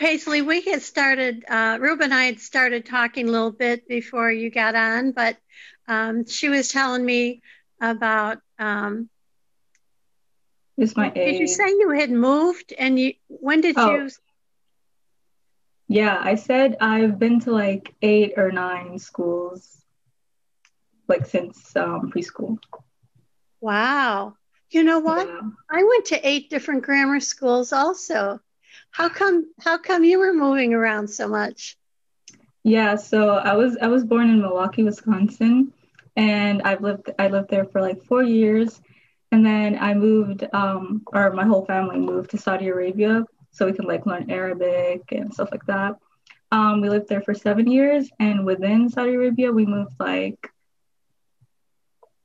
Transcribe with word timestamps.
Paisley, 0.00 0.40
we 0.40 0.62
had 0.62 0.80
started, 0.80 1.44
uh, 1.46 1.76
Ruben 1.78 2.04
and 2.04 2.14
I 2.14 2.24
had 2.24 2.40
started 2.40 2.86
talking 2.86 3.28
a 3.28 3.30
little 3.30 3.52
bit 3.52 3.86
before 3.86 4.32
you 4.32 4.48
got 4.48 4.74
on, 4.74 5.12
but 5.12 5.36
um, 5.86 6.24
she 6.26 6.48
was 6.48 6.68
telling 6.68 7.04
me 7.04 7.42
about. 7.82 8.38
Um, 8.58 9.10
it's 10.78 10.96
my 10.96 11.12
age. 11.14 11.32
Did 11.32 11.40
you 11.40 11.46
say 11.46 11.68
you 11.68 11.90
had 11.90 12.10
moved 12.10 12.72
and 12.78 12.98
you, 12.98 13.12
when 13.28 13.60
did 13.60 13.76
oh. 13.76 13.94
you? 13.94 14.10
Yeah, 15.86 16.18
I 16.18 16.36
said 16.36 16.78
I've 16.80 17.18
been 17.18 17.40
to 17.40 17.52
like 17.52 17.94
eight 18.00 18.34
or 18.38 18.50
nine 18.50 18.98
schools, 18.98 19.82
like 21.08 21.26
since 21.26 21.76
um, 21.76 22.10
preschool. 22.10 22.56
Wow. 23.60 24.36
You 24.70 24.82
know 24.82 25.00
what? 25.00 25.28
Yeah. 25.28 25.40
I 25.70 25.84
went 25.84 26.06
to 26.06 26.26
eight 26.26 26.48
different 26.48 26.84
grammar 26.84 27.20
schools 27.20 27.74
also. 27.74 28.40
How 28.90 29.08
come 29.08 29.52
how 29.60 29.78
come 29.78 30.04
you 30.04 30.18
were 30.18 30.32
moving 30.32 30.74
around 30.74 31.08
so 31.08 31.28
much? 31.28 31.76
Yeah, 32.62 32.96
so 32.96 33.30
I 33.30 33.54
was 33.54 33.76
I 33.80 33.88
was 33.88 34.04
born 34.04 34.30
in 34.30 34.40
Milwaukee, 34.40 34.82
Wisconsin, 34.82 35.72
and 36.16 36.62
I've 36.62 36.82
lived 36.82 37.10
I 37.18 37.28
lived 37.28 37.50
there 37.50 37.64
for 37.64 37.80
like 37.80 38.04
4 38.04 38.22
years. 38.22 38.80
And 39.32 39.46
then 39.46 39.78
I 39.78 39.94
moved 39.94 40.44
um 40.52 41.02
or 41.06 41.32
my 41.32 41.44
whole 41.44 41.64
family 41.64 41.98
moved 41.98 42.30
to 42.30 42.38
Saudi 42.38 42.68
Arabia 42.68 43.24
so 43.52 43.66
we 43.66 43.72
could 43.72 43.84
like 43.84 44.06
learn 44.06 44.30
Arabic 44.30 45.12
and 45.12 45.32
stuff 45.32 45.50
like 45.50 45.66
that. 45.66 45.96
Um, 46.52 46.80
we 46.80 46.88
lived 46.88 47.08
there 47.08 47.22
for 47.22 47.32
seven 47.32 47.70
years, 47.70 48.10
and 48.18 48.44
within 48.44 48.88
Saudi 48.88 49.14
Arabia, 49.14 49.52
we 49.52 49.66
moved 49.66 49.94
like 50.00 50.50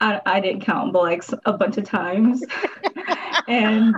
I, 0.01 0.19
I 0.25 0.39
didn't 0.39 0.61
count, 0.61 0.93
but 0.93 1.03
like 1.03 1.23
a 1.45 1.53
bunch 1.53 1.77
of 1.77 1.85
times. 1.85 2.43
and 3.47 3.95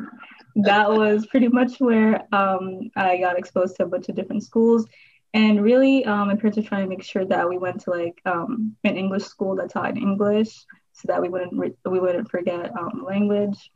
that 0.64 0.90
was 0.92 1.28
pretty 1.28 1.48
much 1.48 1.80
where 1.80 2.24
um, 2.34 2.90
I 2.96 3.18
got 3.18 3.38
exposed 3.38 3.76
to 3.78 3.84
a 3.84 3.88
bunch 3.88 4.10
of 4.10 4.16
different 4.16 4.44
schools. 4.44 4.86
And 5.34 5.62
really, 5.62 6.04
um, 6.06 6.30
my 6.30 6.36
parents 6.36 6.58
were 6.58 6.64
trying 6.64 6.84
to 6.84 6.90
make 6.90 7.04
sure 7.04 7.26
that 7.26 7.48
we 7.48 7.58
went 7.58 7.82
to 7.82 7.92
like 7.92 8.20
um, 8.26 8.76
an 8.84 8.98
English 8.98 9.26
school 9.26 9.56
that 9.58 9.70
taught 9.70 9.92
in 9.92 9.98
English, 9.98 10.66
so 10.94 11.06
that 11.06 11.22
we 11.22 11.30
wouldn't 11.30 11.54
re- 11.54 11.78
we 11.86 12.00
wouldn't 12.00 12.32
forget 12.32 12.72
um, 12.76 13.06
language. 13.06 13.72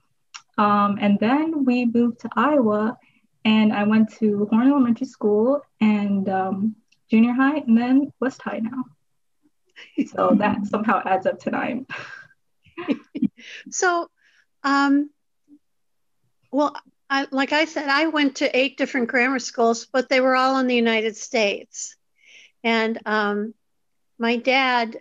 Um, 0.57 0.97
and 0.99 1.19
then 1.19 1.65
we 1.65 1.85
moved 1.85 2.21
to 2.21 2.29
Iowa, 2.35 2.97
and 3.45 3.73
I 3.73 3.83
went 3.83 4.13
to 4.19 4.47
Horn 4.49 4.69
Elementary 4.69 5.07
School 5.07 5.61
and 5.79 6.27
um, 6.29 6.75
junior 7.09 7.33
high, 7.33 7.57
and 7.57 7.77
then 7.77 8.11
West 8.19 8.41
High 8.41 8.59
now. 8.59 8.85
So 10.07 10.35
that 10.37 10.65
somehow 10.65 11.01
adds 11.05 11.25
up 11.25 11.39
to 11.41 11.51
nine. 11.51 11.85
so, 13.71 14.09
um, 14.63 15.09
well, 16.51 16.75
I, 17.09 17.27
like 17.31 17.51
I 17.51 17.65
said, 17.65 17.89
I 17.89 18.07
went 18.07 18.37
to 18.37 18.57
eight 18.57 18.77
different 18.77 19.09
grammar 19.09 19.39
schools, 19.39 19.85
but 19.85 20.09
they 20.09 20.21
were 20.21 20.35
all 20.35 20.57
in 20.59 20.67
the 20.67 20.75
United 20.75 21.17
States. 21.17 21.95
And 22.63 22.99
um, 23.05 23.53
my 24.17 24.37
dad 24.37 24.97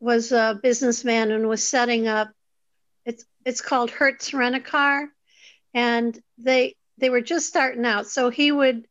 was 0.00 0.32
a 0.32 0.58
businessman 0.62 1.30
and 1.30 1.48
was 1.48 1.66
setting 1.66 2.06
up. 2.06 2.30
It's 3.04 3.24
it's 3.44 3.60
called 3.60 3.90
Hertz 3.90 4.32
Rent 4.32 4.54
a 4.54 4.60
Car, 4.60 5.08
and 5.74 6.18
they 6.38 6.76
they 6.98 7.10
were 7.10 7.20
just 7.20 7.46
starting 7.46 7.84
out. 7.84 8.06
So 8.06 8.30
he 8.30 8.52
would 8.52 8.86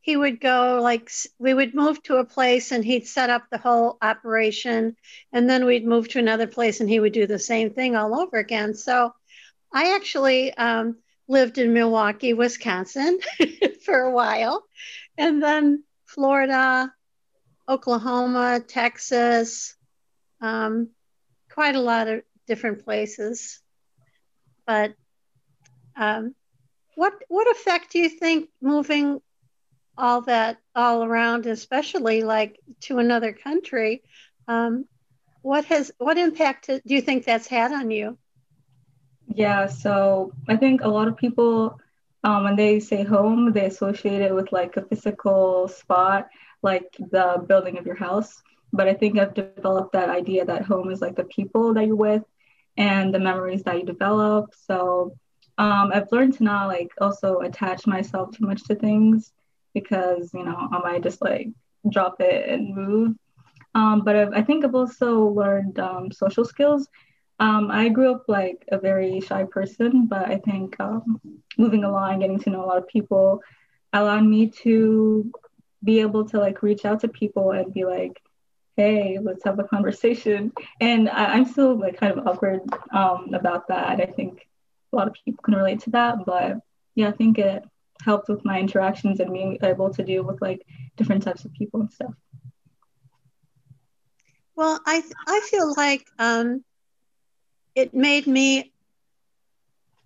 he 0.00 0.16
would 0.16 0.40
go 0.40 0.78
like 0.80 1.10
we 1.38 1.52
would 1.52 1.74
move 1.74 2.00
to 2.04 2.16
a 2.16 2.24
place 2.24 2.70
and 2.70 2.84
he'd 2.84 3.08
set 3.08 3.28
up 3.28 3.42
the 3.50 3.58
whole 3.58 3.98
operation 4.00 4.96
and 5.32 5.50
then 5.50 5.66
we'd 5.66 5.84
move 5.84 6.08
to 6.08 6.20
another 6.20 6.46
place 6.46 6.80
and 6.80 6.88
he 6.88 7.00
would 7.00 7.12
do 7.12 7.26
the 7.26 7.40
same 7.40 7.70
thing 7.70 7.96
all 7.96 8.20
over 8.20 8.36
again 8.36 8.72
so 8.72 9.12
i 9.72 9.96
actually 9.96 10.54
um, 10.54 10.96
lived 11.28 11.58
in 11.58 11.72
milwaukee 11.72 12.32
wisconsin 12.32 13.18
for 13.84 14.00
a 14.00 14.12
while 14.12 14.64
and 15.18 15.42
then 15.42 15.82
florida 16.06 16.92
oklahoma 17.68 18.60
texas 18.66 19.74
um, 20.40 20.90
quite 21.50 21.74
a 21.74 21.80
lot 21.80 22.08
of 22.08 22.22
different 22.46 22.84
places 22.84 23.60
but 24.66 24.94
um, 25.96 26.34
what 26.94 27.14
what 27.28 27.50
effect 27.50 27.92
do 27.92 27.98
you 27.98 28.08
think 28.08 28.48
moving 28.60 29.20
all 29.98 30.22
that 30.22 30.58
all 30.74 31.04
around, 31.04 31.46
especially 31.46 32.22
like 32.22 32.60
to 32.82 32.98
another 32.98 33.32
country. 33.32 34.02
Um, 34.48 34.86
what 35.42 35.64
has 35.66 35.92
what 35.98 36.18
impact 36.18 36.66
do 36.66 36.80
you 36.84 37.00
think 37.00 37.24
that's 37.24 37.46
had 37.46 37.72
on 37.72 37.90
you? 37.90 38.18
Yeah, 39.28 39.66
so 39.66 40.32
I 40.48 40.56
think 40.56 40.82
a 40.82 40.88
lot 40.88 41.08
of 41.08 41.16
people 41.16 41.80
um, 42.24 42.42
when 42.44 42.56
they 42.56 42.80
say 42.80 43.04
home, 43.04 43.52
they 43.52 43.66
associate 43.66 44.20
it 44.20 44.34
with 44.34 44.50
like 44.50 44.76
a 44.76 44.84
physical 44.84 45.68
spot, 45.68 46.28
like 46.62 46.96
the 46.98 47.44
building 47.46 47.78
of 47.78 47.86
your 47.86 47.94
house. 47.94 48.42
But 48.72 48.88
I 48.88 48.94
think 48.94 49.18
I've 49.18 49.34
developed 49.34 49.92
that 49.92 50.10
idea 50.10 50.44
that 50.44 50.64
home 50.64 50.90
is 50.90 51.00
like 51.00 51.14
the 51.14 51.24
people 51.24 51.74
that 51.74 51.86
you're 51.86 51.94
with 51.94 52.24
and 52.76 53.14
the 53.14 53.20
memories 53.20 53.62
that 53.62 53.76
you 53.78 53.84
develop. 53.84 54.52
So 54.56 55.16
um, 55.58 55.92
I've 55.94 56.10
learned 56.10 56.34
to 56.34 56.44
not 56.44 56.66
like 56.66 56.90
also 57.00 57.40
attach 57.40 57.86
myself 57.86 58.32
too 58.36 58.44
much 58.44 58.64
to 58.64 58.74
things 58.74 59.32
because 59.72 60.32
you 60.34 60.44
know 60.44 60.68
I 60.72 60.78
might 60.80 61.02
just 61.02 61.22
like 61.22 61.48
drop 61.88 62.20
it 62.20 62.48
and 62.48 62.74
move. 62.74 63.14
Um, 63.74 64.00
but 64.00 64.16
I've, 64.16 64.32
i 64.32 64.42
think 64.42 64.64
I've 64.64 64.74
also 64.74 65.26
learned 65.28 65.78
um, 65.78 66.10
social 66.10 66.44
skills. 66.44 66.88
Um, 67.38 67.70
I 67.70 67.88
grew 67.90 68.12
up 68.12 68.24
like 68.28 68.64
a 68.72 68.78
very 68.78 69.20
shy 69.20 69.44
person, 69.44 70.06
but 70.06 70.26
I 70.28 70.38
think 70.38 70.78
um, 70.80 71.20
moving 71.58 71.84
along, 71.84 72.20
getting 72.20 72.38
to 72.40 72.50
know 72.50 72.64
a 72.64 72.66
lot 72.66 72.78
of 72.78 72.88
people, 72.88 73.42
allowed 73.92 74.24
me 74.24 74.48
to 74.62 75.30
be 75.84 76.00
able 76.00 76.28
to 76.30 76.38
like 76.38 76.62
reach 76.62 76.84
out 76.84 77.00
to 77.00 77.08
people 77.08 77.50
and 77.52 77.74
be 77.74 77.84
like, 77.84 78.22
"Hey, 78.76 79.18
let's 79.20 79.44
have 79.44 79.58
a 79.58 79.64
conversation." 79.64 80.52
And 80.80 81.10
I, 81.10 81.36
am 81.36 81.44
still 81.44 81.78
like 81.78 81.98
kind 81.98 82.18
of 82.18 82.26
awkward 82.26 82.62
um, 82.92 83.34
about 83.34 83.68
that. 83.68 84.00
I 84.00 84.06
think 84.06 84.46
a 84.92 84.96
lot 84.96 85.08
of 85.08 85.14
people 85.14 85.42
can 85.42 85.54
relate 85.54 85.80
to 85.80 85.90
that, 85.90 86.24
but 86.24 86.58
yeah, 86.94 87.08
I 87.08 87.12
think 87.12 87.38
it 87.38 87.64
helped 88.02 88.28
with 88.28 88.44
my 88.44 88.60
interactions 88.60 89.20
and 89.20 89.32
being 89.32 89.58
able 89.62 89.92
to 89.92 90.02
deal 90.02 90.22
with 90.22 90.40
like 90.40 90.62
different 90.96 91.22
types 91.22 91.44
of 91.44 91.52
people 91.52 91.80
and 91.80 91.92
stuff. 91.92 92.14
Well, 94.54 94.80
I 94.86 95.02
I 95.26 95.40
feel 95.50 95.74
like 95.76 96.06
um, 96.18 96.64
it 97.76 97.94
made 97.94 98.26
me 98.26 98.72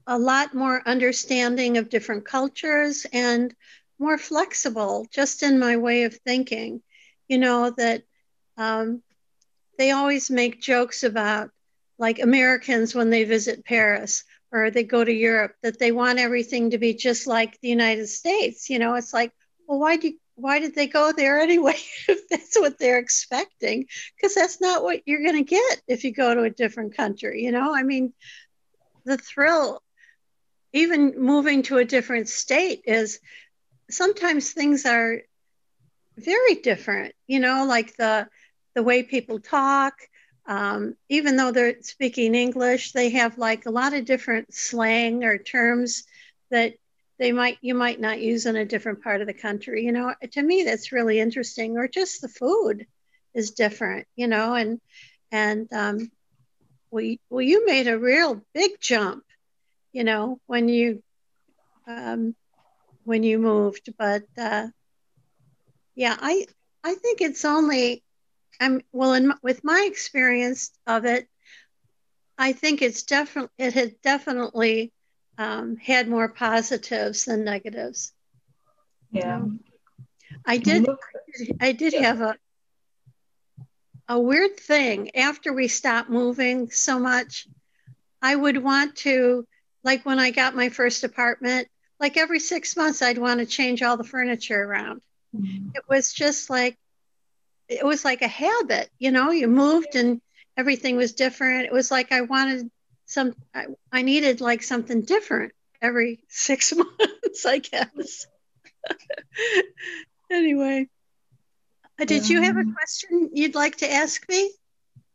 a 0.06 0.18
lot 0.18 0.54
more 0.54 0.82
understanding 0.86 1.78
of 1.78 1.88
different 1.88 2.24
cultures 2.26 3.06
and 3.12 3.54
more 3.98 4.18
flexible 4.18 5.06
just 5.12 5.42
in 5.44 5.58
my 5.58 5.76
way 5.76 6.02
of 6.02 6.14
thinking. 6.26 6.82
You 7.28 7.38
know 7.38 7.70
that 7.70 8.02
um, 8.56 9.02
they 9.78 9.92
always 9.92 10.30
make 10.30 10.60
jokes 10.60 11.04
about 11.04 11.50
like 11.96 12.18
Americans 12.18 12.94
when 12.94 13.10
they 13.10 13.24
visit 13.24 13.64
Paris 13.64 14.24
or 14.50 14.70
they 14.70 14.82
go 14.82 15.04
to 15.04 15.12
Europe 15.12 15.54
that 15.62 15.78
they 15.78 15.92
want 15.92 16.18
everything 16.18 16.70
to 16.70 16.78
be 16.78 16.94
just 16.94 17.28
like 17.28 17.60
the 17.60 17.68
United 17.68 18.08
States. 18.08 18.68
You 18.68 18.80
know, 18.80 18.94
it's 18.94 19.14
like, 19.14 19.32
well, 19.68 19.78
why 19.78 19.96
do 19.96 20.12
why 20.40 20.60
did 20.60 20.74
they 20.74 20.86
go 20.86 21.12
there 21.12 21.38
anyway 21.40 21.76
if 22.08 22.28
that's 22.28 22.58
what 22.58 22.78
they're 22.78 22.98
expecting? 22.98 23.86
Because 24.16 24.34
that's 24.34 24.60
not 24.60 24.82
what 24.82 25.02
you're 25.06 25.22
going 25.22 25.44
to 25.44 25.50
get 25.50 25.82
if 25.86 26.04
you 26.04 26.12
go 26.12 26.34
to 26.34 26.42
a 26.42 26.50
different 26.50 26.96
country. 26.96 27.42
You 27.42 27.52
know, 27.52 27.74
I 27.74 27.82
mean, 27.82 28.12
the 29.04 29.16
thrill, 29.16 29.82
even 30.72 31.14
moving 31.18 31.62
to 31.64 31.78
a 31.78 31.84
different 31.84 32.28
state, 32.28 32.82
is 32.86 33.20
sometimes 33.90 34.52
things 34.52 34.86
are 34.86 35.20
very 36.16 36.54
different. 36.56 37.14
You 37.26 37.40
know, 37.40 37.64
like 37.66 37.96
the 37.96 38.28
the 38.74 38.82
way 38.82 39.02
people 39.02 39.40
talk 39.40 39.94
um, 40.50 40.96
even 41.08 41.36
though 41.36 41.52
they're 41.52 41.80
speaking 41.82 42.34
English, 42.34 42.90
they 42.90 43.10
have 43.10 43.38
like 43.38 43.66
a 43.66 43.70
lot 43.70 43.94
of 43.94 44.04
different 44.04 44.52
slang 44.52 45.22
or 45.22 45.38
terms 45.38 46.02
that 46.50 46.74
they 47.20 47.32
might 47.32 47.58
you 47.60 47.74
might 47.74 48.00
not 48.00 48.20
use 48.20 48.46
in 48.46 48.56
a 48.56 48.64
different 48.64 49.02
part 49.04 49.20
of 49.20 49.26
the 49.26 49.34
country. 49.34 49.84
You 49.84 49.92
know, 49.92 50.14
to 50.32 50.42
me 50.42 50.64
that's 50.64 50.90
really 50.90 51.20
interesting. 51.20 51.76
Or 51.76 51.86
just 51.86 52.22
the 52.22 52.28
food 52.28 52.86
is 53.34 53.50
different. 53.50 54.08
You 54.16 54.26
know, 54.26 54.54
and 54.54 54.80
and 55.30 55.68
um, 55.72 56.10
well, 56.90 57.14
well, 57.28 57.42
you 57.42 57.66
made 57.66 57.88
a 57.88 57.98
real 57.98 58.42
big 58.54 58.80
jump. 58.80 59.22
You 59.92 60.02
know, 60.02 60.40
when 60.46 60.68
you 60.68 61.02
um, 61.86 62.34
when 63.04 63.22
you 63.22 63.38
moved, 63.38 63.90
but 63.98 64.24
uh, 64.38 64.68
yeah, 65.94 66.16
I 66.18 66.46
I 66.82 66.94
think 66.94 67.20
it's 67.20 67.44
only 67.44 68.02
I'm 68.58 68.80
well, 68.92 69.12
in, 69.12 69.34
with 69.42 69.62
my 69.62 69.86
experience 69.90 70.70
of 70.86 71.04
it, 71.04 71.28
I 72.38 72.54
think 72.54 72.80
it's 72.80 73.02
definitely 73.02 73.50
it 73.58 73.74
had 73.74 74.00
definitely 74.00 74.92
um, 75.40 75.76
had 75.76 76.06
more 76.06 76.28
positives 76.28 77.24
than 77.24 77.44
negatives. 77.44 78.12
Yeah, 79.10 79.36
um, 79.36 79.60
I 80.44 80.58
did. 80.58 80.86
I 81.60 81.72
did 81.72 81.94
have 81.94 82.20
a 82.20 82.36
a 84.06 84.20
weird 84.20 84.58
thing 84.58 85.16
after 85.16 85.52
we 85.52 85.66
stopped 85.66 86.10
moving 86.10 86.70
so 86.70 86.98
much. 86.98 87.48
I 88.20 88.36
would 88.36 88.62
want 88.62 88.96
to, 88.96 89.46
like 89.82 90.04
when 90.04 90.18
I 90.18 90.30
got 90.30 90.54
my 90.54 90.68
first 90.68 91.04
apartment, 91.04 91.68
like 91.98 92.18
every 92.18 92.40
six 92.40 92.76
months, 92.76 93.00
I'd 93.00 93.18
want 93.18 93.40
to 93.40 93.46
change 93.46 93.82
all 93.82 93.96
the 93.96 94.04
furniture 94.04 94.62
around. 94.62 95.00
Mm-hmm. 95.34 95.70
It 95.74 95.84
was 95.88 96.12
just 96.12 96.50
like, 96.50 96.76
it 97.68 97.86
was 97.86 98.04
like 98.04 98.20
a 98.20 98.28
habit, 98.28 98.90
you 98.98 99.10
know, 99.10 99.30
you 99.30 99.48
moved 99.48 99.94
and 99.94 100.20
everything 100.56 100.96
was 100.96 101.12
different. 101.12 101.66
It 101.66 101.72
was 101.72 101.90
like 101.90 102.12
I 102.12 102.22
wanted 102.22 102.68
some, 103.10 103.34
I, 103.52 103.66
I 103.90 104.02
needed 104.02 104.40
like 104.40 104.62
something 104.62 105.02
different 105.02 105.52
every 105.82 106.20
six 106.28 106.72
months, 106.72 107.44
I 107.44 107.58
guess. 107.58 108.26
anyway, 110.30 110.88
uh, 112.00 112.04
did 112.04 112.30
you 112.30 112.40
have 112.42 112.56
a 112.56 112.64
question 112.64 113.30
you'd 113.34 113.56
like 113.56 113.78
to 113.78 113.92
ask 113.92 114.26
me? 114.28 114.52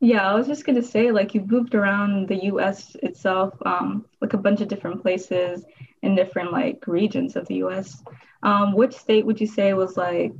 Yeah, 0.01 0.29
I 0.29 0.35
was 0.35 0.45
just 0.45 0.65
gonna 0.65 0.83
say, 0.83 1.11
like, 1.11 1.33
you 1.33 1.41
moved 1.41 1.73
around 1.73 2.27
the 2.27 2.43
U.S. 2.45 2.97
itself, 3.01 3.55
um, 3.65 4.05
like 4.21 4.33
a 4.33 4.37
bunch 4.37 4.59
of 4.59 4.67
different 4.67 5.01
places 5.01 5.63
in 6.01 6.15
different 6.15 6.51
like 6.51 6.85
regions 6.87 7.37
of 7.37 7.47
the 7.47 7.55
U.S. 7.55 8.03
Um, 8.43 8.73
which 8.73 8.93
state 8.93 9.25
would 9.25 9.39
you 9.39 9.47
say 9.47 9.73
was 9.73 9.95
like 9.95 10.33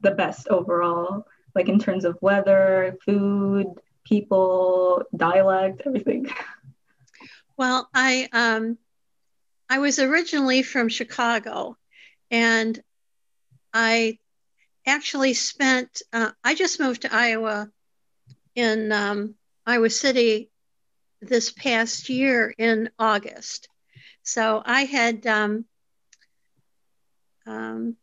the 0.00 0.12
best 0.12 0.48
overall, 0.48 1.26
like 1.54 1.68
in 1.68 1.78
terms 1.78 2.06
of 2.06 2.16
weather, 2.22 2.96
food, 3.04 3.66
people, 4.04 5.02
dialect, 5.14 5.82
everything? 5.84 6.26
Well, 7.56 7.88
I 7.94 8.28
um, 8.32 8.78
I 9.68 9.78
was 9.78 9.98
originally 9.98 10.62
from 10.62 10.88
Chicago, 10.88 11.76
and 12.30 12.80
I 13.72 14.18
actually 14.86 15.34
spent. 15.34 16.02
Uh, 16.12 16.32
I 16.42 16.54
just 16.54 16.80
moved 16.80 17.02
to 17.02 17.14
Iowa 17.14 17.70
in 18.54 18.90
um, 18.92 19.34
Iowa 19.66 19.90
City 19.90 20.50
this 21.20 21.50
past 21.50 22.08
year 22.08 22.52
in 22.56 22.90
August. 22.98 23.68
So 24.22 24.62
I 24.64 24.84
had 24.84 25.26
um, 25.26 25.64
um, 27.46 27.96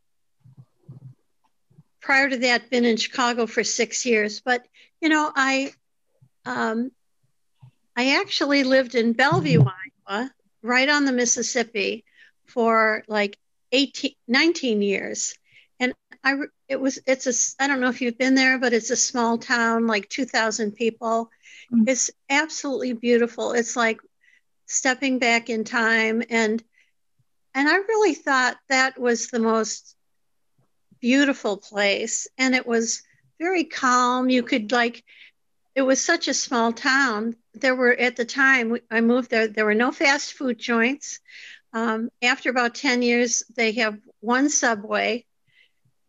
prior 2.00 2.30
to 2.30 2.38
that 2.38 2.69
been 2.69 2.86
in 2.86 2.98
Chicago 2.98 3.48
for 3.48 3.63
six 3.63 4.06
years, 4.06 4.39
but 4.39 4.65
you 5.01 5.09
know 5.09 5.31
I 5.36 5.71
um, 6.45 6.92
I 8.01 8.19
actually 8.19 8.63
lived 8.63 8.95
in 8.95 9.13
Bellevue, 9.13 9.63
Iowa, 10.09 10.31
right 10.63 10.89
on 10.89 11.06
the 11.06 11.12
Mississippi, 11.12 12.03
for 12.48 13.03
like 13.07 13.38
18, 13.71 14.13
19 14.27 14.81
years. 14.81 15.36
And 15.80 15.94
I 16.24 16.33
it 16.68 16.81
was 16.81 16.98
it's 17.06 17.27
a 17.27 17.63
I 17.63 17.68
don't 17.68 17.80
know 17.80 17.89
if 17.89 18.01
you've 18.01 18.18
been 18.18 18.33
there, 18.33 18.57
but 18.57 18.74
it's 18.74 18.89
a 18.89 18.95
small 18.95 19.38
town, 19.38 19.86
like 19.86 20.09
two 20.09 20.25
thousand 20.25 20.71
people. 20.71 21.30
Mm-hmm. 21.71 21.89
It's 21.89 22.09
absolutely 22.27 22.94
beautiful. 22.94 23.51
It's 23.51 23.75
like 23.75 24.00
stepping 24.65 25.19
back 25.19 25.51
in 25.51 25.63
time, 25.63 26.24
and 26.27 26.63
and 27.53 27.69
I 27.69 27.75
really 27.75 28.15
thought 28.15 28.57
that 28.69 29.00
was 29.00 29.27
the 29.27 29.39
most 29.39 29.95
beautiful 31.00 31.57
place, 31.57 32.27
and 32.39 32.56
it 32.56 32.65
was 32.65 33.03
very 33.39 33.65
calm. 33.65 34.31
You 34.31 34.42
could 34.42 34.71
like 34.71 35.03
it 35.75 35.81
was 35.81 36.03
such 36.03 36.27
a 36.27 36.33
small 36.33 36.73
town. 36.73 37.35
There 37.53 37.75
were 37.75 37.94
at 37.94 38.15
the 38.15 38.25
time 38.25 38.77
I 38.89 39.01
moved 39.01 39.31
there, 39.31 39.47
there 39.47 39.65
were 39.65 39.75
no 39.75 39.91
fast 39.91 40.33
food 40.33 40.57
joints. 40.59 41.19
Um, 41.73 42.09
after 42.21 42.50
about 42.50 42.75
10 42.75 43.01
years, 43.01 43.44
they 43.56 43.71
have 43.73 43.97
one 44.19 44.50
subway 44.50 45.25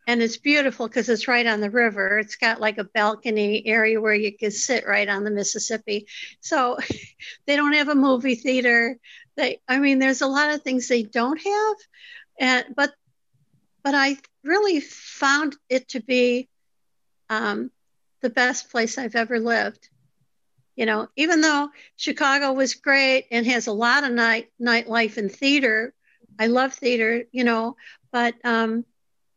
and 0.07 0.21
it's 0.23 0.37
beautiful 0.37 0.89
because 0.89 1.09
it's 1.09 1.29
right 1.29 1.47
on 1.47 1.61
the 1.61 1.71
river. 1.71 2.19
It's 2.19 2.37
got 2.37 2.61
like 2.61 2.79
a 2.79 2.85
balcony 2.85 3.65
area 3.67 4.01
where 4.01 4.15
you 4.15 4.37
can 4.37 4.51
sit 4.51 4.87
right 4.87 5.09
on 5.09 5.25
the 5.25 5.31
Mississippi. 5.31 6.07
So 6.41 6.79
they 7.47 7.57
don't 7.57 7.75
have 7.75 7.89
a 7.89 7.95
movie 7.95 8.35
theater. 8.35 8.99
They, 9.37 9.61
I 9.69 9.79
mean, 9.79 9.99
there's 9.99 10.21
a 10.21 10.27
lot 10.27 10.53
of 10.53 10.63
things 10.63 10.89
they 10.89 11.05
don't 11.05 11.41
have, 11.41 11.77
and 12.39 12.75
but 12.77 12.93
but 13.83 13.95
I 13.95 14.19
really 14.45 14.81
found 14.81 15.57
it 15.69 15.89
to 15.91 16.01
be 16.03 16.49
um, 17.31 17.71
the 18.23 18.31
best 18.31 18.71
place 18.71 18.97
I've 18.99 19.17
ever 19.17 19.39
lived. 19.39 19.89
You 20.77 20.87
know, 20.87 21.09
even 21.17 21.43
though 21.43 21.69
Chicago 21.97 22.53
was 22.53 22.75
great 22.75 23.27
and 23.31 23.47
has 23.47 23.67
a 23.67 23.73
lot 23.73 24.05
of 24.05 24.13
night 24.13 24.49
nightlife 24.61 25.19
and 25.19 25.31
theater, 25.31 25.93
I 26.39 26.47
love 26.47 26.73
theater. 26.73 27.25
You 27.31 27.45
know, 27.45 27.77
but 28.11 28.35
um, 28.45 28.87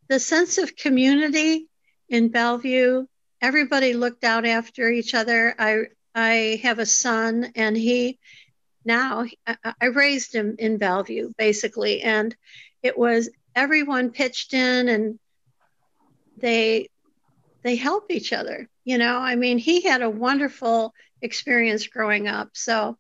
the 0.07 0.19
sense 0.19 0.57
of 0.57 0.77
community 0.77 1.67
in 2.07 2.29
Bellevue, 2.29 3.05
everybody 3.41 3.93
looked 3.93 4.23
out 4.23 4.45
after 4.45 4.89
each 4.89 5.13
other. 5.13 5.53
I 5.59 5.87
I 6.13 6.61
have 6.63 6.79
a 6.79 6.85
son, 6.85 7.51
and 7.55 7.75
he 7.75 8.17
now 8.85 9.25
I, 9.45 9.73
I 9.81 9.85
raised 9.87 10.33
him 10.33 10.55
in 10.57 10.77
Bellevue 10.77 11.33
basically, 11.37 12.01
and 12.01 12.33
it 12.81 12.97
was 12.97 13.29
everyone 13.55 14.11
pitched 14.11 14.53
in 14.53 14.87
and 14.87 15.19
they 16.37 16.89
they 17.65 17.75
help 17.75 18.12
each 18.12 18.31
other. 18.31 18.69
You 18.85 18.97
know, 19.00 19.17
I 19.17 19.35
mean, 19.35 19.57
he 19.57 19.81
had 19.81 20.01
a 20.03 20.09
wonderful 20.09 20.94
experience 21.21 21.88
growing 21.88 22.27
up. 22.27 22.51
So 22.53 22.97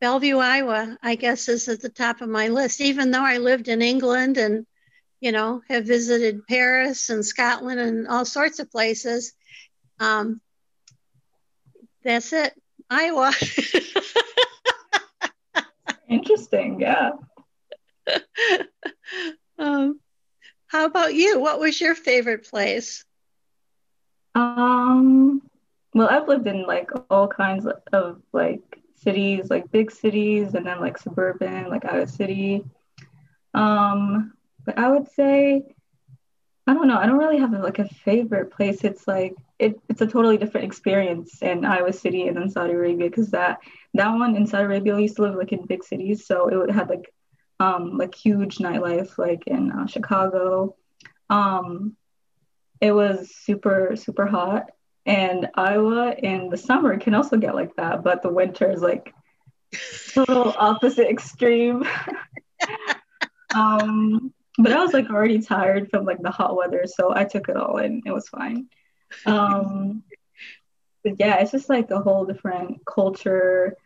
Bellevue, 0.00 0.36
Iowa, 0.36 0.98
I 1.02 1.16
guess 1.16 1.48
is 1.48 1.68
at 1.68 1.80
the 1.80 1.88
top 1.88 2.20
of 2.20 2.28
my 2.28 2.48
list, 2.48 2.82
even 2.82 3.10
though 3.10 3.24
I 3.24 3.38
lived 3.38 3.68
in 3.68 3.82
England 3.82 4.36
and 4.36 4.66
you 5.20 5.32
know, 5.32 5.62
have 5.68 5.84
visited 5.86 6.46
Paris 6.46 7.10
and 7.10 7.24
Scotland 7.24 7.78
and 7.78 8.08
all 8.08 8.24
sorts 8.24 8.58
of 8.58 8.70
places. 8.70 9.34
Um, 9.98 10.40
that's 12.02 12.32
it, 12.32 12.54
Iowa. 12.88 13.32
Interesting, 16.08 16.80
yeah. 16.80 17.10
um, 19.58 20.00
how 20.68 20.86
about 20.86 21.14
you? 21.14 21.38
What 21.38 21.60
was 21.60 21.78
your 21.80 21.94
favorite 21.94 22.48
place? 22.48 23.04
Um, 24.34 25.42
well, 25.94 26.08
I've 26.10 26.28
lived 26.28 26.46
in 26.46 26.62
like 26.62 26.90
all 27.10 27.28
kinds 27.28 27.66
of 27.92 28.22
like 28.32 28.62
cities, 28.94 29.50
like 29.50 29.70
big 29.70 29.90
cities, 29.90 30.54
and 30.54 30.66
then 30.66 30.80
like 30.80 30.98
suburban, 30.98 31.68
like 31.68 31.84
Iowa 31.84 32.06
City. 32.06 32.64
Um, 33.54 34.32
but 34.64 34.78
I 34.78 34.90
would 34.90 35.10
say, 35.10 35.74
I 36.66 36.74
don't 36.74 36.86
know. 36.86 36.98
I 36.98 37.06
don't 37.06 37.18
really 37.18 37.38
have 37.38 37.52
like 37.52 37.80
a 37.80 37.88
favorite 37.88 38.52
place. 38.52 38.84
It's 38.84 39.08
like 39.08 39.34
it, 39.58 39.80
it's 39.88 40.00
a 40.00 40.06
totally 40.06 40.36
different 40.36 40.66
experience 40.66 41.42
in 41.42 41.64
Iowa 41.64 41.92
City 41.92 42.28
and 42.28 42.36
in 42.38 42.50
Saudi 42.50 42.72
Arabia 42.72 43.10
because 43.10 43.30
that 43.30 43.58
that 43.94 44.08
one 44.10 44.36
in 44.36 44.46
Saudi 44.46 44.64
Arabia 44.64 44.96
I 44.96 45.00
used 45.00 45.16
to 45.16 45.22
live 45.22 45.34
like 45.34 45.52
in 45.52 45.66
big 45.66 45.82
cities, 45.82 46.24
so 46.26 46.48
it 46.48 46.70
had 46.70 46.88
like 46.88 47.12
um 47.58 47.98
like 47.98 48.14
huge 48.14 48.58
nightlife 48.58 49.18
like 49.18 49.46
in 49.46 49.72
uh, 49.72 49.86
Chicago. 49.86 50.76
Um, 51.28 51.96
it 52.80 52.92
was 52.92 53.34
super 53.34 53.94
super 53.96 54.26
hot, 54.26 54.70
and 55.06 55.48
Iowa 55.54 56.12
in 56.12 56.48
the 56.48 56.56
summer 56.56 56.98
can 56.98 57.14
also 57.14 57.36
get 57.36 57.54
like 57.54 57.76
that, 57.76 58.02
but 58.02 58.22
the 58.22 58.32
winter 58.32 58.70
is 58.70 58.82
like 58.82 59.14
total 60.14 60.54
opposite 60.58 61.08
extreme. 61.08 61.84
um, 63.54 64.32
but 64.58 64.72
I 64.72 64.82
was 64.82 64.92
like 64.92 65.10
already 65.10 65.40
tired 65.40 65.90
from 65.90 66.04
like 66.04 66.20
the 66.20 66.30
hot 66.30 66.56
weather, 66.56 66.84
so 66.86 67.14
I 67.14 67.24
took 67.24 67.48
it 67.48 67.56
all 67.56 67.78
in. 67.78 68.02
It 68.04 68.12
was 68.12 68.28
fine. 68.28 68.68
Um, 69.26 70.02
but 71.02 71.14
yeah, 71.18 71.36
it's 71.36 71.52
just 71.52 71.68
like 71.68 71.90
a 71.90 72.00
whole 72.00 72.26
different 72.26 72.84
culture, 72.84 73.76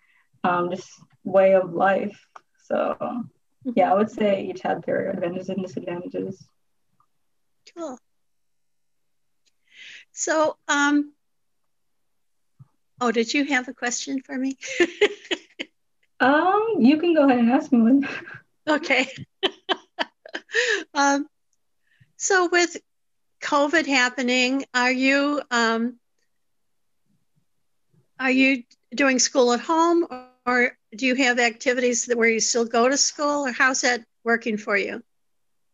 um, 0.43 0.71
just 0.71 0.91
way 1.23 1.55
of 1.55 1.73
life. 1.73 2.27
So 2.65 3.25
yeah, 3.65 3.93
I 3.93 3.95
would 3.95 4.11
say 4.11 4.47
each 4.47 4.61
had 4.63 4.83
their 4.85 5.11
advantages 5.11 5.49
and 5.49 5.63
disadvantages. 5.63 6.45
Cool. 7.77 7.99
So, 10.15 10.57
um, 10.69 11.13
oh, 13.01 13.11
did 13.11 13.35
you 13.35 13.45
have 13.47 13.69
a 13.69 13.75
question 13.75 14.23
for 14.23 14.37
me? 14.37 14.57
um, 16.21 16.77
you 16.79 16.99
can 16.99 17.15
go 17.15 17.27
ahead 17.27 17.41
and 17.41 17.51
ask 17.51 17.71
me 17.73 17.81
one. 17.83 18.09
Okay. 18.67 19.07
um, 20.95 21.27
so 22.17 22.49
with 22.51 22.79
COVID 23.43 23.87
happening, 23.87 24.65
are 24.73 24.91
you 24.91 25.43
um, 25.51 25.99
are 28.19 28.31
you 28.31 28.63
doing 28.95 29.19
school 29.19 29.53
at 29.53 29.61
home, 29.61 30.07
or, 30.11 30.31
or 30.47 30.79
do 30.97 31.05
you 31.05 31.15
have 31.17 31.39
activities 31.39 32.07
where 32.07 32.29
you 32.29 32.41
still 32.41 32.65
go 32.65 32.89
to 32.89 32.97
school, 32.97 33.47
or 33.47 33.53
how's 33.53 33.83
that 33.83 34.03
working 34.25 34.57
for 34.57 34.79
you? 34.79 35.03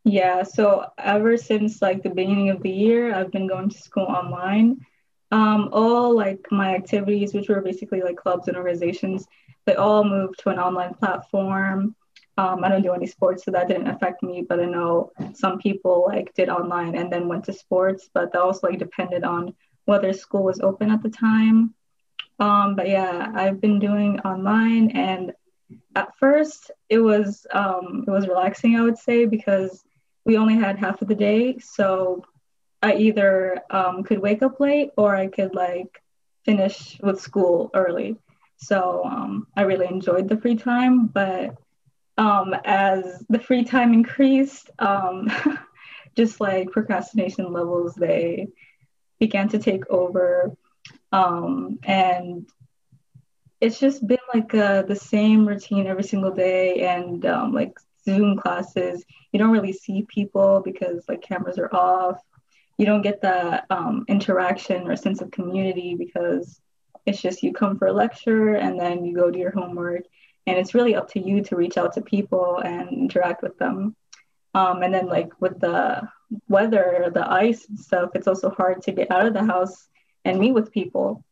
Yeah, 0.05 0.45
so 0.45 0.87
ever 0.99 1.37
since 1.37 1.83
like 1.83 2.03
the 2.03 2.11
beginning 2.11 2.51
of 2.51 2.63
the 2.63 2.71
year, 2.71 3.15
I've 3.15 3.31
been 3.31 3.47
going 3.47 3.69
to 3.69 3.79
school 3.79 4.05
online. 4.07 4.85
Um, 5.31 5.69
all 5.73 6.17
like 6.17 6.47
my 6.51 6.75
activities, 6.75 7.35
which 7.35 7.49
were 7.49 7.61
basically 7.61 8.03
like 8.03 8.17
clubs 8.17 8.49
and 8.49 8.57
organizations, 8.57 9.27
they 9.67 9.75
all 9.75 10.03
moved 10.05 10.41
to 10.41 10.49
an 10.49 10.59
online 10.59 10.95
platform. 10.95 11.95
Um, 12.39 12.65
I 12.65 12.71
don't 12.71 12.83
do 12.83 12.93
any 12.93 13.07
sports, 13.07 13.45
so 13.45 13.51
that 13.51 13.69
didn't 13.69 13.89
affect 13.89 14.23
me. 14.23 14.45
But 14.49 14.61
I 14.61 14.65
know 14.65 15.13
some 15.35 15.59
people 15.59 16.05
like 16.09 16.33
did 16.35 16.49
online 16.49 16.95
and 16.97 17.13
then 17.13 17.29
went 17.29 17.45
to 17.45 17.53
sports, 17.53 18.09
but 18.13 18.33
that 18.33 18.41
also 18.41 18.69
like 18.69 18.79
depended 18.79 19.23
on 19.23 19.55
whether 19.85 20.13
school 20.15 20.45
was 20.45 20.61
open 20.61 20.91
at 20.91 21.03
the 21.03 21.11
time. 21.11 21.75
Um, 22.39 22.75
but 22.75 22.89
yeah, 22.89 23.31
I've 23.35 23.61
been 23.61 23.79
doing 23.79 24.21
online, 24.21 24.93
and 24.93 25.33
at 25.95 26.17
first 26.19 26.71
it 26.89 26.99
was 26.99 27.47
um, 27.53 28.05
it 28.09 28.11
was 28.11 28.27
relaxing, 28.27 28.77
I 28.77 28.83
would 28.83 28.99
say, 28.99 29.27
because 29.27 29.85
we 30.31 30.37
only 30.37 30.55
had 30.55 30.79
half 30.79 31.03
of 31.03 31.09
the 31.09 31.17
day, 31.17 31.59
so 31.59 32.25
I 32.81 32.95
either 32.95 33.63
um, 33.69 34.05
could 34.05 34.21
wake 34.21 34.45
up 34.45 34.61
late 34.61 34.91
or 34.97 35.17
I 35.17 35.27
could 35.27 35.57
like 35.57 36.01
finish 36.45 37.01
with 37.03 37.21
school 37.21 37.73
early. 37.75 38.15
So 38.59 39.03
um, 39.05 39.49
I 39.57 39.63
really 39.63 39.89
enjoyed 39.89 40.29
the 40.29 40.37
free 40.37 40.55
time, 40.55 41.09
but 41.09 41.57
um, 42.17 42.55
as 42.65 43.25
the 43.29 43.41
free 43.41 43.65
time 43.65 43.93
increased, 43.93 44.71
um, 44.79 45.29
just 46.17 46.41
like 46.41 46.71
procrastination 46.71 47.53
levels, 47.53 47.97
they 47.97 48.47
began 49.19 49.49
to 49.49 49.59
take 49.59 49.91
over. 49.91 50.57
Um, 51.11 51.81
and 51.83 52.49
it's 53.61 53.81
just 53.81 54.07
been 54.07 54.27
like 54.33 54.55
uh, 54.55 54.83
the 54.83 54.95
same 54.95 55.45
routine 55.45 55.89
every 55.89 56.05
single 56.05 56.31
day 56.31 56.83
and 56.83 57.27
um, 57.27 57.53
like 57.53 57.77
Zoom 58.05 58.37
classes. 58.37 59.05
You 59.33 59.39
don't 59.39 59.51
really 59.51 59.73
see 59.73 60.07
people 60.09 60.63
because 60.65 61.05
like 61.09 61.23
cameras 61.23 61.59
are 61.59 61.75
off. 61.75 62.21
You 62.79 62.87
don't 62.87 63.03
get 63.03 63.21
that 63.23 63.67
um, 63.71 64.05
interaction 64.09 64.91
or 64.91 64.97
sense 64.97 65.21
of 65.21 65.31
community 65.31 65.95
because 65.95 66.61
it's 67.07 67.21
just 67.21 67.43
you 67.43 67.53
come 67.53 67.79
for 67.79 67.89
a 67.89 67.93
lecture 67.93 68.55
and 68.55 68.79
then 68.79 69.05
you 69.05 69.15
go 69.15 69.31
do 69.31 69.39
your 69.39 69.51
homework. 69.51 70.03
And 70.47 70.59
it's 70.59 70.75
really 70.75 70.95
up 70.95 71.11
to 71.11 71.21
you 71.21 71.43
to 71.45 71.57
reach 71.57 71.77
out 71.77 71.93
to 71.95 72.01
people 72.01 72.59
and 72.59 72.89
interact 72.91 73.43
with 73.43 73.59
them. 73.59 73.95
Um, 74.55 74.83
and 74.83 74.93
then 74.93 75.07
like 75.07 75.29
with 75.41 75.61
the 75.61 76.09
weather, 76.49 77.11
the 77.13 77.31
ice 77.31 77.69
and 77.69 77.79
stuff, 77.79 78.11
it's 78.15 78.27
also 78.27 78.51
hard 78.51 78.83
to 78.83 78.93
get 78.93 79.11
out 79.11 79.27
of 79.27 79.35
the 79.35 79.45
house 79.45 79.89
and 80.25 80.41
meet 80.41 80.53
with 80.53 80.73
people. 80.73 81.25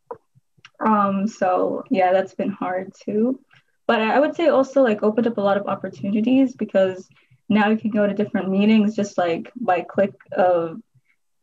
Um, 0.81 1.27
so 1.27 1.85
yeah, 1.91 2.13
that's 2.13 2.35
been 2.35 2.51
hard 2.51 2.93
too. 2.95 3.41
But 3.89 4.01
I 4.03 4.21
would 4.21 4.37
say 4.37 4.49
also 4.49 4.83
like 4.83 5.03
opened 5.03 5.27
up 5.27 5.39
a 5.39 5.41
lot 5.41 5.57
of 5.57 5.67
opportunities 5.67 6.55
because 6.55 7.09
now 7.49 7.71
you 7.71 7.79
can 7.79 7.91
go 7.91 8.07
to 8.07 8.15
different 8.15 8.51
meetings 8.51 8.95
just 8.95 9.19
like 9.19 9.51
by 9.57 9.81
click 9.81 10.13
of 10.31 10.81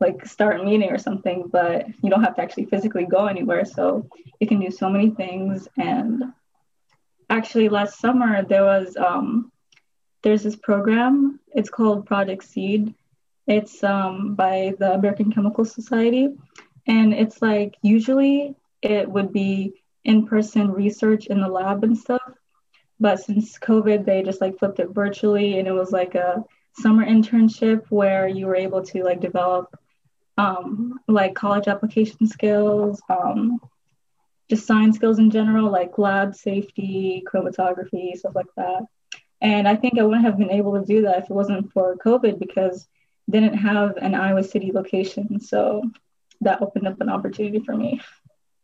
like 0.00 0.24
start 0.24 0.64
meeting 0.64 0.90
or 0.90 0.98
something, 0.98 1.48
but 1.50 1.86
you 2.02 2.08
don't 2.08 2.22
have 2.22 2.36
to 2.36 2.42
actually 2.42 2.66
physically 2.66 3.04
go 3.04 3.26
anywhere. 3.26 3.64
So 3.64 4.08
you 4.40 4.46
can 4.46 4.60
do 4.60 4.70
so 4.70 4.88
many 4.88 5.10
things. 5.10 5.68
And 5.76 6.22
actually 7.28 7.68
last 7.68 7.98
summer 7.98 8.44
there 8.44 8.64
was 8.64 8.96
um 8.96 9.50
there's 10.22 10.42
this 10.42 10.56
program. 10.56 11.40
It's 11.54 11.70
called 11.70 12.06
Project 12.06 12.44
Seed. 12.44 12.94
It's 13.46 13.84
um, 13.84 14.34
by 14.34 14.74
the 14.78 14.94
American 14.94 15.30
Chemical 15.32 15.64
Society. 15.64 16.34
And 16.86 17.14
it's 17.14 17.40
like 17.40 17.76
usually 17.82 18.56
it 18.82 19.08
would 19.08 19.32
be 19.32 19.84
in 20.04 20.26
person 20.26 20.72
research 20.72 21.26
in 21.26 21.40
the 21.40 21.48
lab 21.48 21.84
and 21.84 21.96
stuff. 21.96 22.22
But 22.98 23.20
since 23.20 23.58
COVID, 23.58 24.04
they 24.04 24.22
just 24.22 24.40
like 24.40 24.58
flipped 24.58 24.80
it 24.80 24.90
virtually 24.90 25.58
and 25.58 25.68
it 25.68 25.72
was 25.72 25.92
like 25.92 26.14
a 26.14 26.44
summer 26.78 27.04
internship 27.04 27.84
where 27.88 28.28
you 28.28 28.46
were 28.46 28.56
able 28.56 28.82
to 28.82 29.02
like 29.02 29.20
develop 29.20 29.78
um, 30.38 31.00
like 31.08 31.34
college 31.34 31.68
application 31.68 32.26
skills, 32.26 33.00
um, 33.08 33.60
just 34.48 34.66
science 34.66 34.96
skills 34.96 35.18
in 35.18 35.30
general, 35.30 35.70
like 35.70 35.98
lab 35.98 36.34
safety, 36.34 37.24
chromatography, 37.26 38.16
stuff 38.16 38.34
like 38.34 38.46
that. 38.56 38.84
And 39.40 39.68
I 39.68 39.76
think 39.76 39.98
I 39.98 40.02
wouldn't 40.02 40.24
have 40.24 40.38
been 40.38 40.50
able 40.50 40.78
to 40.78 40.84
do 40.84 41.02
that 41.02 41.18
if 41.18 41.24
it 41.24 41.30
wasn't 41.30 41.72
for 41.72 41.96
COVID 41.96 42.38
because 42.38 42.86
didn't 43.28 43.54
have 43.54 43.96
an 43.96 44.14
Iowa 44.14 44.44
City 44.44 44.72
location. 44.72 45.40
So 45.40 45.82
that 46.42 46.62
opened 46.62 46.86
up 46.86 47.00
an 47.00 47.08
opportunity 47.08 47.60
for 47.60 47.76
me. 47.76 48.00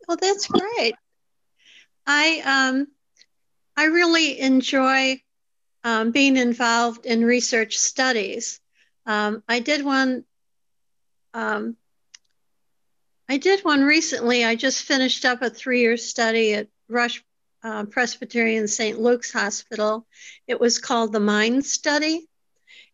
Well, 0.06 0.16
that's 0.20 0.46
great. 0.46 0.94
I 2.06 2.42
um, 2.44 2.88
I 3.76 3.84
really 3.86 4.40
enjoy 4.40 5.20
um, 5.84 6.10
being 6.10 6.36
involved 6.36 7.06
in 7.06 7.24
research 7.24 7.78
studies. 7.78 8.60
Um, 9.06 9.42
I 9.48 9.60
did 9.60 9.84
one. 9.84 10.24
Um, 11.34 11.76
I 13.28 13.38
did 13.38 13.64
one 13.64 13.82
recently. 13.82 14.44
I 14.44 14.54
just 14.54 14.82
finished 14.82 15.24
up 15.24 15.42
a 15.42 15.50
three-year 15.50 15.96
study 15.96 16.54
at 16.54 16.68
Rush 16.88 17.24
uh, 17.64 17.84
Presbyterian 17.84 18.68
St. 18.68 19.00
Luke's 19.00 19.32
Hospital. 19.32 20.06
It 20.46 20.60
was 20.60 20.78
called 20.78 21.12
the 21.12 21.20
Mind 21.20 21.64
Study, 21.64 22.28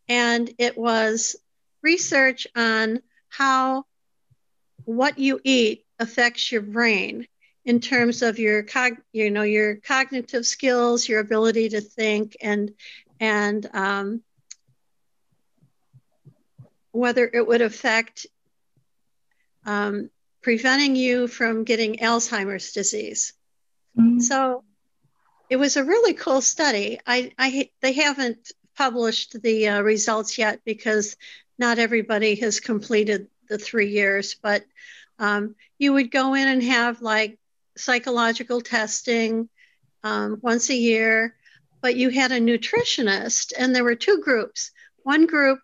and 0.08 0.50
it 0.58 0.78
was 0.78 1.37
research 1.82 2.47
on 2.54 3.00
how 3.28 3.85
what 4.85 5.18
you 5.18 5.40
eat 5.42 5.85
affects 5.99 6.52
your 6.52 6.62
brain 6.62 7.26
in 7.68 7.80
terms 7.80 8.22
of 8.22 8.38
your 8.38 8.62
cog- 8.62 9.02
you 9.12 9.30
know 9.30 9.42
your 9.42 9.76
cognitive 9.76 10.46
skills, 10.46 11.06
your 11.06 11.20
ability 11.20 11.68
to 11.68 11.82
think, 11.82 12.34
and 12.40 12.72
and 13.20 13.68
um, 13.75 14.22
whether 16.92 17.28
it 17.30 17.46
would 17.46 17.60
affect 17.60 18.26
um, 19.66 20.08
preventing 20.40 20.96
you 20.96 21.28
from 21.28 21.64
getting 21.64 21.96
Alzheimer's 21.96 22.72
disease. 22.72 23.34
Mm-hmm. 23.98 24.20
So 24.20 24.64
it 25.50 25.56
was 25.56 25.76
a 25.76 25.84
really 25.84 26.14
cool 26.14 26.40
study. 26.40 26.98
I, 27.06 27.32
I 27.38 27.68
they 27.82 27.92
haven't 27.92 28.50
published 28.78 29.42
the 29.42 29.68
uh, 29.68 29.82
results 29.82 30.38
yet 30.38 30.60
because 30.64 31.16
not 31.58 31.78
everybody 31.78 32.37
has 32.37 32.60
completed 32.60 33.28
the 33.50 33.58
three 33.58 33.90
years, 33.90 34.37
but 34.40 34.64
um, 35.18 35.54
you 35.78 35.92
would 35.92 36.10
go 36.10 36.32
in 36.32 36.48
and 36.48 36.62
have 36.62 37.02
like 37.02 37.38
psychological 37.78 38.61
testing 38.61 39.49
um, 40.02 40.38
once 40.42 40.70
a 40.70 40.76
year, 40.76 41.37
but 41.80 41.97
you 41.97 42.11
had 42.11 42.32
a 42.32 42.40
nutritionist, 42.40 43.52
and 43.56 43.75
there 43.75 43.85
were 43.85 43.94
two 43.94 44.20
groups. 44.20 44.73
One 45.02 45.26
group 45.26 45.61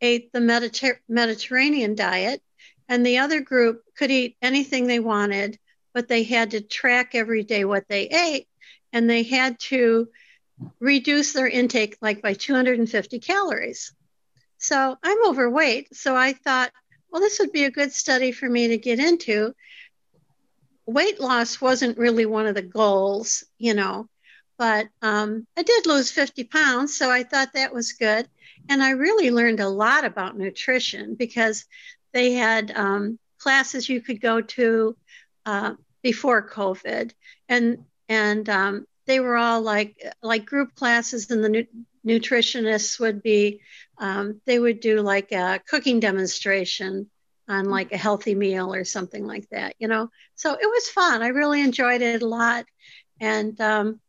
ate 0.00 0.32
the 0.32 0.40
Mediter- 0.40 1.00
Mediterranean 1.08 1.94
diet, 1.94 2.42
and 2.88 3.04
the 3.04 3.18
other 3.18 3.40
group 3.40 3.82
could 3.96 4.10
eat 4.10 4.36
anything 4.40 4.86
they 4.86 5.00
wanted, 5.00 5.58
but 5.92 6.08
they 6.08 6.22
had 6.22 6.52
to 6.52 6.60
track 6.60 7.14
every 7.14 7.42
day 7.44 7.64
what 7.64 7.84
they 7.88 8.08
ate, 8.08 8.48
and 8.92 9.08
they 9.08 9.22
had 9.22 9.58
to 9.58 10.08
reduce 10.80 11.32
their 11.32 11.48
intake 11.48 11.96
like 12.00 12.22
by 12.22 12.34
250 12.34 13.18
calories. 13.20 13.92
So 14.58 14.96
I'm 15.02 15.26
overweight, 15.26 15.94
so 15.94 16.16
I 16.16 16.32
thought, 16.32 16.72
well, 17.10 17.20
this 17.20 17.38
would 17.38 17.52
be 17.52 17.64
a 17.64 17.70
good 17.70 17.92
study 17.92 18.32
for 18.32 18.48
me 18.48 18.68
to 18.68 18.78
get 18.78 18.98
into. 18.98 19.54
Weight 20.88 21.20
loss 21.20 21.60
wasn't 21.60 21.98
really 21.98 22.24
one 22.24 22.46
of 22.46 22.54
the 22.54 22.62
goals, 22.62 23.44
you 23.58 23.74
know, 23.74 24.08
but 24.56 24.88
um, 25.02 25.46
I 25.54 25.62
did 25.62 25.86
lose 25.86 26.10
50 26.10 26.44
pounds, 26.44 26.96
so 26.96 27.10
I 27.10 27.24
thought 27.24 27.52
that 27.52 27.74
was 27.74 27.92
good. 27.92 28.26
And 28.70 28.82
I 28.82 28.92
really 28.92 29.30
learned 29.30 29.60
a 29.60 29.68
lot 29.68 30.06
about 30.06 30.38
nutrition 30.38 31.14
because 31.14 31.66
they 32.14 32.32
had 32.32 32.70
um, 32.70 33.18
classes 33.36 33.86
you 33.86 34.00
could 34.00 34.22
go 34.22 34.40
to 34.40 34.96
uh, 35.44 35.74
before 36.02 36.48
COVID, 36.48 37.12
and 37.50 37.84
and 38.08 38.48
um, 38.48 38.86
they 39.06 39.20
were 39.20 39.36
all 39.36 39.60
like 39.60 40.02
like 40.22 40.46
group 40.46 40.74
classes, 40.74 41.30
and 41.30 41.44
the 41.44 41.50
nu- 41.50 41.84
nutritionists 42.06 42.98
would 42.98 43.22
be 43.22 43.60
um, 43.98 44.40
they 44.46 44.58
would 44.58 44.80
do 44.80 45.02
like 45.02 45.32
a 45.32 45.60
cooking 45.68 46.00
demonstration 46.00 47.10
on 47.48 47.70
like 47.70 47.92
a 47.92 47.96
healthy 47.96 48.34
meal 48.34 48.74
or 48.74 48.84
something 48.84 49.26
like 49.26 49.48
that, 49.50 49.74
you 49.78 49.88
know. 49.88 50.10
So 50.34 50.52
it 50.52 50.66
was 50.66 50.88
fun. 50.88 51.22
I 51.22 51.28
really 51.28 51.62
enjoyed 51.62 52.02
it 52.02 52.22
a 52.22 52.26
lot, 52.26 52.66
and 53.20 53.58
um, 53.60 54.00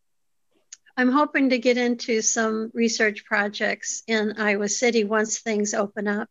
I'm 0.98 1.12
hoping 1.12 1.52
to 1.52 1.60
get 1.60 1.78
into 1.78 2.22
some 2.22 2.72
research 2.74 3.24
projects 3.24 4.04
in 4.08 4.34
Iowa 4.38 4.68
City 4.68 5.06
once 5.06 5.40
things 5.40 5.74
open 5.74 6.08
up. 6.08 6.28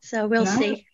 So 0.00 0.26
we'll 0.26 0.44
nice. 0.44 0.58
see. 0.58 0.86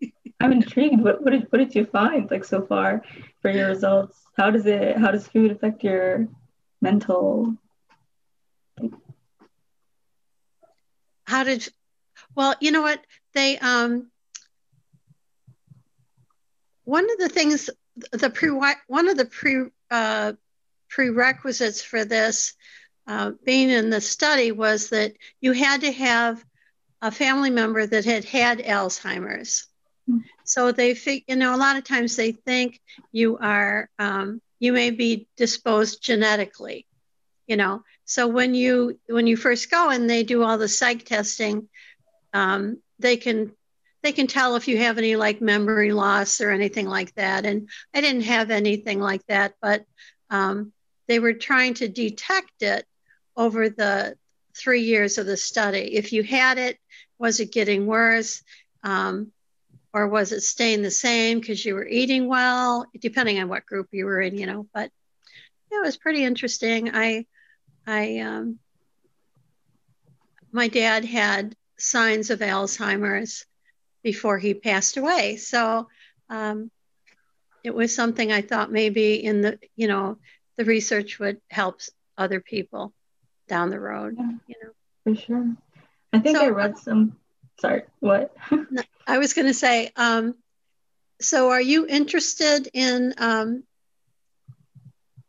I'm 0.40 0.52
intrigued. 0.52 1.00
What, 1.00 1.22
what 1.22 1.30
did 1.32 1.46
what 1.50 1.58
did 1.58 1.74
you 1.74 1.86
find 1.86 2.30
like 2.30 2.44
so 2.44 2.64
far 2.66 3.02
for 3.42 3.50
your 3.50 3.68
results? 3.68 4.16
How 4.36 4.50
does 4.50 4.66
it 4.66 4.96
how 4.96 5.10
does 5.10 5.26
food 5.26 5.50
affect 5.50 5.82
your 5.82 6.28
mental? 6.80 7.56
How 11.26 11.44
did 11.44 11.66
well, 12.36 12.54
you 12.60 12.70
know 12.70 12.82
what? 12.82 13.00
They 13.34 13.58
um 13.58 14.10
one 16.84 17.10
of 17.10 17.18
the 17.18 17.28
things 17.28 17.70
the 18.12 18.30
pre 18.30 18.50
one 18.50 19.08
of 19.08 19.16
the 19.16 19.24
pre 19.24 19.66
uh, 19.90 20.32
prerequisites 20.88 21.82
for 21.82 22.04
this 22.04 22.54
uh, 23.06 23.32
being 23.44 23.70
in 23.70 23.90
the 23.90 24.00
study 24.00 24.52
was 24.52 24.90
that 24.90 25.12
you 25.40 25.52
had 25.52 25.82
to 25.82 25.92
have 25.92 26.44
a 27.02 27.10
family 27.10 27.50
member 27.50 27.86
that 27.86 28.04
had 28.04 28.24
had 28.24 28.58
Alzheimer's. 28.60 29.66
So 30.44 30.72
they, 30.72 30.96
you 31.26 31.36
know, 31.36 31.54
a 31.54 31.56
lot 31.56 31.76
of 31.76 31.84
times 31.84 32.16
they 32.16 32.32
think 32.32 32.80
you 33.12 33.38
are, 33.38 33.88
um, 33.98 34.40
you 34.58 34.72
may 34.72 34.90
be 34.90 35.26
disposed 35.36 36.02
genetically, 36.02 36.86
you 37.46 37.56
know. 37.56 37.82
So 38.04 38.28
when 38.28 38.54
you 38.54 38.98
when 39.06 39.26
you 39.26 39.36
first 39.36 39.70
go 39.70 39.88
and 39.88 40.08
they 40.08 40.22
do 40.22 40.42
all 40.42 40.58
the 40.58 40.68
psych 40.68 41.04
testing, 41.04 41.68
um, 42.34 42.78
they 42.98 43.16
can 43.16 43.52
they 44.04 44.12
can 44.12 44.26
tell 44.26 44.54
if 44.54 44.68
you 44.68 44.76
have 44.76 44.98
any 44.98 45.16
like 45.16 45.40
memory 45.40 45.90
loss 45.90 46.42
or 46.42 46.50
anything 46.50 46.86
like 46.86 47.14
that. 47.14 47.46
And 47.46 47.70
I 47.94 48.02
didn't 48.02 48.24
have 48.24 48.50
anything 48.50 49.00
like 49.00 49.24
that, 49.28 49.54
but 49.62 49.86
um, 50.28 50.74
they 51.08 51.18
were 51.18 51.32
trying 51.32 51.72
to 51.74 51.88
detect 51.88 52.60
it 52.60 52.84
over 53.34 53.70
the 53.70 54.14
three 54.54 54.82
years 54.82 55.16
of 55.16 55.24
the 55.24 55.38
study. 55.38 55.94
If 55.96 56.12
you 56.12 56.22
had 56.22 56.58
it, 56.58 56.78
was 57.18 57.40
it 57.40 57.50
getting 57.50 57.86
worse? 57.86 58.42
Um, 58.82 59.32
or 59.94 60.06
was 60.06 60.32
it 60.32 60.42
staying 60.42 60.82
the 60.82 60.90
same 60.90 61.40
because 61.40 61.64
you 61.64 61.74
were 61.74 61.88
eating 61.88 62.28
well, 62.28 62.84
depending 63.00 63.40
on 63.40 63.48
what 63.48 63.64
group 63.64 63.88
you 63.90 64.04
were 64.04 64.20
in, 64.20 64.36
you 64.36 64.44
know? 64.44 64.66
But 64.74 64.90
it 65.70 65.82
was 65.82 65.96
pretty 65.96 66.24
interesting. 66.24 66.94
I, 66.94 67.24
I, 67.86 68.18
um, 68.18 68.58
my 70.52 70.68
dad 70.68 71.06
had 71.06 71.56
signs 71.78 72.28
of 72.28 72.40
Alzheimer's 72.40 73.46
before 74.04 74.38
he 74.38 74.54
passed 74.54 74.96
away. 74.96 75.36
So 75.36 75.88
um, 76.28 76.70
it 77.64 77.74
was 77.74 77.92
something 77.92 78.30
I 78.30 78.42
thought 78.42 78.70
maybe 78.70 79.24
in 79.24 79.40
the, 79.40 79.58
you 79.74 79.88
know, 79.88 80.18
the 80.56 80.64
research 80.64 81.18
would 81.18 81.40
help 81.50 81.80
other 82.16 82.38
people 82.38 82.92
down 83.48 83.70
the 83.70 83.80
road, 83.80 84.14
yeah, 84.16 84.30
you 84.46 84.54
know. 84.62 84.70
For 85.02 85.20
sure. 85.20 85.56
I 86.12 86.20
think 86.20 86.36
so, 86.36 86.44
I 86.44 86.48
read 86.50 86.78
some, 86.78 87.16
sorry, 87.58 87.82
what? 87.98 88.36
I 89.06 89.18
was 89.18 89.32
going 89.32 89.48
to 89.48 89.54
say, 89.54 89.90
um, 89.96 90.36
so 91.20 91.50
are 91.50 91.60
you 91.60 91.86
interested 91.86 92.68
in 92.72 93.14
um, 93.18 93.64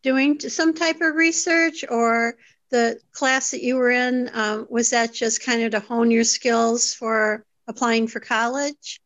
doing 0.03 0.39
some 0.39 0.73
type 0.73 1.01
of 1.01 1.15
research 1.15 1.85
or 1.89 2.35
the 2.71 2.99
class 3.13 3.51
that 3.51 3.63
you 3.63 3.75
were 3.75 3.89
in, 3.91 4.29
um, 4.33 4.67
was 4.69 4.89
that 4.89 5.13
just 5.13 5.43
kind 5.43 5.63
of 5.63 5.71
to 5.71 5.79
hone 5.79 6.11
your 6.11 6.23
skills 6.23 6.93
for 6.93 7.45
applying 7.67 8.07
for 8.07 8.19
college? 8.19 9.01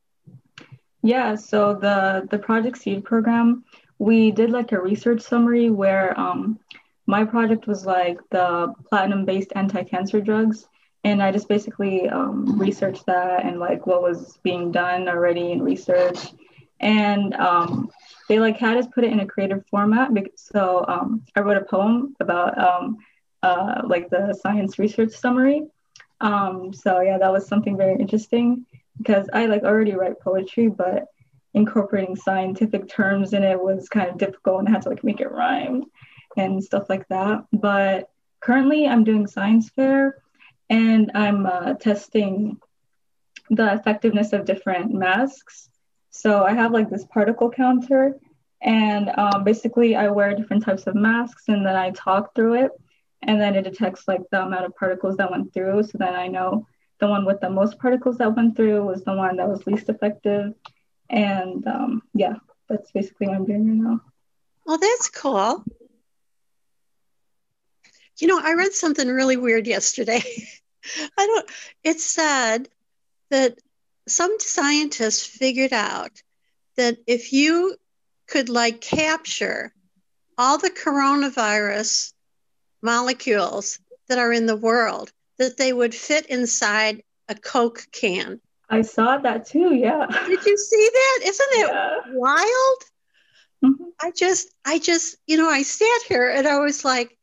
Yeah, 1.02 1.36
so 1.36 1.76
the 1.76 2.28
the 2.30 2.38
Project 2.38 2.78
Seed 2.78 3.04
program, 3.04 3.64
we 4.00 4.32
did 4.32 4.50
like 4.50 4.72
a 4.72 4.82
research 4.82 5.22
summary 5.22 5.70
where 5.70 6.20
um, 6.20 6.60
my 7.06 7.24
project 7.24 7.68
was 7.68 7.86
like 7.86 8.20
the 8.30 8.74
platinum-based 8.90 9.54
anti-cancer 9.56 10.22
drugs, 10.22 10.68
and 11.04 11.24
I 11.24 11.32
just 11.32 11.48
basically 11.48 12.10
um, 12.10 12.60
researched 12.60 13.06
that 13.06 13.46
and 13.46 13.60
like 13.60 13.88
what 13.88 14.02
was 14.02 14.38
being 14.44 14.72
done 14.72 15.08
already 15.08 15.52
in 15.52 15.62
research, 15.62 16.20
and 16.82 17.34
um, 17.36 17.90
they 18.28 18.40
like 18.40 18.58
had 18.58 18.78
us 18.78 18.88
put 18.94 19.06
it 19.06 19.12
in 19.12 19.22
a 19.22 19.26
creative 19.26 19.66
format. 19.68 20.12
So 20.36 20.84
um, 20.88 21.24
I 21.36 21.40
wrote 21.40 21.58
a 21.58 21.66
poem 21.66 22.16
about 22.20 22.58
um, 22.58 22.98
uh, 23.42 23.82
like 23.86 24.10
the 24.10 24.38
science 24.42 24.78
research 24.78 25.14
summary. 25.14 25.64
Um, 26.22 26.74
so 26.74 27.02
yeah, 27.02 27.18
that 27.18 27.32
was 27.32 27.48
something 27.48 27.78
very 27.78 28.00
interesting 28.00 28.66
because 28.98 29.30
I 29.32 29.46
like 29.46 29.64
already 29.64 29.94
write 29.94 30.20
poetry, 30.20 30.68
but 30.68 31.08
incorporating 31.54 32.16
scientific 32.16 32.88
terms 32.88 33.34
in 33.34 33.44
it 33.44 33.60
was 33.60 33.90
kind 33.90 34.10
of 34.10 34.18
difficult 34.18 34.60
and 34.60 34.68
I 34.68 34.72
had 34.72 34.84
to 34.84 34.90
like 34.90 35.04
make 35.04 35.20
it 35.20 35.32
rhyme 35.32 35.86
and 36.38 36.64
stuff 36.64 36.90
like 36.90 37.08
that. 37.08 37.46
But 37.52 38.10
currently 38.40 38.88
I'm 38.88 39.04
doing 39.04 39.28
science 39.28 39.70
fair 39.70 40.18
and 40.70 41.12
I'm 41.16 41.46
uh, 41.46 41.74
testing 41.74 42.58
the 43.50 43.74
effectiveness 43.74 44.34
of 44.34 44.46
different 44.46 44.94
masks. 44.94 45.70
So 46.12 46.44
I 46.44 46.54
have 46.54 46.72
like 46.72 46.90
this 46.90 47.06
particle 47.06 47.50
counter 47.50 48.16
and 48.62 49.10
um, 49.18 49.44
basically 49.44 49.96
I 49.96 50.10
wear 50.10 50.36
different 50.36 50.64
types 50.64 50.86
of 50.86 50.96
masks 50.96 51.46
and 51.48 51.66
then 51.66 51.76
I 51.76 51.92
talk 51.92 52.36
through 52.36 52.66
it 52.66 52.72
and 53.22 53.40
then 53.40 53.56
it 53.56 53.64
detects 53.64 54.08
like 54.08 54.22
the 54.32 54.44
amount 54.44 54.66
of 54.66 54.76
particles 54.76 55.18
that 55.18 55.32
went 55.32 55.54
through. 55.54 55.84
So 55.84 55.98
then 55.98 56.16
I 56.16 56.28
know 56.28 56.68
the 57.00 57.08
one 57.08 57.26
with 57.26 57.42
the 57.42 57.50
most 57.50 57.80
particles 57.80 58.18
that 58.18 58.36
went 58.36 58.56
through 58.56 58.86
was 58.86 59.04
the 59.04 59.14
one 59.14 59.38
that 59.38 59.48
was 59.48 59.66
least 59.68 59.90
effective. 59.90 60.54
And 61.10 61.66
um, 61.68 62.04
yeah, 62.14 62.36
that's 62.68 62.92
basically 62.92 63.28
what 63.28 63.38
I'm 63.38 63.46
doing 63.46 63.68
right 63.68 63.90
now. 63.92 64.02
Well, 64.66 64.78
that's 64.78 65.10
cool. 65.10 65.64
You 68.20 68.28
know, 68.28 68.40
I 68.42 68.54
read 68.54 68.74
something 68.74 69.08
really 69.08 69.38
weird 69.38 69.66
yesterday. 69.66 70.22
I 71.18 71.26
don't, 71.26 71.50
it 71.84 72.00
said 72.00 72.70
that 73.30 73.60
some 74.08 74.36
scientists 74.40 75.26
figured 75.26 75.74
out 75.74 76.22
that 76.76 76.98
if 77.08 77.34
you 77.34 77.76
could 78.28 78.50
like 78.50 78.82
capture 78.82 79.74
all 80.38 80.58
the 80.58 80.70
coronavirus 80.70 82.14
molecules 82.82 83.80
that 84.08 84.20
are 84.20 84.32
in 84.32 84.46
the 84.46 84.56
world 84.56 85.12
that 85.38 85.58
they 85.58 85.72
would 85.72 85.96
fit 85.96 86.26
inside 86.28 87.04
a 87.28 87.36
Coke 87.36 87.86
can. 87.92 88.42
I 88.70 88.82
saw 88.82 89.18
that 89.18 89.46
too, 89.46 89.74
yeah. 89.74 90.06
Did 90.28 90.46
you 90.46 90.58
see 90.58 90.90
that? 90.94 91.20
Isn't 91.26 91.48
it 91.52 91.68
yeah. 91.70 92.00
wild? 92.14 92.78
Mm-hmm. 93.66 93.84
I 94.02 94.12
just, 94.12 94.54
I 94.66 94.80
just, 94.80 95.18
you 95.28 95.38
know, 95.38 95.50
I 95.50 95.64
sat 95.64 96.02
here 96.08 96.30
and 96.30 96.48
I 96.48 96.60
was 96.60 96.86
like, 96.86 97.18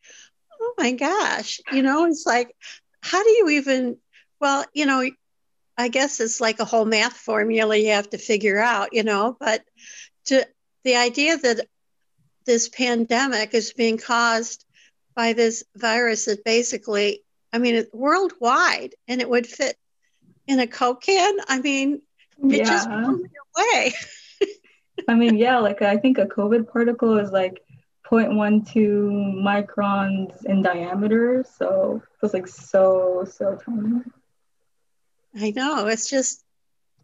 oh 0.60 0.74
my 0.76 0.92
gosh, 0.92 1.60
you 1.72 1.82
know, 1.82 2.04
it's 2.06 2.26
like, 2.26 2.54
how 3.00 3.22
do 3.22 3.30
you 3.30 3.48
even, 3.50 3.96
well, 4.40 4.64
you 4.74 4.86
know, 4.86 5.08
I 5.78 5.88
guess 5.88 6.20
it's 6.20 6.40
like 6.40 6.60
a 6.60 6.64
whole 6.64 6.84
math 6.84 7.16
formula 7.16 7.76
you 7.76 7.90
have 7.90 8.10
to 8.10 8.18
figure 8.18 8.58
out, 8.58 8.92
you 8.92 9.02
know, 9.02 9.36
but 9.38 9.62
to 10.26 10.46
the 10.84 10.96
idea 10.96 11.36
that 11.36 11.66
this 12.44 12.68
pandemic 12.68 13.54
is 13.54 13.72
being 13.72 13.98
caused 13.98 14.64
by 15.16 15.32
this 15.32 15.64
virus 15.74 16.26
that 16.26 16.44
basically, 16.44 17.22
I 17.52 17.58
mean, 17.58 17.74
it's 17.74 17.92
worldwide 17.92 18.94
and 19.08 19.20
it 19.20 19.28
would 19.28 19.46
fit 19.46 19.76
in 20.46 20.60
a 20.60 20.66
Coke 20.66 21.02
can. 21.02 21.38
I 21.48 21.58
mean, 21.58 22.02
it 22.44 22.58
yeah. 22.58 22.64
just 22.64 22.88
blew 22.88 23.22
me 23.22 23.28
away. 23.56 23.94
I 25.08 25.14
mean, 25.14 25.36
yeah, 25.36 25.58
like 25.58 25.82
I 25.82 25.96
think 25.96 26.18
a 26.18 26.26
COVID 26.26 26.70
particle 26.70 27.18
is 27.18 27.32
like 27.32 27.62
0.12 28.10 29.42
microns 29.42 30.44
in 30.44 30.62
diameter. 30.62 31.44
So 31.58 32.02
it's 32.22 32.34
like 32.34 32.46
so, 32.46 33.26
so 33.28 33.58
tiny. 33.64 34.02
I 35.38 35.50
know. 35.50 35.86
It's 35.86 36.10
just 36.10 36.44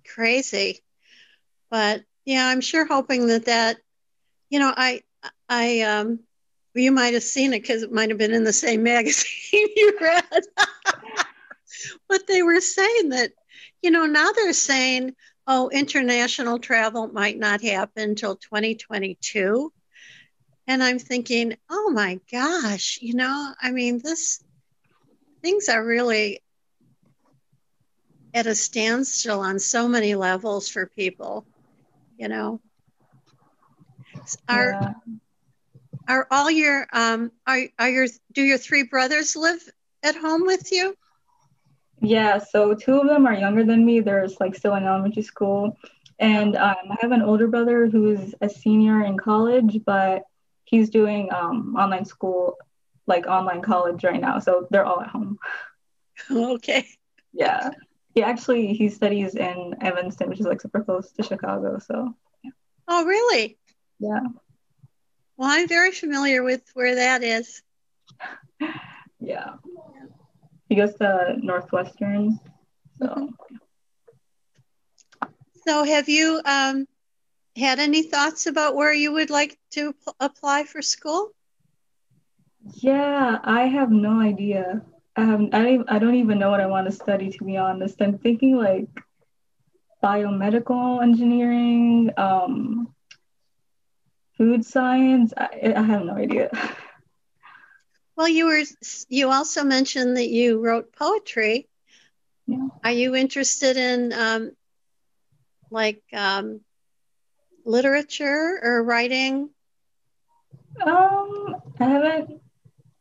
crazy. 0.07 0.81
But 1.71 2.05
yeah, 2.27 2.47
I'm 2.47 2.61
sure 2.61 2.87
hoping 2.87 3.27
that 3.29 3.47
that, 3.47 3.79
you 4.51 4.59
know, 4.59 4.73
I, 4.77 5.03
I, 5.49 5.81
um, 5.81 6.21
you 6.75 6.93
might 6.93 7.15
have 7.15 7.23
seen 7.23 7.53
it 7.53 7.63
because 7.63 7.83
it 7.83 7.93
might 7.93 8.09
have 8.09 8.19
been 8.19 8.35
in 8.35 8.45
the 8.45 8.53
same 8.53 8.83
magazine 8.93 9.69
you 9.77 9.99
read. 10.01 10.45
but 12.09 12.27
they 12.27 12.43
were 12.43 12.61
saying 12.61 13.11
that, 13.11 13.33
you 13.83 13.91
know, 13.91 14.07
now 14.07 14.33
they're 14.33 14.53
saying, 14.53 15.15
oh, 15.47 15.69
international 15.71 16.59
travel 16.59 17.09
might 17.09 17.39
not 17.39 17.63
happen 17.63 18.11
until 18.11 18.37
2022. 18.37 19.73
And 20.69 20.83
I'm 20.83 20.99
thinking, 20.99 21.57
oh 21.69 21.91
my 21.91 22.21
gosh, 22.31 22.99
you 23.03 23.15
know, 23.15 23.53
I 23.61 23.73
mean, 23.73 24.01
this 24.03 24.43
things 25.43 25.69
are 25.69 25.85
really 25.85 26.41
at 28.33 28.47
a 28.47 28.55
standstill 28.55 29.41
on 29.41 29.59
so 29.59 29.89
many 29.89 30.15
levels 30.15 30.69
for 30.69 30.87
people, 30.87 31.45
you 32.17 32.29
know. 32.29 32.61
Our 34.49 34.71
yeah. 34.71 34.93
Are 36.09 36.27
all 36.31 36.51
your 36.51 36.87
um 36.93 37.33
are 37.47 37.61
are 37.79 37.89
your 37.89 38.07
do 38.33 38.43
your 38.43 38.59
three 38.59 38.83
brothers 38.83 39.37
live 39.37 39.63
at 40.03 40.17
home 40.17 40.43
with 40.45 40.73
you? 40.73 40.97
Yeah, 42.01 42.39
so 42.39 42.75
two 42.75 42.99
of 42.99 43.07
them 43.07 43.27
are 43.27 43.35
younger 43.35 43.65
than 43.65 43.85
me. 43.85 44.01
They're 44.01 44.27
like 44.41 44.55
still 44.57 44.75
in 44.75 44.85
elementary 44.85 45.23
school, 45.23 45.77
and 46.19 46.57
um, 46.57 46.75
I 46.91 46.97
have 47.01 47.13
an 47.13 47.23
older 47.23 47.47
brother 47.47 47.87
who's 47.87 48.35
a 48.41 48.49
senior 48.49 49.05
in 49.05 49.17
college, 49.17 49.79
but 49.87 50.23
he's 50.65 50.91
doing 50.91 51.33
um, 51.33 51.77
online 51.79 52.05
school, 52.05 52.57
like 53.07 53.27
online 53.27 53.63
college 53.63 54.03
right 54.03 54.21
now. 54.21 54.41
So 54.41 54.67
they're 54.71 54.85
all 54.85 55.01
at 55.01 55.09
home. 55.09 55.39
Okay. 56.31 56.87
Yeah. 57.33 57.71
He 58.15 58.23
actually 58.23 58.75
he 58.75 58.89
studies 58.89 59.35
in 59.35 59.75
Evanston, 59.81 60.29
which 60.29 60.41
is 60.41 60.47
like 60.47 60.61
super 60.61 60.85
close 60.85 61.11
to 61.13 61.23
Chicago. 61.23 61.79
So. 61.79 62.15
Yeah. 62.45 62.51
Oh, 62.89 63.05
really? 63.05 63.59
Yeah. 63.99 64.21
Well, 65.43 65.51
I'm 65.51 65.67
very 65.67 65.91
familiar 65.91 66.45
with 66.45 66.63
where 66.75 66.95
that 66.95 67.25
is. 67.25 67.63
yeah. 69.19 69.55
He 70.69 70.77
goes 70.77 70.95
to 70.95 71.35
Northwestern. 71.43 72.39
So, 73.01 73.09
mm-hmm. 73.09 73.57
so 75.67 75.83
have 75.83 76.09
you 76.09 76.41
um, 76.45 76.87
had 77.57 77.81
any 77.81 78.05
thoughts 78.05 78.47
about 78.47 78.77
where 78.77 78.93
you 78.93 79.15
would 79.15 79.31
like 79.31 79.59
to 79.73 79.95
p- 79.95 80.13
apply 80.21 80.63
for 80.63 80.81
school? 80.81 81.33
Yeah, 82.75 83.41
I 83.43 83.63
have 83.63 83.91
no 83.91 84.21
idea. 84.21 84.83
Um, 85.17 85.49
I 85.53 85.65
don't, 85.65 85.91
I 85.91 85.99
don't 85.99 86.15
even 86.15 86.39
know 86.39 86.51
what 86.51 86.61
I 86.61 86.67
want 86.67 86.87
to 86.87 86.93
study, 86.93 87.31
to 87.31 87.45
be 87.45 87.57
honest. 87.57 88.01
I'm 88.01 88.19
thinking 88.19 88.57
like 88.57 88.87
biomedical 90.05 91.03
engineering, 91.03 92.13
um, 92.17 92.95
food 94.37 94.65
science. 94.65 95.33
I, 95.37 95.75
I 95.77 95.83
have 95.83 96.05
no 96.05 96.15
idea. 96.15 96.51
Well, 98.17 98.29
you 98.29 98.47
were 98.47 98.63
you 99.09 99.31
also 99.31 99.65
mentioned 99.65 100.17
that 100.17 100.29
you 100.29 100.61
wrote 100.61 100.93
poetry. 100.93 101.69
Yeah. 102.47 102.69
Are 102.85 102.93
you 102.93 103.15
interested 103.15 103.77
in 103.77 104.13
um, 104.13 104.53
like 105.71 106.03
um, 106.13 106.61
literature 107.65 108.61
or 108.63 108.83
writing? 108.83 109.49
Um, 110.85 111.57
I 111.81 111.85
haven't. 111.85 112.41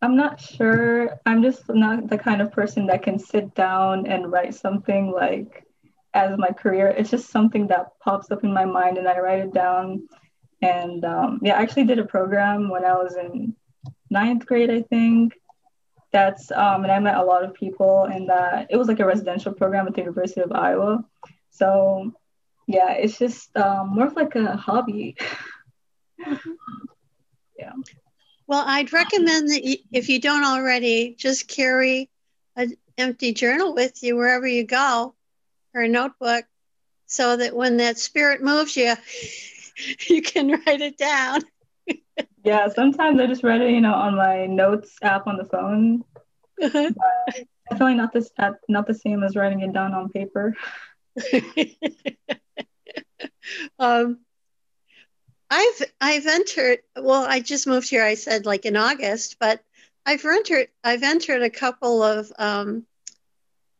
I'm 0.02 0.16
not 0.16 0.40
sure. 0.40 1.20
I'm 1.26 1.44
just 1.44 1.64
not 1.70 2.10
the 2.10 2.18
kind 2.18 2.42
of 2.42 2.52
person 2.52 2.88
that 2.88 3.04
can 3.04 3.20
sit 3.20 3.54
down 3.54 4.08
and 4.08 4.32
write 4.32 4.56
something 4.56 5.12
like 5.12 5.66
as 6.14 6.38
my 6.38 6.50
career. 6.50 6.88
It's 6.88 7.12
just 7.12 7.30
something 7.30 7.68
that 7.68 8.00
pops 8.04 8.32
up 8.32 8.44
in 8.44 8.54
my 8.54 8.66
mind 8.66 8.98
and 8.98 9.08
I 9.08 9.20
write 9.20 9.40
it 9.40 9.54
down. 9.54 10.08
And 10.62 11.04
um, 11.06 11.40
yeah, 11.42 11.58
I 11.58 11.62
actually 11.62 11.86
did 11.86 12.00
a 12.00 12.06
program 12.06 12.70
when 12.70 12.86
I 12.86 12.94
was 12.94 13.16
in 13.16 13.56
ninth 14.10 14.46
grade, 14.46 14.70
I 14.70 14.82
think. 14.84 15.34
That's 16.12 16.52
um, 16.52 16.84
and 16.84 16.92
I 16.92 17.00
met 17.00 17.18
a 17.18 17.24
lot 17.24 17.44
of 17.44 17.54
people, 17.54 18.04
and 18.04 18.30
that 18.30 18.68
it 18.70 18.76
was 18.78 18.88
like 18.88 19.00
a 19.00 19.06
residential 19.06 19.54
program 19.54 19.88
at 19.88 19.94
the 19.94 20.02
University 20.02 20.42
of 20.42 20.52
Iowa. 20.52 21.06
So 21.52 22.14
yeah, 22.68 22.92
it's 22.92 23.18
just 23.18 23.56
um, 23.56 23.96
more 23.96 24.08
of 24.08 24.16
like 24.16 24.36
a 24.36 24.56
hobby. 24.56 25.16
yeah. 27.58 27.74
Well, 28.48 28.64
I'd 28.66 28.92
recommend 28.92 29.50
that 29.50 29.64
you, 29.64 29.78
if 29.92 30.10
you 30.10 30.20
don't 30.20 30.44
already, 30.44 31.16
just 31.18 31.48
carry 31.48 32.10
an 32.56 32.76
empty 32.98 33.34
journal 33.34 33.74
with 33.74 34.04
you 34.04 34.16
wherever 34.16 34.48
you 34.48 34.66
go 34.66 35.16
or 35.74 35.82
a 35.82 35.88
notebook 35.88 36.46
so 37.06 37.38
that 37.38 37.56
when 37.56 37.78
that 37.78 37.98
spirit 37.98 38.42
moves 38.42 38.76
you, 38.76 38.94
you 40.10 40.22
can 40.22 40.50
write 40.52 40.82
it 40.82 40.98
down. 40.98 41.42
yeah, 42.44 42.68
sometimes 42.70 43.20
I 43.20 43.28
just 43.28 43.44
write 43.44 43.62
it, 43.62 43.72
you 43.72 43.82
know, 43.82 43.94
on 43.94 44.16
my 44.16 44.46
notes 44.46 44.96
app 45.02 45.28
on 45.28 45.38
the 45.38 45.46
phone. 45.46 46.04
Uh-huh. 46.62 46.92
definitely 47.70 47.96
not 47.96 48.14
this 48.14 48.30
not 48.70 48.86
the 48.86 48.94
same 48.94 49.24
as 49.24 49.36
writing 49.36 49.62
it 49.62 49.74
down 49.74 49.94
on 49.94 50.10
paper. 50.10 50.56
um, 53.80 54.20
I've 55.50 55.82
I've 56.00 56.28
entered. 56.28 56.80
Well, 56.96 57.26
I 57.28 57.40
just 57.40 57.68
moved 57.68 57.90
here. 57.90 58.04
I 58.04 58.14
said 58.14 58.46
like 58.46 58.66
in 58.66 58.78
August, 58.78 59.38
but 59.40 59.62
I've 60.06 60.24
entered. 60.24 60.68
I've 60.84 61.04
entered 61.04 61.42
a 61.42 61.50
couple 61.50 62.04
of 62.04 62.32
um, 62.38 62.86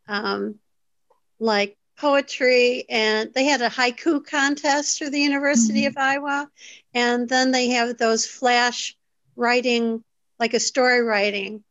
um, 0.08 0.56
like 1.40 1.78
poetry, 2.02 2.86
and 2.90 3.32
they 3.34 3.46
had 3.46 3.62
a 3.62 3.70
haiku 3.70 4.26
contest 4.26 4.98
through 4.98 5.12
the 5.12 5.20
University 5.20 5.84
mm-hmm. 5.84 5.98
of 5.98 5.98
Iowa, 5.98 6.50
and 6.96 7.30
then 7.30 7.52
they 7.52 7.70
have 7.70 7.98
those 7.98 8.26
flash 8.26 8.98
writing, 9.36 10.04
like 10.40 10.56
a 10.56 10.60
story 10.60 11.02
writing 11.02 11.64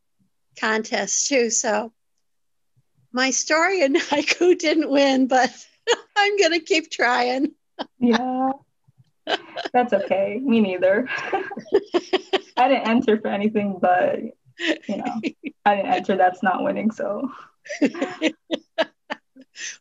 contest 0.58 1.26
too. 1.26 1.50
So 1.50 1.92
my 3.12 3.30
story 3.30 3.82
in 3.82 3.94
haiku 4.10 4.56
didn't 4.56 4.88
win, 4.88 5.26
but 5.26 5.50
I'm 6.16 6.38
gonna 6.38 6.60
keep 6.60 6.90
trying. 6.90 7.52
yeah. 7.98 8.52
That's 9.72 9.92
okay. 9.92 10.40
Me 10.42 10.60
neither. 10.60 11.08
I 12.56 12.68
didn't 12.68 12.88
enter 12.88 13.20
for 13.20 13.28
anything, 13.28 13.78
but 13.80 14.18
you 14.88 14.96
know, 14.96 15.20
I 15.64 15.76
didn't 15.76 15.92
enter. 15.92 16.16
That's 16.16 16.42
not 16.42 16.64
winning. 16.64 16.90
So, 16.90 17.30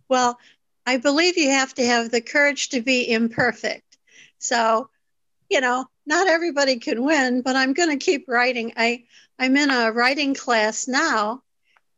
well, 0.08 0.40
I 0.86 0.98
believe 0.98 1.38
you 1.38 1.52
have 1.52 1.74
to 1.76 1.86
have 1.86 2.10
the 2.10 2.22
courage 2.22 2.70
to 2.70 2.82
be 2.82 3.12
imperfect. 3.12 3.98
So, 4.40 4.90
you 5.50 5.62
know, 5.62 5.86
not 6.06 6.28
everybody 6.28 6.80
can 6.80 7.04
win, 7.04 7.42
but 7.42 7.56
I'm 7.56 7.74
going 7.74 7.90
to 7.98 8.04
keep 8.04 8.26
writing. 8.28 8.74
I 8.78 9.06
I'm 9.38 9.56
in 9.56 9.70
a 9.70 9.92
writing 9.92 10.34
class 10.34 10.88
now, 10.88 11.44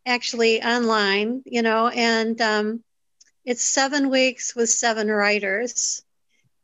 actually 0.05 0.61
online. 0.63 1.43
You 1.45 1.61
know, 1.61 1.87
and 1.87 2.39
um, 2.41 2.83
it's 3.45 3.63
seven 3.63 4.09
weeks 4.09 4.55
with 4.55 4.69
seven 4.69 5.09
writers 5.09 6.03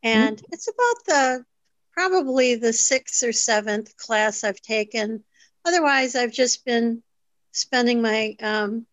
and 0.04 0.38
mm-hmm. 0.38 0.54
it's 0.54 0.68
about 0.68 1.06
the 1.06 1.46
probably 1.92 2.56
the 2.56 2.74
sixth 2.74 3.24
or 3.24 3.34
seventh 3.34 3.98
class 3.98 4.44
I've 4.44 4.62
taken. 4.62 5.24
Otherwise, 5.66 6.16
I've 6.16 6.32
just 6.32 6.64
been 6.64 7.04
spending 7.52 8.02
my 8.02 8.36
um, 8.42 8.86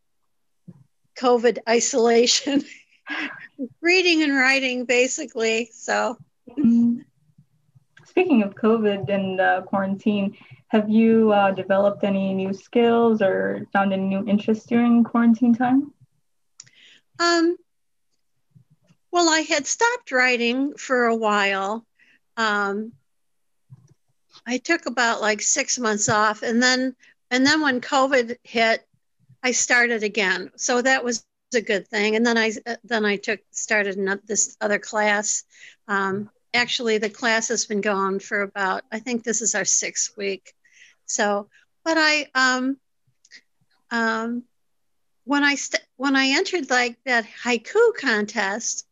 COVID 1.17 1.59
isolation 1.69 2.65
reading 3.81 4.23
and 4.23 4.35
writing 4.35 4.85
basically. 4.85 5.71
So, 5.73 6.17
mm-hmm. 6.51 7.01
speaking 8.05 8.43
of 8.43 8.55
COVID 8.55 9.09
and 9.09 9.41
uh, 9.41 9.63
quarantine, 9.63 10.37
have 10.69 10.91
you 10.91 11.33
uh, 11.33 11.53
developed 11.53 12.05
any 12.05 12.35
new 12.35 12.53
skills 12.53 13.23
or 13.23 13.67
found 13.73 13.93
any 13.93 14.03
new 14.03 14.27
interests 14.27 14.67
during 14.67 15.05
quarantine 15.05 15.55
time? 15.55 15.93
Um, 17.21 17.57
well, 19.13 19.29
I 19.29 19.41
had 19.41 19.67
stopped 19.67 20.11
writing 20.11 20.75
for 20.75 21.05
a 21.05 21.15
while. 21.15 21.87
Um, 22.37 22.93
I 24.47 24.59
took 24.59 24.87
about 24.87 25.21
like 25.21 25.41
six 25.41 25.79
months 25.79 26.09
off, 26.09 26.43
and 26.43 26.63
then 26.63 26.97
and 27.31 27.47
then 27.47 27.61
when 27.61 27.81
COVID 27.81 28.37
hit, 28.43 28.87
I 29.45 29.53
started 29.53 30.03
again. 30.03 30.51
So 30.57 30.81
that 30.81 31.05
was 31.05 31.25
a 31.55 31.61
good 31.61 31.87
thing. 31.87 32.17
And 32.17 32.27
then 32.27 32.39
I 32.39 32.53
then 32.83 33.05
I 33.05 33.17
took 33.17 33.41
started 33.53 33.97
this 34.27 34.57
other 34.61 34.79
class. 34.79 35.45
Um, 35.87 36.31
actually, 36.55 36.99
the 36.99 37.11
class 37.11 37.49
has 37.49 37.67
been 37.67 37.83
going 37.83 38.19
for 38.21 38.41
about 38.41 38.83
I 38.91 38.99
think 38.99 39.23
this 39.23 39.43
is 39.43 39.55
our 39.55 39.67
sixth 39.67 40.17
week. 40.17 40.55
So, 41.07 41.49
but 41.85 41.99
I 41.99 42.27
um, 42.35 42.79
um, 43.91 44.45
when 45.25 45.45
I 45.45 45.57
st- 45.57 45.87
when 45.97 46.17
I 46.17 46.29
entered 46.29 46.71
like 46.71 46.97
that 47.05 47.27
haiku 47.45 47.95
contest, 48.01 48.87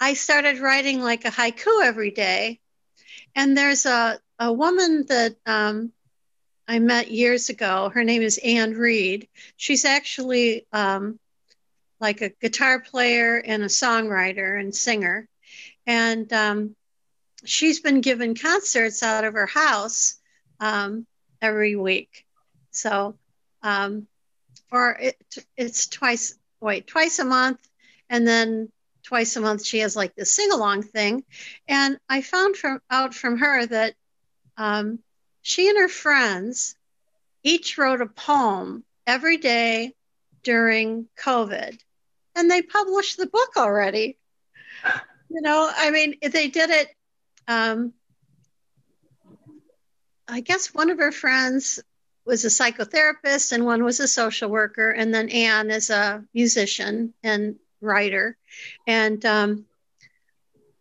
I 0.00 0.14
started 0.14 0.58
writing 0.58 1.02
like 1.02 1.26
a 1.26 1.30
haiku 1.30 1.84
every 1.84 2.10
day. 2.10 2.60
And 3.34 3.56
there's 3.56 3.84
a, 3.84 4.18
a 4.38 4.52
woman 4.52 5.04
that 5.08 5.36
um, 5.44 5.92
I 6.68 6.78
met 6.78 7.10
years 7.10 7.48
ago. 7.48 7.90
Her 7.90 8.02
name 8.04 8.22
is 8.22 8.38
Anne 8.38 8.74
Reed. 8.74 9.28
She's 9.56 9.84
actually 9.84 10.66
um, 10.72 11.18
like 12.00 12.20
a 12.20 12.30
guitar 12.30 12.80
player 12.80 13.36
and 13.36 13.62
a 13.62 13.66
songwriter 13.66 14.58
and 14.58 14.74
singer. 14.74 15.28
And 15.86 16.32
um, 16.32 16.76
she's 17.44 17.80
been 17.80 18.00
giving 18.00 18.34
concerts 18.34 19.02
out 19.02 19.24
of 19.24 19.34
her 19.34 19.46
house 19.46 20.16
um, 20.58 21.06
every 21.40 21.76
week. 21.76 22.24
So, 22.72 23.16
um, 23.62 24.06
or 24.72 24.96
it, 25.00 25.16
it's 25.56 25.86
twice, 25.86 26.36
wait, 26.60 26.86
twice 26.86 27.20
a 27.20 27.24
month. 27.24 27.60
And 28.10 28.26
then 28.26 28.70
twice 29.04 29.36
a 29.36 29.40
month 29.40 29.64
she 29.64 29.78
has 29.78 29.94
like 29.94 30.14
this 30.16 30.34
sing 30.34 30.50
along 30.50 30.82
thing. 30.82 31.24
And 31.68 31.98
I 32.08 32.22
found 32.22 32.56
from 32.56 32.80
out 32.90 33.14
from 33.14 33.38
her 33.38 33.66
that 33.66 33.94
um, 34.56 34.98
she 35.46 35.68
and 35.68 35.78
her 35.78 35.88
friends 35.88 36.74
each 37.44 37.78
wrote 37.78 38.00
a 38.00 38.06
poem 38.06 38.82
every 39.06 39.36
day 39.36 39.94
during 40.42 41.06
COVID. 41.16 41.78
And 42.34 42.50
they 42.50 42.62
published 42.62 43.16
the 43.16 43.28
book 43.28 43.50
already. 43.56 44.18
You 45.30 45.42
know, 45.42 45.70
I 45.72 45.92
mean, 45.92 46.16
they 46.20 46.48
did 46.48 46.70
it. 46.70 46.88
Um, 47.46 47.92
I 50.26 50.40
guess 50.40 50.74
one 50.74 50.90
of 50.90 50.98
her 50.98 51.12
friends 51.12 51.78
was 52.24 52.44
a 52.44 52.48
psychotherapist 52.48 53.52
and 53.52 53.64
one 53.64 53.84
was 53.84 54.00
a 54.00 54.08
social 54.08 54.50
worker. 54.50 54.90
And 54.90 55.14
then 55.14 55.28
Anne 55.28 55.70
is 55.70 55.90
a 55.90 56.24
musician 56.34 57.14
and 57.22 57.54
writer 57.80 58.36
and 58.84 59.24
um, 59.24 59.66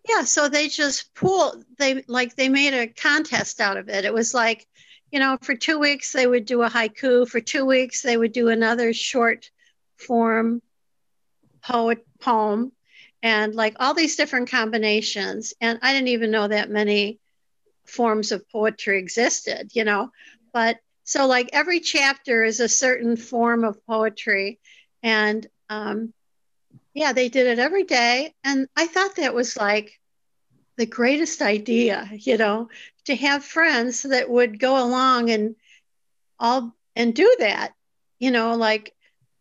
yeah 0.07 0.23
so 0.23 0.47
they 0.47 0.67
just 0.67 1.13
pool 1.15 1.63
they 1.77 2.03
like 2.07 2.35
they 2.35 2.49
made 2.49 2.73
a 2.73 2.87
contest 2.87 3.61
out 3.61 3.77
of 3.77 3.89
it. 3.89 4.05
It 4.05 4.13
was 4.13 4.33
like 4.33 4.67
you 5.11 5.19
know 5.19 5.37
for 5.41 5.55
two 5.55 5.79
weeks 5.79 6.11
they 6.11 6.27
would 6.27 6.45
do 6.45 6.61
a 6.61 6.69
haiku 6.69 7.27
for 7.27 7.39
two 7.39 7.65
weeks 7.65 8.01
they 8.01 8.17
would 8.17 8.31
do 8.31 8.49
another 8.49 8.93
short 8.93 9.49
form 9.97 10.61
poet 11.63 12.05
poem 12.19 12.71
and 13.23 13.55
like 13.55 13.75
all 13.79 13.93
these 13.93 14.17
different 14.17 14.51
combinations 14.51 15.53
and 15.61 15.79
i 15.81 15.93
didn't 15.93 16.09
even 16.09 16.31
know 16.31 16.47
that 16.47 16.69
many 16.69 17.19
forms 17.85 18.31
of 18.31 18.47
poetry 18.49 18.99
existed 18.99 19.69
you 19.73 19.83
know? 19.83 20.11
But 20.53 20.77
so 21.03 21.27
like 21.27 21.49
every 21.53 21.79
chapter 21.79 22.43
is 22.43 22.59
a 22.59 22.69
certain 22.69 23.15
form 23.15 23.63
of 23.63 23.85
poetry 23.85 24.59
and 25.03 25.45
um, 25.69 26.13
yeah, 26.95 27.13
they 27.13 27.29
did 27.29 27.47
it 27.47 27.59
every 27.59 27.83
day. 27.83 28.33
And 28.43 28.67
I 28.75 28.87
thought 28.87 29.17
that 29.17 29.35
was 29.35 29.57
like 29.57 29.91
the 30.77 30.87
greatest 30.87 31.41
idea, 31.41 32.09
you 32.13 32.37
know, 32.37 32.69
to 33.05 33.15
have 33.15 33.45
friends 33.45 34.03
that 34.03 34.29
would 34.29 34.59
go 34.59 34.83
along 34.83 35.29
and 35.31 35.55
all 36.39 36.73
and 36.95 37.13
do 37.13 37.35
that, 37.39 37.73
you 38.19 38.31
know, 38.31 38.55
like 38.55 38.93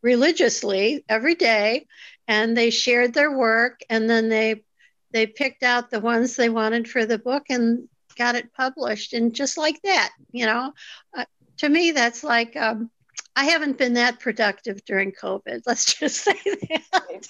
religiously 0.02 1.04
every 1.08 1.36
day. 1.36 1.86
And 2.28 2.56
they 2.56 2.70
shared 2.70 3.14
their 3.14 3.36
work 3.36 3.80
and 3.90 4.10
then 4.10 4.28
they 4.28 4.64
they 5.12 5.26
picked 5.26 5.62
out 5.62 5.90
the 5.90 6.00
ones 6.00 6.36
they 6.36 6.50
wanted 6.50 6.88
for 6.90 7.06
the 7.06 7.18
book 7.18 7.44
and 7.50 7.88
got 8.16 8.36
it 8.36 8.52
published 8.52 9.12
and 9.12 9.34
just 9.34 9.58
like 9.58 9.80
that 9.82 10.10
you 10.32 10.46
know 10.46 10.72
uh, 11.16 11.24
to 11.58 11.68
me 11.68 11.92
that's 11.92 12.24
like 12.24 12.56
um, 12.56 12.90
I 13.36 13.46
haven't 13.46 13.78
been 13.78 13.94
that 13.94 14.20
productive 14.20 14.84
during 14.84 15.12
COVID. 15.12 15.62
Let's 15.66 15.94
just 15.94 16.22
say 16.22 16.38
that. 16.44 17.28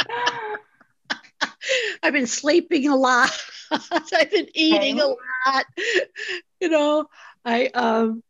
I've 2.02 2.12
been 2.12 2.26
sleeping 2.26 2.88
a 2.88 2.96
lot. 2.96 3.30
I've 3.70 4.30
been 4.30 4.48
eating 4.54 5.00
a 5.00 5.06
lot. 5.06 5.64
You 6.60 6.68
know, 6.68 7.06
I 7.44 7.66
um 7.68 8.22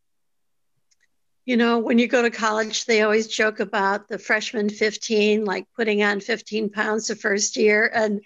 you 1.47 1.59
know, 1.59 1.79
when 1.79 1.99
you 1.99 2.07
go 2.07 2.23
to 2.23 2.31
college, 2.31 2.87
they 2.87 3.03
always 3.03 3.27
joke 3.27 3.61
about 3.61 4.09
the 4.09 4.19
freshman 4.19 4.71
15, 4.71 5.45
like 5.45 5.67
putting 5.77 6.03
on 6.03 6.21
15 6.21 6.71
pounds 6.71 7.09
the 7.09 7.17
first 7.17 7.57
year. 7.57 7.91
And 7.95 8.23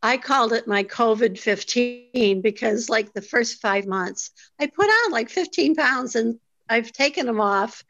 I 0.00 0.16
called 0.16 0.52
it 0.52 0.68
my 0.68 0.84
COVID 0.84 1.38
15 1.38 2.42
because, 2.42 2.88
like, 2.88 3.12
the 3.12 3.22
first 3.22 3.60
five 3.60 3.86
months, 3.86 4.30
I 4.60 4.66
put 4.68 4.86
on 4.86 5.10
like 5.10 5.28
15 5.28 5.74
pounds 5.74 6.14
and 6.14 6.38
I've 6.68 6.92
taken 6.92 7.26
them 7.26 7.40
off 7.40 7.84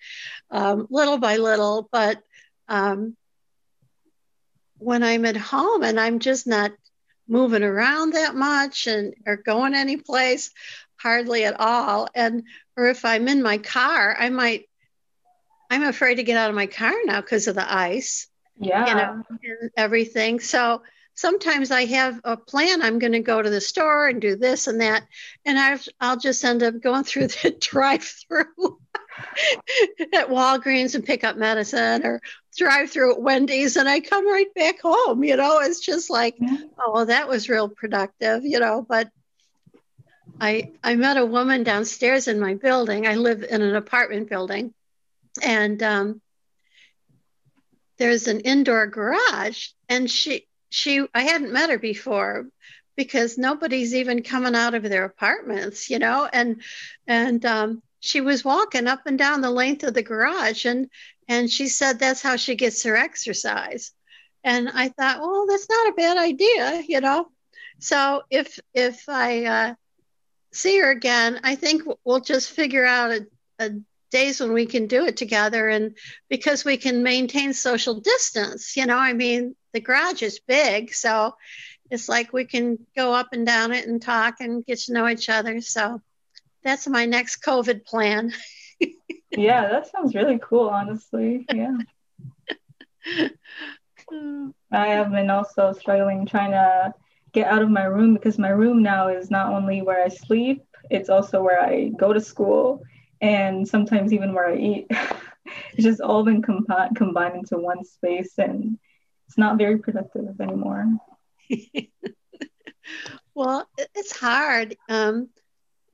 um, 0.50 0.86
little 0.90 1.18
by 1.18 1.36
little. 1.36 1.88
But 1.90 2.22
um, 2.68 3.16
when 4.78 5.02
I'm 5.02 5.24
at 5.24 5.36
home 5.36 5.82
and 5.82 5.98
I'm 5.98 6.18
just 6.18 6.46
not 6.46 6.72
moving 7.28 7.62
around 7.62 8.12
that 8.12 8.34
much 8.34 8.86
and 8.86 9.14
or 9.26 9.36
going 9.36 9.74
anyplace, 9.74 10.50
hardly 10.96 11.44
at 11.44 11.58
all. 11.58 12.08
And 12.14 12.44
or 12.76 12.88
if 12.88 13.04
I'm 13.04 13.28
in 13.28 13.42
my 13.42 13.58
car, 13.58 14.16
I 14.18 14.28
might 14.28 14.68
I'm 15.70 15.82
afraid 15.82 16.16
to 16.16 16.22
get 16.22 16.36
out 16.36 16.50
of 16.50 16.56
my 16.56 16.66
car 16.66 16.94
now 17.04 17.20
because 17.20 17.48
of 17.48 17.54
the 17.54 17.74
ice. 17.74 18.28
Yeah. 18.58 18.88
You 18.88 18.94
know, 18.94 19.22
and 19.42 19.70
everything. 19.76 20.40
So 20.40 20.82
sometimes 21.16 21.70
I 21.70 21.86
have 21.86 22.20
a 22.22 22.36
plan. 22.36 22.82
I'm 22.82 23.00
going 23.00 23.12
to 23.12 23.20
go 23.20 23.42
to 23.42 23.50
the 23.50 23.60
store 23.60 24.06
and 24.06 24.20
do 24.20 24.36
this 24.36 24.68
and 24.68 24.80
that, 24.80 25.04
and 25.44 25.58
I've, 25.58 25.86
I'll 26.00 26.18
just 26.18 26.44
end 26.44 26.62
up 26.62 26.80
going 26.80 27.02
through 27.04 27.28
the 27.28 27.56
drive-through 27.58 28.78
at 30.12 30.28
Walgreens 30.28 30.94
and 30.94 31.04
pick 31.04 31.24
up 31.24 31.36
medicine, 31.36 32.04
or 32.04 32.20
drive-through 32.56 33.14
at 33.14 33.22
Wendy's, 33.22 33.76
and 33.76 33.88
I 33.88 34.00
come 34.00 34.30
right 34.30 34.52
back 34.54 34.80
home. 34.80 35.24
You 35.24 35.36
know, 35.36 35.58
it's 35.60 35.80
just 35.80 36.10
like, 36.10 36.36
oh, 36.78 36.92
well, 36.92 37.06
that 37.06 37.28
was 37.28 37.48
real 37.48 37.68
productive. 37.68 38.44
You 38.44 38.60
know, 38.60 38.86
but 38.86 39.10
I 40.40 40.72
I 40.84 40.96
met 40.96 41.16
a 41.16 41.24
woman 41.24 41.62
downstairs 41.62 42.28
in 42.28 42.38
my 42.38 42.54
building. 42.54 43.06
I 43.06 43.14
live 43.14 43.42
in 43.42 43.62
an 43.62 43.74
apartment 43.74 44.28
building, 44.28 44.74
and 45.42 45.82
um, 45.82 46.20
there's 47.96 48.28
an 48.28 48.40
indoor 48.40 48.86
garage, 48.86 49.68
and 49.88 50.10
she 50.10 50.45
she 50.70 51.06
I 51.14 51.22
hadn't 51.22 51.52
met 51.52 51.70
her 51.70 51.78
before 51.78 52.46
because 52.96 53.38
nobody's 53.38 53.94
even 53.94 54.22
coming 54.22 54.54
out 54.54 54.74
of 54.74 54.82
their 54.82 55.04
apartments, 55.04 55.90
you 55.90 55.98
know, 55.98 56.28
and 56.32 56.62
and 57.06 57.44
um, 57.44 57.82
she 58.00 58.20
was 58.20 58.44
walking 58.44 58.86
up 58.86 59.02
and 59.06 59.18
down 59.18 59.40
the 59.40 59.50
length 59.50 59.84
of 59.84 59.94
the 59.94 60.02
garage, 60.02 60.64
and 60.64 60.88
and 61.28 61.50
she 61.50 61.68
said 61.68 61.98
that's 61.98 62.22
how 62.22 62.36
she 62.36 62.54
gets 62.54 62.82
her 62.84 62.96
exercise, 62.96 63.92
and 64.44 64.68
I 64.68 64.88
thought, 64.88 65.20
well, 65.20 65.46
that's 65.46 65.68
not 65.68 65.88
a 65.88 65.94
bad 65.94 66.16
idea, 66.16 66.82
you 66.86 67.00
know. 67.00 67.28
So 67.78 68.22
if 68.30 68.58
if 68.74 69.08
I 69.08 69.44
uh, 69.44 69.74
see 70.52 70.78
her 70.78 70.90
again, 70.90 71.40
I 71.44 71.54
think 71.54 71.82
we'll 72.04 72.20
just 72.20 72.50
figure 72.50 72.86
out 72.86 73.10
a, 73.12 73.26
a 73.58 73.70
days 74.10 74.40
when 74.40 74.52
we 74.52 74.66
can 74.66 74.86
do 74.86 75.04
it 75.04 75.16
together 75.16 75.68
and 75.68 75.96
because 76.28 76.64
we 76.64 76.76
can 76.76 77.02
maintain 77.02 77.52
social 77.52 78.00
distance 78.00 78.76
you 78.76 78.86
know? 78.86 78.96
I 78.96 79.12
mean 79.12 79.56
the 79.76 79.80
garage 79.80 80.22
is 80.22 80.40
big 80.40 80.94
so 80.94 81.34
it's 81.90 82.08
like 82.08 82.32
we 82.32 82.46
can 82.46 82.78
go 82.96 83.12
up 83.12 83.28
and 83.32 83.44
down 83.44 83.72
it 83.72 83.86
and 83.86 84.00
talk 84.00 84.36
and 84.40 84.64
get 84.64 84.78
to 84.78 84.94
know 84.94 85.06
each 85.06 85.28
other. 85.28 85.60
So 85.60 86.00
that's 86.64 86.88
my 86.88 87.04
next 87.04 87.44
covid 87.44 87.84
plan. 87.84 88.32
Yeah 89.36 89.68
that 89.68 89.90
sounds 89.90 90.14
really 90.14 90.38
cool 90.42 90.68
honestly. 90.70 91.44
Yeah. 91.52 91.76
I 94.72 94.86
have 94.86 95.10
been 95.10 95.28
also 95.28 95.72
struggling 95.72 96.24
trying 96.24 96.52
to 96.52 96.94
get 97.32 97.46
out 97.46 97.60
of 97.60 97.68
my 97.68 97.84
room 97.84 98.14
because 98.14 98.38
my 98.38 98.48
room 98.48 98.82
now 98.82 99.08
is 99.08 99.30
not 99.30 99.52
only 99.52 99.82
where 99.82 100.02
i 100.02 100.08
sleep 100.08 100.64
it's 100.90 101.10
also 101.10 101.42
where 101.42 101.60
i 101.60 101.88
go 101.98 102.14
to 102.14 102.20
school 102.20 102.82
and 103.20 103.66
sometimes 103.66 104.12
even 104.12 104.32
where 104.32 104.48
I 104.48 104.56
eat. 104.56 104.86
it's 105.72 105.84
just 105.84 106.00
all 106.00 106.24
been 106.24 106.42
combined 106.42 107.36
into 107.36 107.58
one 107.58 107.84
space 107.84 108.34
and 108.38 108.78
it's 109.26 109.38
not 109.38 109.58
very 109.58 109.78
productive 109.78 110.40
anymore. 110.40 110.98
well, 113.34 113.68
it's 113.94 114.16
hard. 114.16 114.76
Um, 114.88 115.28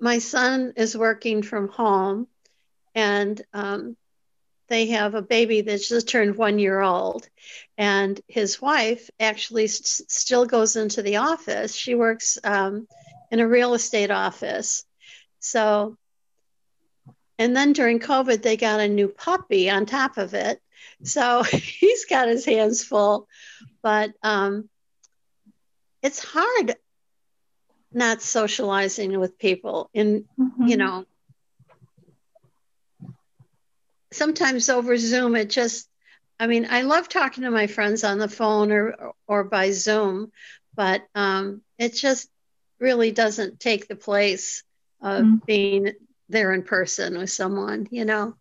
my 0.00 0.18
son 0.18 0.74
is 0.76 0.96
working 0.96 1.42
from 1.42 1.68
home 1.68 2.26
and 2.94 3.40
um, 3.52 3.96
they 4.68 4.86
have 4.86 5.14
a 5.14 5.22
baby 5.22 5.60
that's 5.60 5.88
just 5.88 6.08
turned 6.08 6.36
one 6.36 6.58
year 6.58 6.80
old. 6.80 7.28
And 7.78 8.20
his 8.28 8.60
wife 8.60 9.10
actually 9.20 9.66
st- 9.68 10.10
still 10.10 10.46
goes 10.46 10.76
into 10.76 11.02
the 11.02 11.16
office. 11.16 11.74
She 11.74 11.94
works 11.94 12.38
um, 12.44 12.86
in 13.30 13.40
a 13.40 13.48
real 13.48 13.74
estate 13.74 14.10
office. 14.10 14.84
So 15.40 15.96
and 17.38 17.56
then 17.56 17.72
during 17.72 17.98
COVID, 17.98 18.42
they 18.42 18.56
got 18.56 18.78
a 18.78 18.88
new 18.88 19.08
puppy 19.08 19.68
on 19.68 19.84
top 19.84 20.16
of 20.16 20.32
it. 20.32 20.60
So 21.02 21.42
he's 21.52 22.04
got 22.06 22.28
his 22.28 22.44
hands 22.44 22.84
full. 22.84 23.28
But 23.82 24.12
um, 24.22 24.68
it's 26.02 26.22
hard 26.22 26.76
not 27.92 28.22
socializing 28.22 29.18
with 29.18 29.38
people. 29.38 29.90
And, 29.94 30.24
mm-hmm. 30.38 30.66
you 30.66 30.76
know, 30.76 31.04
sometimes 34.12 34.68
over 34.68 34.96
Zoom, 34.96 35.36
it 35.36 35.50
just, 35.50 35.88
I 36.38 36.46
mean, 36.46 36.66
I 36.70 36.82
love 36.82 37.08
talking 37.08 37.44
to 37.44 37.50
my 37.50 37.66
friends 37.66 38.04
on 38.04 38.18
the 38.18 38.28
phone 38.28 38.72
or, 38.72 39.12
or 39.26 39.44
by 39.44 39.70
Zoom, 39.70 40.32
but 40.74 41.02
um, 41.14 41.62
it 41.78 41.94
just 41.94 42.28
really 42.78 43.12
doesn't 43.12 43.60
take 43.60 43.88
the 43.88 43.96
place 43.96 44.64
of 45.00 45.24
mm-hmm. 45.24 45.36
being 45.46 45.92
there 46.28 46.52
in 46.52 46.62
person 46.62 47.18
with 47.18 47.30
someone, 47.30 47.86
you 47.90 48.04
know? 48.04 48.34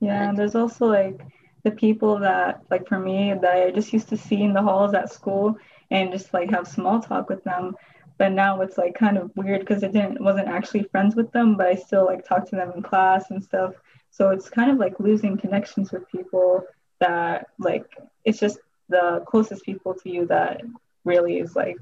Yeah, 0.00 0.28
and 0.28 0.38
there's 0.38 0.54
also 0.54 0.86
like 0.86 1.20
the 1.62 1.70
people 1.70 2.18
that, 2.20 2.62
like 2.70 2.86
for 2.86 2.98
me, 2.98 3.34
that 3.40 3.56
I 3.56 3.70
just 3.70 3.92
used 3.92 4.08
to 4.10 4.16
see 4.16 4.42
in 4.42 4.52
the 4.52 4.62
halls 4.62 4.94
at 4.94 5.12
school 5.12 5.56
and 5.90 6.12
just 6.12 6.32
like 6.34 6.50
have 6.50 6.68
small 6.68 7.00
talk 7.00 7.28
with 7.28 7.42
them. 7.44 7.76
But 8.18 8.32
now 8.32 8.60
it's 8.62 8.78
like 8.78 8.94
kind 8.94 9.18
of 9.18 9.30
weird 9.36 9.60
because 9.60 9.84
I 9.84 9.88
didn't 9.88 10.22
wasn't 10.22 10.48
actually 10.48 10.84
friends 10.84 11.14
with 11.16 11.32
them, 11.32 11.56
but 11.56 11.66
I 11.66 11.74
still 11.74 12.06
like 12.06 12.24
talk 12.24 12.48
to 12.48 12.56
them 12.56 12.72
in 12.74 12.82
class 12.82 13.30
and 13.30 13.42
stuff. 13.42 13.74
So 14.10 14.30
it's 14.30 14.48
kind 14.48 14.70
of 14.70 14.78
like 14.78 14.98
losing 15.00 15.36
connections 15.36 15.92
with 15.92 16.10
people 16.10 16.64
that 17.00 17.48
like 17.58 17.84
it's 18.24 18.38
just 18.38 18.58
the 18.88 19.22
closest 19.26 19.64
people 19.64 19.94
to 19.94 20.10
you 20.10 20.26
that 20.26 20.62
really 21.04 21.38
is 21.38 21.54
like 21.56 21.78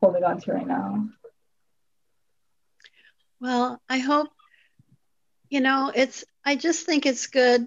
holding 0.00 0.24
on 0.24 0.40
to 0.40 0.52
right 0.52 0.66
now. 0.66 1.08
Well, 3.40 3.80
I 3.88 3.98
hope, 3.98 4.28
you 5.48 5.60
know, 5.60 5.92
it's, 5.94 6.24
I 6.48 6.56
just 6.56 6.86
think 6.86 7.04
it's 7.04 7.26
good 7.26 7.66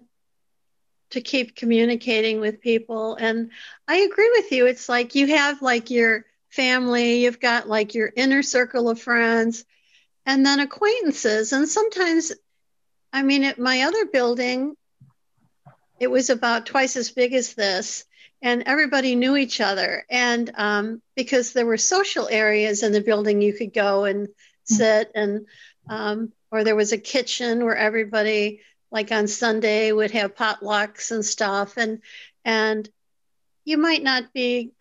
to 1.12 1.22
keep 1.22 1.56
communicating 1.56 2.40
with 2.40 2.62
people. 2.62 3.14
And 3.14 3.52
I 3.88 3.98
agree 3.98 4.32
with 4.32 4.52
you. 4.52 4.66
It's 4.66 4.90
like 4.90 5.14
you 5.14 5.28
have 5.28 5.62
like 5.62 5.92
your 5.92 6.26
family, 6.50 7.24
you've 7.24 7.40
got 7.40 7.70
like 7.70 7.94
your 7.94 8.12
inner 8.16 8.42
circle 8.42 8.90
of 8.90 9.00
friends, 9.00 9.66
and 10.26 10.44
then 10.44 10.60
acquaintances. 10.60 11.54
And 11.54 11.70
sometimes, 11.70 12.32
I 13.14 13.22
mean, 13.22 13.44
at 13.44 13.60
my 13.60 13.84
other 13.84 14.08
building, 14.08 14.76
it 16.00 16.10
was 16.10 16.32
about 16.32 16.66
twice 16.66 16.96
as 16.96 17.12
big 17.12 17.36
as 17.36 17.54
this 17.54 18.06
and 18.42 18.64
everybody 18.66 19.14
knew 19.14 19.36
each 19.38 19.62
other 19.62 20.08
and 20.10 20.50
um, 20.56 21.04
because 21.16 21.54
there 21.54 21.68
were 21.68 21.78
social 21.78 22.28
areas 22.28 22.82
in 22.82 22.94
the 22.94 23.02
building 23.02 23.44
you 23.44 23.54
could 23.54 23.76
go 23.76 24.06
and 24.06 24.28
sit 24.64 25.12
and 25.14 25.46
um, 25.88 26.32
or 26.52 26.64
there 26.64 26.76
was 26.76 26.92
a 26.92 26.98
kitchen 26.98 27.64
where 27.64 27.76
everybody 27.76 28.62
like 28.92 29.12
on 29.12 29.28
sunday 29.28 29.92
would 29.92 30.12
have 30.12 30.36
potlucks 30.36 31.12
and 31.12 31.26
stuff. 31.26 31.78
And 31.78 32.02
and 32.44 32.90
you 33.66 33.78
might 33.78 34.04
not 34.04 34.34
be 34.34 34.72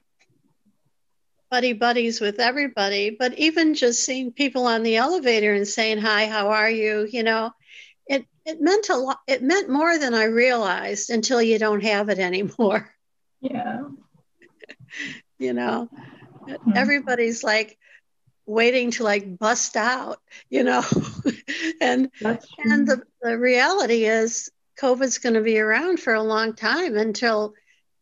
buddy 1.51 1.73
buddies 1.73 2.21
with 2.21 2.39
everybody 2.39 3.11
but 3.11 3.37
even 3.39 3.75
just 3.75 4.05
seeing 4.05 4.31
people 4.33 4.67
on 4.67 4.83
the 4.85 4.97
elevator 4.97 5.53
and 5.53 5.67
saying 5.67 5.99
hi 5.99 6.27
how 6.27 6.49
are 6.49 6.71
you? 6.71 7.09
You 7.11 7.23
know 7.23 7.53
it 8.07 8.27
it 8.45 8.61
meant 8.61 8.89
a 8.89 8.97
lot 8.97 9.21
it 9.27 9.43
meant 9.43 9.69
more 9.69 9.99
than 9.99 10.15
i 10.15 10.25
realized 10.25 11.11
until 11.11 11.41
you 11.43 11.59
don't 11.59 11.83
have 11.83 12.09
it 12.09 12.19
anymore. 12.31 12.91
Yeah. 13.41 13.83
You 15.39 15.53
know 15.53 15.89
mm-hmm. 16.47 16.73
everybody's 16.75 17.43
like 17.45 17.79
waiting 18.51 18.91
to 18.91 19.05
like 19.05 19.39
bust 19.39 19.77
out, 19.77 20.21
you 20.49 20.65
know. 20.65 20.83
and 21.81 22.11
and 22.59 22.89
the, 22.89 23.03
the 23.23 23.39
reality 23.39 24.05
is 24.05 24.51
COVID's 24.79 25.19
going 25.19 25.35
to 25.35 25.41
be 25.41 25.59
around 25.59 26.01
for 26.01 26.15
a 26.15 26.23
long 26.23 26.55
time 26.55 26.97
until, 26.97 27.55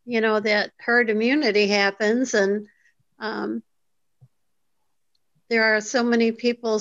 you 0.07 0.21
know, 0.21 0.41
that 0.41 0.73
herd 0.79 1.11
immunity 1.11 1.67
happens. 1.67 2.35
And 2.35 2.67
um, 3.19 3.63
there 5.51 5.77
are 5.77 5.81
so 5.81 6.03
many 6.03 6.33
people 6.33 6.81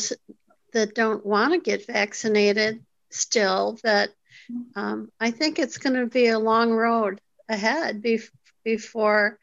that 0.74 0.96
don't 0.96 1.26
want 1.26 1.54
to 1.54 1.60
get 1.60 1.88
vaccinated 1.88 2.84
still 3.10 3.78
that 3.84 4.10
um, 4.76 5.12
I 5.20 5.32
think 5.32 5.60
it's 5.60 5.78
going 5.78 5.96
to 5.96 6.06
be 6.06 6.28
a 6.28 6.40
long 6.40 6.72
road 6.72 7.20
ahead 7.50 8.02
bef- 8.02 8.30
before 8.64 9.40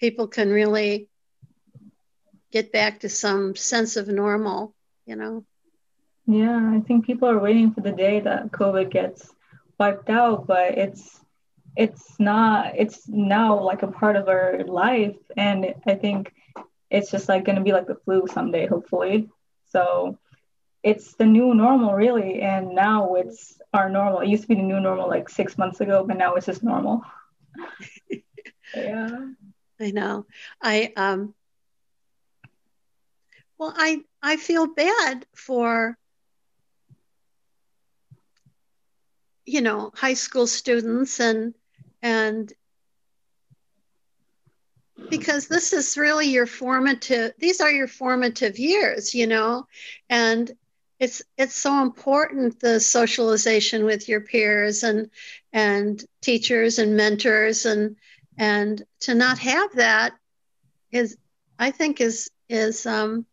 people 0.00 0.26
can 0.26 0.50
really 0.50 1.08
get 2.52 2.70
back 2.70 3.00
to 3.00 3.08
some 3.08 3.56
sense 3.56 3.96
of 3.96 4.06
normal, 4.06 4.74
you 5.06 5.16
know. 5.16 5.44
Yeah, 6.26 6.70
I 6.76 6.80
think 6.86 7.06
people 7.06 7.28
are 7.28 7.38
waiting 7.38 7.72
for 7.72 7.80
the 7.80 7.92
day 7.92 8.20
that 8.20 8.52
COVID 8.52 8.90
gets 8.90 9.28
wiped 9.78 10.08
out, 10.10 10.46
but 10.46 10.78
it's 10.78 11.18
it's 11.76 12.20
not 12.20 12.74
it's 12.76 13.08
now 13.08 13.58
like 13.60 13.82
a 13.82 13.90
part 13.90 14.16
of 14.16 14.28
our 14.28 14.62
life 14.64 15.16
and 15.36 15.74
I 15.86 15.94
think 15.94 16.32
it's 16.90 17.10
just 17.10 17.28
like 17.30 17.46
going 17.46 17.56
to 17.56 17.64
be 17.64 17.72
like 17.72 17.86
the 17.86 17.96
flu 18.04 18.26
someday 18.26 18.66
hopefully. 18.66 19.30
So 19.70 20.18
it's 20.82 21.14
the 21.14 21.24
new 21.24 21.54
normal 21.54 21.94
really 21.94 22.42
and 22.42 22.74
now 22.74 23.14
it's 23.14 23.58
our 23.72 23.88
normal. 23.88 24.20
It 24.20 24.28
used 24.28 24.42
to 24.42 24.48
be 24.48 24.54
the 24.56 24.62
new 24.62 24.80
normal 24.80 25.08
like 25.08 25.28
6 25.28 25.56
months 25.56 25.80
ago, 25.80 26.04
but 26.06 26.18
now 26.18 26.34
it's 26.34 26.46
just 26.46 26.62
normal. 26.62 27.02
yeah. 28.76 29.28
I 29.80 29.90
know. 29.90 30.26
I 30.60 30.92
um 30.96 31.34
well 33.62 33.72
I 33.76 34.00
I 34.20 34.36
feel 34.36 34.66
bad 34.66 35.24
for 35.36 35.96
you 39.46 39.60
know 39.60 39.92
high 39.94 40.14
school 40.14 40.48
students 40.48 41.20
and 41.20 41.54
and 42.02 42.52
because 45.08 45.46
this 45.46 45.72
is 45.72 45.96
really 45.96 46.26
your 46.26 46.46
formative 46.46 47.34
these 47.38 47.60
are 47.60 47.70
your 47.70 47.86
formative 47.86 48.58
years 48.58 49.14
you 49.14 49.28
know? 49.28 49.68
And 50.10 50.50
it's 50.98 51.22
it's 51.38 51.54
so 51.54 51.82
important 51.82 52.58
the 52.58 52.80
socialization 52.80 53.84
with 53.84 54.08
your 54.08 54.22
peers 54.22 54.82
and 54.82 55.08
and 55.52 56.04
teachers 56.20 56.80
and 56.80 56.96
mentors 56.96 57.64
and 57.64 57.94
and 58.36 58.82
to 59.00 59.14
not 59.14 59.38
have 59.38 59.72
that 59.74 60.14
is 60.90 61.16
i 61.60 61.70
think 61.70 62.00
is 62.00 62.28
is 62.48 62.86
um 62.86 63.24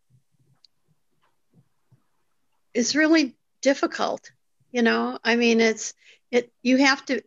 is 2.73 2.95
really 2.95 3.36
difficult 3.62 4.32
you 4.71 4.82
know? 4.82 5.17
I 5.23 5.36
mean 5.36 5.62
it's 5.62 5.93
it 6.32 6.51
you 6.62 6.77
have 6.77 7.05
to 7.05 7.21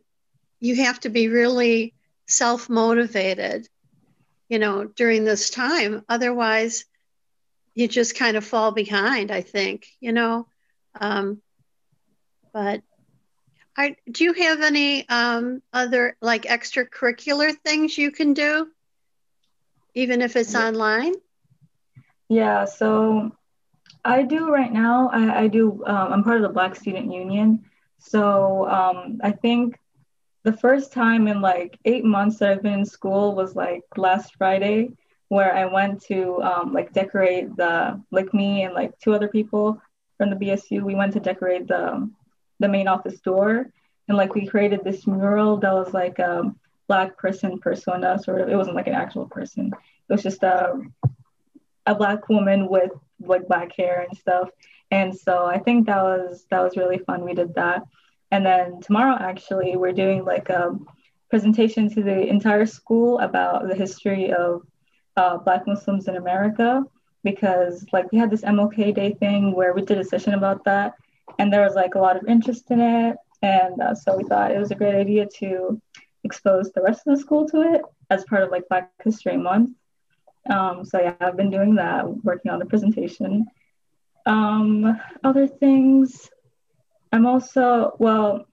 you 0.59 0.75
have 0.77 0.99
to 1.01 1.09
be 1.09 1.27
really 1.27 1.93
self 2.27 2.69
motivated 2.69 3.67
you 4.49 4.59
know 4.59 4.85
during 4.85 5.25
this 5.25 5.49
time. 5.49 6.03
Otherwise 6.07 6.85
you 7.75 7.87
just 7.87 8.15
kind 8.15 8.37
of 8.37 8.45
fall 8.45 8.71
behind 8.71 9.31
i 9.31 9.41
think 9.41 9.87
you 9.99 10.11
know? 10.11 10.47
Um, 10.99 11.41
but 12.53 12.81
I, 13.75 13.95
do 14.09 14.25
you 14.25 14.33
have 14.33 14.61
any 14.61 15.09
um, 15.09 15.63
other 15.73 16.15
like 16.21 16.43
extracurricular 16.43 17.51
things 17.65 17.97
you 17.97 18.11
can 18.11 18.35
do 18.35 18.67
even 19.95 20.21
if 20.21 20.35
it's 20.35 20.53
yeah. 20.53 20.67
online? 20.67 21.13
Yeah 22.29 22.65
so 22.65 23.31
I 24.05 24.23
do 24.23 24.49
right 24.49 24.71
now. 24.71 25.09
I, 25.13 25.43
I 25.43 25.47
do. 25.47 25.83
Um, 25.85 26.13
I'm 26.13 26.23
part 26.23 26.37
of 26.37 26.43
the 26.43 26.49
Black 26.49 26.75
Student 26.75 27.11
Union. 27.11 27.63
So 27.99 28.67
um, 28.69 29.19
I 29.23 29.31
think 29.31 29.79
the 30.43 30.53
first 30.53 30.91
time 30.91 31.27
in 31.27 31.39
like 31.39 31.79
eight 31.85 32.03
months 32.03 32.39
that 32.39 32.51
I've 32.51 32.63
been 32.63 32.79
in 32.79 32.85
school 32.85 33.33
was 33.33 33.55
like 33.55 33.83
last 33.95 34.35
Friday, 34.35 34.91
where 35.29 35.55
I 35.55 35.65
went 35.65 36.03
to 36.05 36.41
um, 36.43 36.73
like 36.73 36.91
decorate 36.91 37.55
the 37.55 38.01
like 38.11 38.33
me 38.33 38.63
and 38.63 38.73
like 38.73 38.97
two 38.99 39.13
other 39.13 39.29
people 39.29 39.81
from 40.17 40.29
the 40.29 40.35
BSU. 40.35 40.83
We 40.83 40.95
went 40.95 41.13
to 41.13 41.19
decorate 41.21 41.67
the 41.67 42.09
the 42.59 42.67
main 42.67 42.89
office 42.89 43.21
door, 43.21 43.71
and 44.09 44.17
like 44.17 44.35
we 44.35 44.45
created 44.45 44.83
this 44.83 45.07
mural 45.07 45.57
that 45.57 45.73
was 45.73 45.93
like 45.93 46.19
a 46.19 46.53
black 46.89 47.17
person 47.17 47.57
persona 47.57 48.19
sort 48.19 48.41
of. 48.41 48.49
It 48.49 48.57
wasn't 48.57 48.75
like 48.75 48.87
an 48.87 48.95
actual 48.95 49.27
person. 49.27 49.71
It 50.09 50.13
was 50.13 50.23
just 50.23 50.43
a 50.43 50.81
a 51.85 51.95
black 51.95 52.27
woman 52.27 52.67
with 52.67 52.91
like 53.27 53.47
black 53.47 53.75
hair 53.75 54.05
and 54.07 54.17
stuff. 54.17 54.49
And 54.91 55.15
so 55.17 55.45
I 55.45 55.59
think 55.59 55.87
that 55.87 56.01
was 56.01 56.45
that 56.49 56.61
was 56.61 56.77
really 56.77 56.99
fun. 56.99 57.23
We 57.23 57.33
did 57.33 57.55
that. 57.55 57.83
And 58.31 58.45
then 58.45 58.81
tomorrow 58.81 59.17
actually 59.19 59.75
we're 59.75 59.93
doing 59.93 60.25
like 60.25 60.49
a 60.49 60.77
presentation 61.29 61.89
to 61.89 62.03
the 62.03 62.27
entire 62.27 62.65
school 62.65 63.19
about 63.19 63.67
the 63.67 63.75
history 63.75 64.31
of 64.31 64.61
uh, 65.17 65.37
Black 65.37 65.65
Muslims 65.67 66.07
in 66.07 66.15
America 66.15 66.83
because 67.23 67.85
like 67.93 68.11
we 68.11 68.17
had 68.17 68.29
this 68.29 68.41
MLK 68.41 68.93
Day 68.93 69.13
thing 69.13 69.55
where 69.55 69.73
we 69.73 69.81
did 69.81 69.97
a 69.97 70.03
session 70.03 70.33
about 70.33 70.63
that, 70.65 70.93
and 71.39 71.51
there 71.51 71.61
was 71.61 71.75
like 71.75 71.95
a 71.95 71.99
lot 71.99 72.17
of 72.17 72.27
interest 72.27 72.69
in 72.69 72.79
it, 72.81 73.17
and 73.41 73.81
uh, 73.81 73.95
so 73.95 74.17
we 74.17 74.23
thought 74.25 74.51
it 74.51 74.59
was 74.59 74.71
a 74.71 74.75
great 74.75 74.95
idea 74.95 75.25
to 75.39 75.81
expose 76.23 76.71
the 76.71 76.81
rest 76.81 77.01
of 77.05 77.15
the 77.15 77.21
school 77.21 77.47
to 77.49 77.61
it 77.61 77.81
as 78.09 78.23
part 78.25 78.43
of 78.43 78.51
like 78.51 78.67
Black 78.69 78.91
History 79.03 79.37
Month. 79.37 79.71
Um, 80.49 80.83
so 80.85 80.99
yeah, 80.99 81.15
I've 81.19 81.37
been 81.37 81.49
doing 81.49 81.75
that, 81.75 82.23
working 82.23 82.51
on 82.51 82.59
the 82.59 82.65
presentation. 82.65 83.45
Um, 84.25 84.99
other 85.23 85.47
things, 85.47 86.29
I'm 87.11 87.25
also 87.25 87.95
well, 87.99 88.45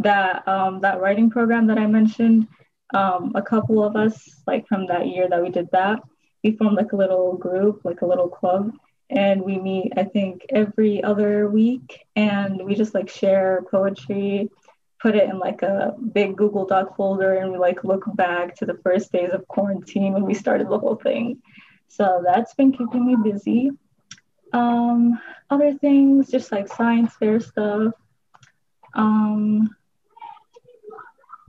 that 0.00 0.46
um, 0.48 0.80
that 0.80 1.00
writing 1.00 1.30
program 1.30 1.66
that 1.68 1.78
I 1.78 1.86
mentioned. 1.86 2.48
Um, 2.94 3.32
a 3.34 3.42
couple 3.42 3.82
of 3.82 3.96
us, 3.96 4.42
like 4.46 4.68
from 4.68 4.86
that 4.86 5.08
year 5.08 5.28
that 5.28 5.42
we 5.42 5.50
did 5.50 5.68
that, 5.72 6.00
we 6.44 6.52
formed 6.52 6.76
like 6.76 6.92
a 6.92 6.96
little 6.96 7.36
group, 7.36 7.80
like 7.84 8.02
a 8.02 8.06
little 8.06 8.28
club, 8.28 8.72
and 9.10 9.42
we 9.42 9.58
meet 9.58 9.92
I 9.96 10.04
think 10.04 10.46
every 10.50 11.02
other 11.02 11.48
week, 11.48 12.06
and 12.14 12.64
we 12.64 12.74
just 12.74 12.94
like 12.94 13.08
share 13.08 13.64
poetry 13.70 14.50
put 15.00 15.14
it 15.14 15.28
in 15.28 15.38
like 15.38 15.62
a 15.62 15.94
big 16.12 16.36
Google 16.36 16.66
Doc 16.66 16.96
folder 16.96 17.34
and 17.34 17.52
we 17.52 17.58
like 17.58 17.84
look 17.84 18.04
back 18.14 18.54
to 18.56 18.66
the 18.66 18.78
first 18.82 19.12
days 19.12 19.30
of 19.32 19.46
quarantine 19.48 20.12
when 20.12 20.24
we 20.24 20.34
started 20.34 20.68
the 20.68 20.78
whole 20.78 20.96
thing. 20.96 21.42
So 21.88 22.22
that's 22.24 22.54
been 22.54 22.72
keeping 22.72 23.06
me 23.06 23.16
busy. 23.22 23.70
Um, 24.52 25.20
other 25.50 25.74
things, 25.74 26.30
just 26.30 26.50
like 26.50 26.68
science 26.68 27.14
fair 27.18 27.40
stuff. 27.40 27.92
Um, 28.94 29.74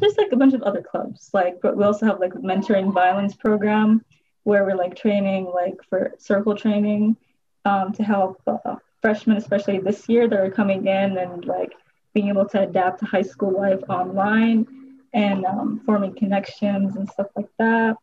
just 0.02 0.18
like 0.18 0.32
a 0.32 0.36
bunch 0.36 0.54
of 0.54 0.64
other 0.64 0.82
clubs. 0.82 1.30
Like, 1.34 1.60
but 1.62 1.78
we 1.78 1.84
also 1.84 2.06
have 2.06 2.20
like 2.20 2.34
mentoring 2.34 2.94
violence 2.94 3.36
program 3.36 4.04
where 4.44 4.64
we're 4.64 4.76
like 4.76 4.96
training 4.96 5.46
like 5.46 5.76
for 5.90 6.14
circle 6.20 6.56
training 6.56 7.18
um, 7.66 7.94
to 7.94 8.04
help 8.04 8.42
uh, 8.48 8.76
freshmen, 9.02 9.38
especially 9.38 9.80
this 9.80 10.08
year, 10.08 10.28
that 10.28 10.40
are 10.40 10.52
coming 10.52 10.88
in 10.88 11.18
and 11.18 11.46
like 11.46 11.74
being 12.14 12.30
able 12.30 12.48
to 12.50 12.62
adapt 12.62 13.00
to 13.00 13.06
high 13.06 13.22
school 13.22 13.52
life 13.52 13.82
online 13.90 14.66
and 15.14 15.46
um, 15.46 15.82
forming 15.86 16.16
connections 16.16 16.96
and 16.96 17.10
stuff 17.10 17.28
like 17.36 17.50
that. 17.58 17.98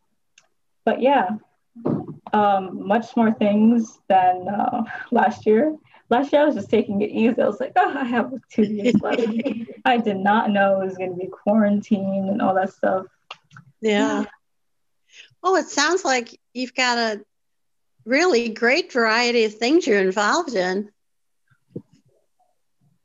But 0.85 1.01
yeah, 1.01 1.31
um, 2.33 2.87
much 2.87 3.17
more 3.17 3.33
things 3.33 3.99
than 4.09 4.49
uh, 4.49 4.85
last 5.11 5.47
year. 5.47 5.77
Last 6.11 6.33
year 6.33 6.43
I 6.43 6.45
was 6.45 6.55
just 6.55 6.71
taking 6.71 7.01
it 7.01 7.11
easy. 7.11 7.41
I 7.41 7.47
was 7.47 7.61
like, 7.61 7.73
oh, 7.77 7.97
I 7.97 8.05
have 8.05 8.33
two 8.51 8.65
years 8.65 8.95
left. 9.01 9.23
I 9.85 9.97
did 9.97 10.19
not 10.19 10.51
know 10.51 10.81
it 10.81 10.87
was 10.87 10.97
going 10.97 11.11
to 11.11 11.17
be 11.17 11.27
quarantine 11.27 12.29
and 12.29 12.43
all 12.43 12.55
that 12.55 12.73
stuff. 12.73 13.07
Yeah. 13.81 14.25
Well, 15.43 15.57
it 15.57 15.69
sounds 15.69 16.05
like 16.05 16.39
you've 16.53 16.75
got 16.75 16.99
a 16.99 17.25
really 18.05 18.51
great 18.51 18.93
variety 18.93 19.45
of 19.45 19.55
things 19.55 19.87
you're 19.87 20.01
involved 20.01 20.55
in 20.55 20.91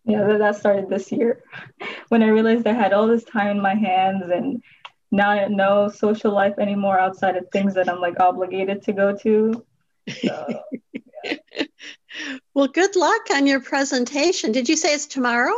yeah 0.09 0.37
that 0.37 0.55
started 0.55 0.89
this 0.89 1.11
year 1.11 1.43
when 2.09 2.23
i 2.23 2.27
realized 2.27 2.67
i 2.67 2.73
had 2.73 2.93
all 2.93 3.07
this 3.07 3.23
time 3.23 3.47
in 3.47 3.61
my 3.61 3.75
hands 3.75 4.23
and 4.31 4.61
now 5.11 5.47
no 5.47 5.89
social 5.89 6.31
life 6.31 6.55
anymore 6.59 6.99
outside 6.99 7.35
of 7.35 7.49
things 7.51 7.73
that 7.73 7.89
i'm 7.89 7.99
like 7.99 8.19
obligated 8.19 8.83
to 8.83 8.93
go 8.93 9.15
to. 9.15 9.65
So, 10.21 10.61
yeah. 11.23 11.35
well 12.53 12.67
good 12.67 12.95
luck 12.95 13.21
on 13.31 13.45
your 13.47 13.59
presentation. 13.59 14.51
Did 14.51 14.69
you 14.69 14.75
say 14.75 14.93
it's 14.93 15.05
tomorrow? 15.05 15.53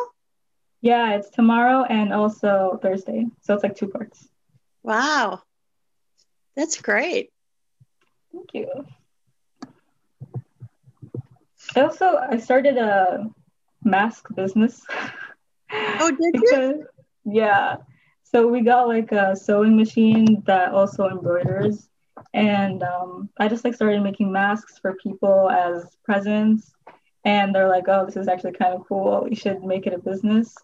Yeah 0.82 1.14
it's 1.14 1.30
tomorrow 1.30 1.84
and 1.84 2.14
also 2.14 2.80
thursday. 2.82 3.28
So 3.42 3.54
it's 3.54 3.64
like 3.64 3.76
two 3.76 3.88
parts. 3.88 4.28
Wow. 4.84 5.42
That's 6.56 6.82
great. 6.82 7.32
Thank 8.34 8.50
you. 8.54 8.86
I 11.76 11.82
also 11.82 12.18
I 12.18 12.38
started 12.38 12.78
a 12.78 13.30
mask 13.84 14.28
business. 14.36 14.86
Oh, 15.72 16.12
did 16.12 16.36
you? 16.36 16.88
yeah. 17.26 17.78
So 18.24 18.48
we 18.48 18.62
got 18.62 18.88
like 18.88 19.12
a 19.12 19.36
sewing 19.36 19.76
machine 19.76 20.44
that 20.46 20.72
also 20.72 21.10
embroiders. 21.10 21.88
And 22.34 22.82
um, 22.84 23.30
I 23.38 23.48
just 23.48 23.66
like 23.66 23.74
started 23.74 24.02
making 24.02 24.32
masks 24.32 24.80
for 24.80 24.96
people 24.96 25.50
as 25.50 25.98
presents. 26.04 26.72
And 27.26 27.54
they're 27.54 27.68
like, 27.68 27.88
oh, 27.88 28.06
this 28.06 28.16
is 28.16 28.28
actually 28.28 28.54
kind 28.54 28.74
of 28.74 28.88
cool. 28.88 29.28
You 29.30 29.36
should 29.36 29.64
make 29.64 29.86
it 29.86 29.94
a 29.94 30.00
business. 30.00 30.56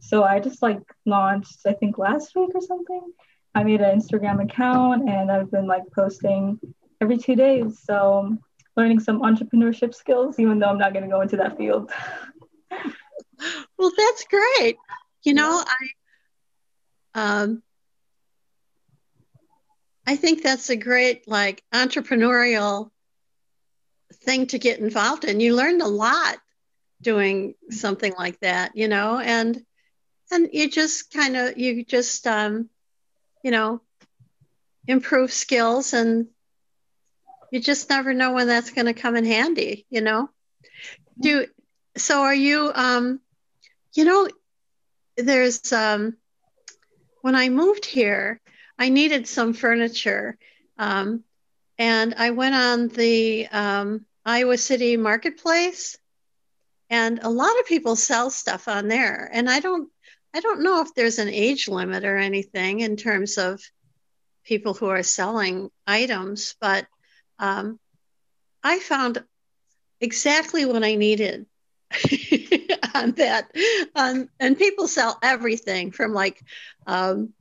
So 0.00 0.24
I 0.24 0.40
just 0.40 0.62
like 0.62 0.80
launched, 1.04 1.58
I 1.66 1.72
think 1.72 1.98
last 1.98 2.34
week 2.34 2.50
or 2.54 2.60
something. 2.60 3.12
I 3.54 3.64
made 3.64 3.80
an 3.80 3.98
Instagram 3.98 4.42
account 4.42 5.08
and 5.08 5.30
I've 5.30 5.50
been 5.50 5.66
like 5.66 5.82
posting 5.94 6.60
every 7.00 7.18
two 7.18 7.34
days. 7.34 7.80
So 7.84 8.36
learning 8.76 9.00
some 9.00 9.22
entrepreneurship 9.22 9.94
skills, 9.94 10.38
even 10.38 10.58
though 10.58 10.68
I'm 10.68 10.78
not 10.78 10.92
going 10.92 11.04
to 11.04 11.10
go 11.10 11.22
into 11.22 11.36
that 11.38 11.56
field. 11.56 11.90
well, 13.78 13.92
that's 13.96 14.24
great. 14.24 14.76
You 15.24 15.34
know, 15.34 15.64
I 15.64 15.88
um, 17.14 17.62
I 20.06 20.16
think 20.16 20.42
that's 20.42 20.70
a 20.70 20.76
great 20.76 21.26
like 21.26 21.62
entrepreneurial 21.72 22.90
thing 24.12 24.46
to 24.48 24.58
get 24.58 24.78
involved 24.78 25.24
in. 25.24 25.40
You 25.40 25.56
learn 25.56 25.80
a 25.80 25.88
lot 25.88 26.36
doing 27.02 27.54
something 27.70 28.12
like 28.18 28.38
that, 28.40 28.76
you 28.76 28.88
know, 28.88 29.18
and 29.18 29.60
and 30.30 30.48
you 30.52 30.70
just 30.70 31.12
kind 31.12 31.36
of 31.36 31.58
you 31.58 31.84
just 31.84 32.26
um, 32.26 32.68
you 33.42 33.50
know 33.50 33.80
improve 34.86 35.32
skills 35.32 35.92
and 35.92 36.28
you 37.50 37.60
just 37.60 37.90
never 37.90 38.12
know 38.14 38.32
when 38.32 38.46
that's 38.46 38.70
going 38.70 38.86
to 38.86 38.94
come 38.94 39.16
in 39.16 39.24
handy, 39.24 39.86
you 39.90 40.00
know. 40.00 40.28
Do 41.20 41.46
so 41.96 42.22
are 42.22 42.34
you 42.34 42.70
um 42.74 43.20
you 43.94 44.04
know 44.04 44.28
there's 45.16 45.72
um 45.72 46.16
when 47.26 47.34
I 47.34 47.48
moved 47.48 47.84
here, 47.84 48.40
I 48.78 48.88
needed 48.88 49.26
some 49.26 49.52
furniture. 49.52 50.38
Um, 50.78 51.24
and 51.76 52.14
I 52.16 52.30
went 52.30 52.54
on 52.54 52.86
the 52.86 53.48
um, 53.48 54.06
Iowa 54.24 54.56
City 54.56 54.96
Marketplace, 54.96 55.98
and 56.88 57.18
a 57.20 57.28
lot 57.28 57.58
of 57.58 57.66
people 57.66 57.96
sell 57.96 58.30
stuff 58.30 58.68
on 58.68 58.86
there. 58.86 59.28
And 59.32 59.50
I 59.50 59.58
don't, 59.58 59.90
I 60.32 60.38
don't 60.38 60.62
know 60.62 60.82
if 60.82 60.94
there's 60.94 61.18
an 61.18 61.28
age 61.28 61.66
limit 61.66 62.04
or 62.04 62.16
anything 62.16 62.78
in 62.78 62.94
terms 62.96 63.38
of 63.38 63.60
people 64.44 64.74
who 64.74 64.86
are 64.86 65.02
selling 65.02 65.68
items, 65.84 66.54
but 66.60 66.86
um, 67.40 67.80
I 68.62 68.78
found 68.78 69.24
exactly 70.00 70.64
what 70.64 70.84
I 70.84 70.94
needed 70.94 71.46
on 72.94 73.12
that. 73.12 73.50
Um, 73.94 74.28
and 74.40 74.58
people 74.58 74.88
sell 74.88 75.18
everything 75.22 75.90
from 75.90 76.12
like, 76.12 76.42
um, 76.86 77.32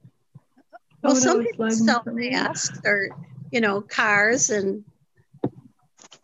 well, 1.01 1.13
oh, 1.13 1.19
some 1.19 1.43
people 1.43 1.69
sell 1.71 2.03
masks 2.05 2.79
or, 2.85 3.09
you 3.51 3.61
know, 3.61 3.81
cars 3.81 4.49
and 4.49 4.83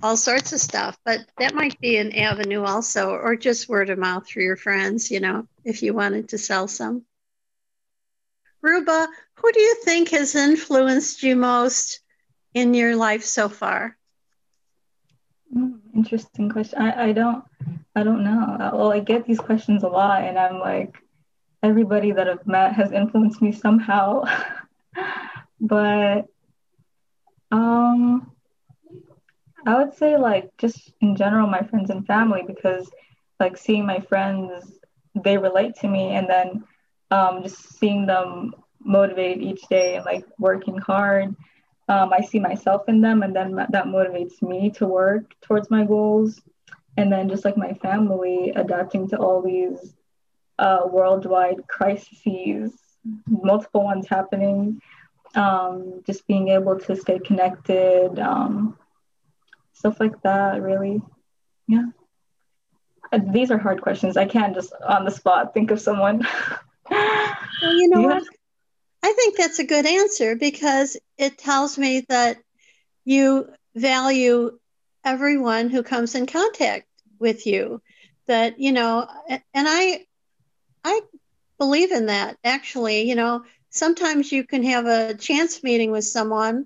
all 0.04 0.18
sorts 0.18 0.54
of 0.54 0.60
stuff, 0.60 0.98
but 1.06 1.20
that 1.38 1.54
might 1.54 1.80
be 1.80 1.98
an 1.98 2.12
avenue 2.14 2.64
also, 2.64 3.12
or 3.12 3.36
just 3.36 3.70
word 3.70 3.90
of 3.90 4.00
mouth 4.00 4.28
through 4.28 4.44
your 4.44 4.56
friends, 4.56 5.12
you 5.12 5.20
know, 5.20 5.48
if 5.64 5.84
you 5.84 5.94
wanted 5.94 6.30
to 6.30 6.38
sell 6.38 6.68
some. 6.68 7.06
Ruba, 8.62 9.08
who 9.36 9.52
do 9.52 9.60
you 9.60 9.76
think 9.84 10.10
has 10.10 10.36
influenced 10.36 11.24
you 11.24 11.36
most 11.36 12.00
in 12.54 12.74
your 12.74 12.96
life 12.96 13.24
so 13.24 13.50
far? 13.50 13.98
Hmm, 15.54 15.76
interesting 15.94 16.50
question. 16.50 16.80
I, 16.80 17.10
I 17.10 17.12
don't 17.12 17.44
I 17.96 18.04
don't 18.04 18.24
know. 18.24 18.72
Well, 18.74 18.92
I 18.92 19.00
get 19.00 19.26
these 19.26 19.40
questions 19.40 19.84
a 19.84 19.88
lot, 19.88 20.24
and 20.24 20.40
I'm 20.40 20.60
like, 20.60 20.98
everybody 21.62 22.12
that 22.12 22.30
I've 22.30 22.48
met 22.48 22.74
has 22.74 22.92
influenced 22.92 23.42
me 23.42 23.52
somehow. 23.52 24.24
but 25.62 26.28
um, 27.52 28.32
I 29.66 29.78
would 29.84 29.94
say 29.96 30.18
like 30.18 30.52
just 30.58 30.94
in 31.02 31.16
general, 31.16 31.48
my 31.48 31.62
friends 31.64 31.90
and 31.90 32.06
family, 32.06 32.44
because 32.48 32.90
like 33.40 33.58
seeing 33.58 33.86
my 33.86 34.00
friends, 34.00 34.72
they 35.16 35.38
relate 35.38 35.76
to 35.82 35.88
me, 35.88 36.12
and 36.12 36.30
then 36.30 36.64
um, 37.12 37.44
just 37.44 37.78
seeing 37.78 38.06
them 38.06 38.54
motivated 38.84 39.44
each 39.44 39.68
day 39.70 39.96
and 39.98 40.06
like 40.06 40.26
working 40.40 40.78
hard. 40.78 41.36
Um, 41.92 42.14
I 42.14 42.22
see 42.22 42.40
myself 42.40 42.88
in 42.88 43.02
them, 43.02 43.22
and 43.22 43.36
then 43.36 43.56
that 43.56 43.86
motivates 43.98 44.42
me 44.42 44.70
to 44.78 44.88
work 44.88 45.36
towards 45.42 45.70
my 45.70 45.84
goals 45.84 46.42
and 46.98 47.12
then 47.12 47.30
just 47.30 47.46
like 47.46 47.58
my 47.58 47.74
family 47.74 48.52
adapting 48.56 49.08
to 49.10 49.18
all 49.18 49.42
these 49.42 49.94
uh, 50.60 50.82
worldwide 50.86 51.68
crises, 51.68 52.74
multiple 53.28 53.84
ones 53.84 54.08
happening, 54.08 54.82
um, 55.36 56.02
just 56.06 56.28
being 56.28 56.50
able 56.50 56.78
to 56.80 56.96
stay 56.96 57.20
connected, 57.20 58.20
um, 58.20 58.78
stuff 59.74 60.00
like 60.00 60.22
that, 60.24 60.62
really. 60.62 61.02
Yeah. 61.68 61.88
Uh, 63.12 63.20
these 63.32 63.52
are 63.52 63.58
hard 63.58 63.82
questions. 63.82 64.18
I 64.18 64.26
can't 64.26 64.54
just 64.54 64.74
on 64.88 65.06
the 65.06 65.12
spot 65.12 65.54
think 65.54 65.72
of 65.72 65.82
someone. 65.82 66.28
well, 66.92 67.76
you 67.76 67.90
know 67.90 68.02
what? 68.02 68.24
I 69.04 69.14
think 69.14 69.38
that's 69.38 69.60
a 69.60 69.64
good 69.66 69.86
answer 69.86 70.36
because 70.36 70.98
it 71.18 71.38
tells 71.38 71.78
me 71.78 72.06
that 72.10 72.38
you 73.06 73.48
value 73.76 74.58
everyone 75.04 75.70
who 75.70 75.84
comes 75.84 76.16
in 76.16 76.26
contact 76.28 76.88
with 77.20 77.46
you 77.46 77.82
that 78.28 78.60
you 78.60 78.72
know 78.72 79.08
and 79.30 79.42
i 79.68 80.06
i 80.84 81.02
believe 81.58 81.92
in 81.92 82.08
that 82.08 82.38
actually 82.44 83.08
you 83.10 83.16
know 83.16 83.44
sometimes 83.70 84.32
you 84.32 84.44
can 84.44 84.64
have 84.64 84.86
a 84.86 85.16
chance 85.16 85.64
meeting 85.64 85.92
with 85.92 86.06
someone 86.06 86.66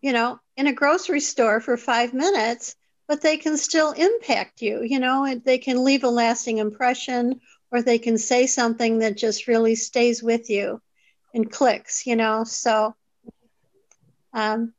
you 0.00 0.12
know 0.12 0.38
in 0.56 0.66
a 0.66 0.72
grocery 0.72 1.20
store 1.20 1.60
for 1.60 1.76
5 1.76 2.14
minutes 2.14 2.74
but 3.08 3.20
they 3.20 3.36
can 3.36 3.56
still 3.56 3.92
impact 3.92 4.62
you 4.62 4.82
you 4.82 4.98
know 5.00 5.24
and 5.24 5.44
they 5.44 5.58
can 5.58 5.84
leave 5.84 6.04
a 6.04 6.08
lasting 6.08 6.58
impression 6.58 7.40
or 7.72 7.82
they 7.82 7.98
can 7.98 8.18
say 8.18 8.46
something 8.46 8.98
that 8.98 9.16
just 9.16 9.48
really 9.48 9.74
stays 9.74 10.22
with 10.22 10.50
you 10.50 10.80
and 11.34 11.50
clicks 11.50 12.06
you 12.06 12.16
know 12.16 12.44
so 12.44 12.94
um, 14.34 14.72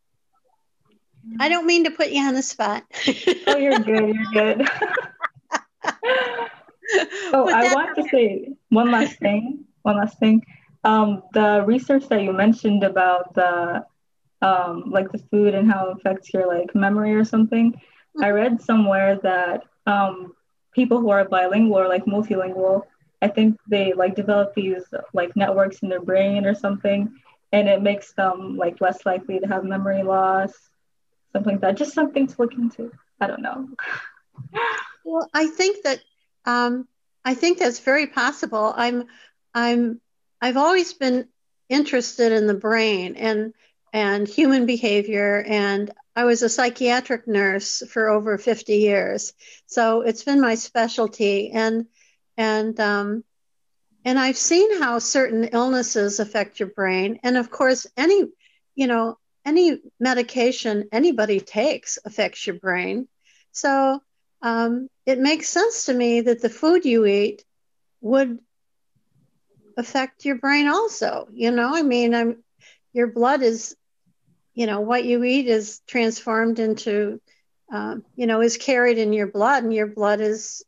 I 1.39 1.50
don't 1.50 1.66
mean 1.66 1.86
to 1.86 1.91
put 1.91 2.10
you 2.10 2.22
on 2.22 2.34
the 2.34 2.41
spot. 2.41 2.84
oh, 3.48 3.58
you're 3.58 3.80
good. 3.80 4.16
You're 4.16 4.32
good. 4.34 4.70
oh, 7.34 7.50
I 7.54 7.74
want 7.74 7.96
to 7.96 8.04
say 8.10 8.50
one 8.70 8.91
last 8.91 9.20
thing. 9.20 9.66
One 9.84 9.98
last 9.98 10.20
thing. 10.20 10.44
Um, 10.84 11.24
the 11.34 11.64
research 11.66 12.08
that 12.10 12.24
you 12.24 12.34
mentioned 12.34 12.84
about 12.84 13.34
the 13.36 13.86
um, 14.41 14.91
like 14.91 15.12
the 15.12 15.20
food 15.32 15.54
and 15.54 15.72
how 15.72 15.89
it 15.89 15.98
affects 15.98 16.34
your 16.34 16.48
like 16.48 16.76
memory 16.76 17.16
or 17.16 17.24
something. 17.24 17.72
Mm-hmm. 17.72 18.24
I 18.24 18.30
read 18.32 18.62
somewhere 18.62 19.18
that 19.24 19.64
um, 19.88 20.34
people 20.74 20.99
who 20.99 21.09
are 21.09 21.26
bilingual 21.26 21.80
or 21.80 21.88
like 21.88 22.05
multilingual, 22.05 22.84
I 23.21 23.28
think 23.28 23.57
they 23.67 23.93
like 23.93 24.15
develop 24.15 24.53
these 24.53 24.84
like 25.13 25.36
networks 25.36 25.80
in 25.80 25.89
their 25.89 26.01
brain 26.01 26.45
or 26.45 26.55
something, 26.55 27.13
and 27.51 27.69
it 27.69 27.82
makes 27.82 28.13
them 28.13 28.57
like 28.57 28.82
less 28.82 29.05
likely 29.05 29.39
to 29.39 29.47
have 29.47 29.63
memory 29.63 30.03
loss 30.03 30.51
something 31.34 31.53
like 31.53 31.61
that. 31.61 31.76
Just 31.76 31.93
something 31.93 32.28
to 32.28 32.36
look 32.38 32.53
into. 32.53 32.91
I 33.19 33.28
don't 33.28 33.41
know. 33.41 33.67
well, 35.03 35.28
I 35.34 35.47
think 35.47 35.84
that 35.84 35.99
um, 36.45 36.88
I 37.26 37.34
think 37.34 37.57
that's 37.57 37.80
very 37.80 38.07
possible. 38.07 38.74
I'm 38.76 39.05
I'm 39.53 39.99
I've 40.41 40.57
always 40.57 40.93
been 40.93 41.28
interested 41.67 42.32
in 42.32 42.47
the 42.47 42.53
brain 42.53 43.15
and 43.15 43.53
and 43.91 44.28
human 44.28 44.65
behavior 44.65 45.43
and 45.47 45.91
I 46.16 46.26
was 46.26 46.43
a 46.43 46.49
psychiatric 46.49 47.28
nurse 47.28 47.84
for 47.89 48.09
over 48.09 48.38
50 48.38 48.76
years. 48.76 49.34
So 49.66 50.01
it's 50.01 50.24
been 50.24 50.41
my 50.41 50.55
specialty 50.55 51.51
and 51.51 51.86
and 52.38 52.80
um, 52.80 53.24
and 54.05 54.20
I've 54.20 54.38
seen 54.38 54.80
how 54.82 54.99
certain 54.99 55.45
illnesses 55.45 56.20
affect 56.20 56.59
your 56.59 56.70
brain 56.70 57.20
and 57.24 57.38
of 57.38 57.49
course 57.49 57.88
any 57.97 58.26
you 58.76 58.88
know 58.88 59.18
any 59.45 59.80
medication 59.99 60.89
anybody 60.91 61.39
takes 61.39 61.97
affects 62.05 62.45
your 62.47 62.57
brain. 62.57 63.07
So 63.51 64.01
um, 64.41 64.89
it 65.05 65.20
makes 65.20 65.47
sense 65.49 65.86
to 65.86 65.93
me 65.93 66.22
that 66.22 66.41
the 66.41 66.49
food 66.49 66.86
you 66.86 67.05
eat 67.05 67.43
would 68.01 68.39
affect 69.78 70.26
your 70.26 70.36
brain 70.36 70.68
also. 70.68 71.28
You 71.34 71.51
know, 71.51 71.74
I 71.74 71.82
mean, 71.82 72.14
I'm 72.14 72.43
your 72.93 73.07
blood 73.07 73.41
is, 73.41 73.76
you 74.54 74.66
know, 74.68 74.82
what 74.82 75.04
you 75.06 75.24
eat 75.24 75.47
is 75.47 75.82
transformed 75.88 76.60
into, 76.60 77.20
uh, 77.74 77.95
you 78.16 78.28
know, 78.28 78.41
is 78.41 78.58
carried 78.58 78.97
in 78.97 79.14
your 79.14 79.28
blood, 79.28 79.64
and 79.64 79.74
your 79.74 79.88
blood 79.88 80.22
is 80.22 80.64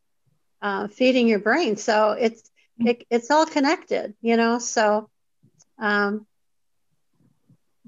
uh, 0.62 0.88
feeding 0.88 1.28
your 1.28 1.38
brain. 1.40 1.76
So 1.76 2.12
it's 2.12 2.50
it, 2.84 3.04
it's 3.10 3.30
all 3.30 3.46
connected. 3.46 4.14
You 4.20 4.36
know, 4.36 4.58
so 4.58 5.08
um, 5.78 6.26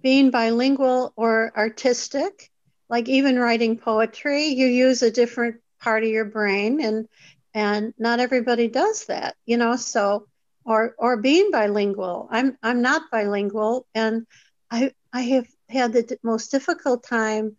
being 0.01 0.31
bilingual 0.31 1.13
or 1.17 1.53
artistic, 1.57 2.51
like 2.89 3.09
even 3.09 3.39
writing 3.39 3.79
poetry, 3.79 4.47
you 4.49 4.67
use 4.67 5.03
a 5.03 5.11
different 5.11 5.57
part 5.81 6.03
of 6.05 6.09
your 6.11 6.25
brain 6.25 6.81
and 6.81 7.07
and 7.55 7.95
not 7.99 8.21
everybody 8.21 8.69
does 8.69 9.07
that, 9.07 9.35
you 9.47 9.57
know, 9.57 9.77
so 9.77 10.27
or 10.65 10.95
or 10.99 11.17
being 11.17 11.51
bilingual. 11.51 12.29
I'm 12.31 12.57
I'm 12.63 12.83
not 12.83 13.11
bilingual 13.11 13.87
and 13.95 14.27
I 14.71 14.93
I 15.13 15.23
have 15.23 15.47
had 15.69 15.93
the 15.93 16.19
most 16.23 16.51
difficult 16.51 17.05
time 17.05 17.57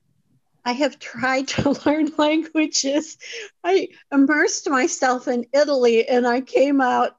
I 0.65 0.73
have 0.73 0.99
tried 0.99 1.47
to 1.49 1.71
learn 1.85 2.11
languages. 2.17 3.17
I 3.63 3.89
immersed 4.11 4.69
myself 4.69 5.27
in 5.27 5.45
Italy 5.53 6.07
and 6.07 6.27
I 6.27 6.41
came 6.41 6.81
out 6.81 7.17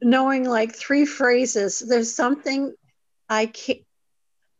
knowing 0.00 0.44
like 0.48 0.74
three 0.74 1.04
phrases. 1.04 1.78
There's 1.78 2.14
something 2.14 2.74
I 3.28 3.46
can't, 3.46 3.80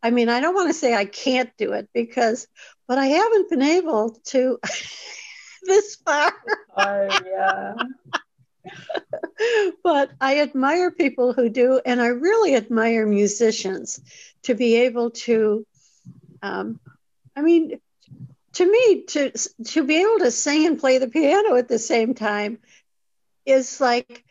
I 0.03 0.11
mean, 0.11 0.29
I 0.29 0.39
don't 0.39 0.55
want 0.55 0.69
to 0.69 0.73
say 0.73 0.93
I 0.93 1.05
can't 1.05 1.49
do 1.57 1.73
it 1.73 1.89
because, 1.93 2.47
but 2.87 2.97
I 2.97 3.07
haven't 3.07 3.49
been 3.49 3.61
able 3.61 4.19
to 4.25 4.59
this 5.63 5.95
far. 5.95 6.33
Oh, 6.77 7.07
yeah. 7.25 7.73
but 9.83 10.11
I 10.19 10.39
admire 10.41 10.91
people 10.91 11.33
who 11.33 11.49
do, 11.49 11.79
and 11.85 12.01
I 12.01 12.07
really 12.07 12.55
admire 12.55 13.05
musicians 13.05 13.99
to 14.43 14.55
be 14.55 14.75
able 14.77 15.11
to. 15.11 15.65
Um, 16.41 16.79
I 17.35 17.41
mean, 17.41 17.79
to 18.53 18.71
me, 18.71 19.03
to 19.03 19.31
to 19.65 19.83
be 19.83 20.01
able 20.01 20.19
to 20.19 20.31
sing 20.31 20.65
and 20.65 20.79
play 20.79 20.97
the 20.97 21.07
piano 21.07 21.55
at 21.55 21.67
the 21.67 21.79
same 21.79 22.13
time 22.13 22.59
is 23.45 23.79
like 23.79 24.23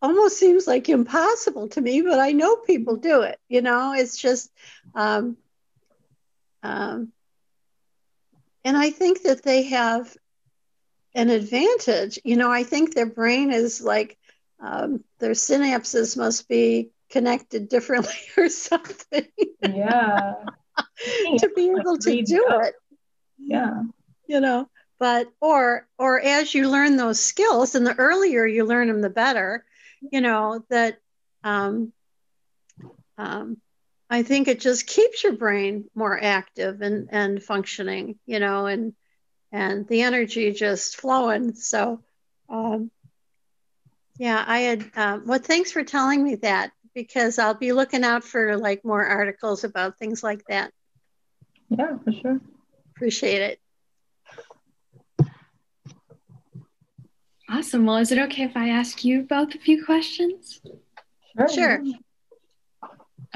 almost 0.00 0.38
seems 0.38 0.66
like 0.66 0.88
impossible 0.88 1.68
to 1.68 1.80
me, 1.80 2.02
but 2.02 2.18
I 2.18 2.32
know 2.32 2.56
people 2.56 2.96
do 2.96 3.22
it. 3.22 3.38
You 3.48 3.62
know, 3.62 3.94
it's 3.94 4.16
just, 4.16 4.50
um, 4.94 5.36
um, 6.62 7.12
and 8.64 8.76
I 8.76 8.90
think 8.90 9.22
that 9.22 9.42
they 9.42 9.64
have 9.64 10.16
an 11.18 11.30
advantage. 11.30 12.18
You 12.24 12.36
know, 12.36 12.50
I 12.50 12.62
think 12.62 12.94
their 12.94 13.06
brain 13.06 13.52
is 13.52 13.80
like 13.80 14.16
um, 14.60 15.02
their 15.18 15.32
synapses 15.32 16.16
must 16.16 16.48
be 16.48 16.90
connected 17.10 17.68
differently 17.68 18.14
or 18.36 18.48
something. 18.48 19.26
Yeah. 19.62 20.34
to 21.38 21.50
be 21.54 21.70
able 21.70 21.98
to 21.98 22.22
do 22.22 22.46
it. 22.62 22.74
Yeah. 23.38 23.82
You 24.28 24.40
know, 24.40 24.68
but 25.00 25.28
or 25.40 25.88
or 25.98 26.20
as 26.20 26.54
you 26.54 26.70
learn 26.70 26.96
those 26.96 27.20
skills, 27.20 27.74
and 27.74 27.86
the 27.86 27.94
earlier 27.94 28.46
you 28.46 28.64
learn 28.64 28.88
them, 28.88 29.00
the 29.00 29.10
better. 29.10 29.64
You 30.12 30.20
know 30.20 30.64
that. 30.70 30.98
Um, 31.42 31.92
um, 33.16 33.58
I 34.10 34.22
think 34.22 34.48
it 34.48 34.60
just 34.60 34.86
keeps 34.86 35.22
your 35.24 35.34
brain 35.34 35.84
more 35.94 36.18
active 36.22 36.82
and 36.82 37.08
and 37.10 37.42
functioning. 37.42 38.18
You 38.26 38.38
know, 38.38 38.66
and 38.66 38.92
and 39.52 39.86
the 39.88 40.02
energy 40.02 40.52
just 40.52 40.96
flowing. 40.96 41.54
So, 41.54 42.00
um, 42.48 42.90
yeah, 44.18 44.44
I 44.46 44.60
had. 44.60 44.90
Um, 44.96 45.22
well, 45.26 45.38
thanks 45.38 45.72
for 45.72 45.84
telling 45.84 46.22
me 46.22 46.36
that 46.36 46.72
because 46.94 47.38
I'll 47.38 47.54
be 47.54 47.72
looking 47.72 48.04
out 48.04 48.24
for 48.24 48.56
like 48.56 48.84
more 48.84 49.04
articles 49.04 49.64
about 49.64 49.98
things 49.98 50.22
like 50.22 50.42
that. 50.48 50.72
Yeah, 51.68 51.98
for 52.04 52.12
sure. 52.12 52.40
Appreciate 52.96 53.42
it. 53.42 53.60
Awesome. 57.50 57.86
Well, 57.86 57.96
is 57.96 58.12
it 58.12 58.18
okay 58.18 58.42
if 58.42 58.56
I 58.56 58.68
ask 58.68 59.04
you 59.04 59.22
both 59.22 59.54
a 59.54 59.58
few 59.58 59.84
questions? 59.84 60.60
Sure. 61.36 61.48
Sure. 61.48 61.84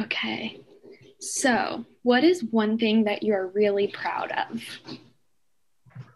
Okay. 0.00 0.60
So, 1.20 1.84
what 2.02 2.24
is 2.24 2.42
one 2.42 2.78
thing 2.78 3.04
that 3.04 3.22
you're 3.22 3.46
really 3.46 3.86
proud 3.86 4.32
of? 4.32 4.62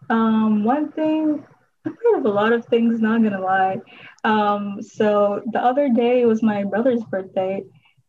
Um, 0.09 0.63
one 0.63 0.91
thing, 0.91 1.45
I'm 1.85 1.95
proud 1.95 2.19
of 2.19 2.25
a 2.25 2.29
lot 2.29 2.53
of 2.53 2.65
things, 2.65 2.99
not 2.99 3.23
gonna 3.23 3.41
lie. 3.41 3.81
Um, 4.23 4.81
so 4.81 5.41
the 5.51 5.59
other 5.59 5.89
day 5.89 6.25
was 6.25 6.41
my 6.41 6.63
brother's 6.63 7.03
birthday, 7.03 7.63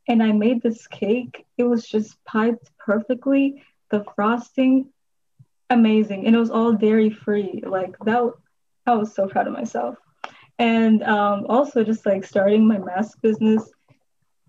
and 0.09 0.23
I 0.23 0.33
made 0.33 0.63
this 0.63 0.87
cake. 0.87 1.45
It 1.57 1.65
was 1.65 1.87
just 1.87 2.23
piped 2.25 2.71
perfectly. 2.79 3.63
The 3.91 4.05
frosting, 4.15 4.91
amazing, 5.71 6.27
and 6.27 6.35
it 6.35 6.39
was 6.39 6.51
all 6.51 6.73
dairy 6.73 7.11
free. 7.11 7.63
Like 7.67 7.99
that, 8.05 8.33
I 8.87 8.95
was 8.95 9.15
so 9.15 9.27
proud 9.29 9.47
of 9.47 9.53
myself. 9.53 9.97
And 10.59 11.03
um, 11.05 11.47
also, 11.49 11.85
just 11.85 12.05
like 12.05 12.25
starting 12.25 12.67
my 12.67 12.79
mask 12.79 13.21
business, 13.23 13.71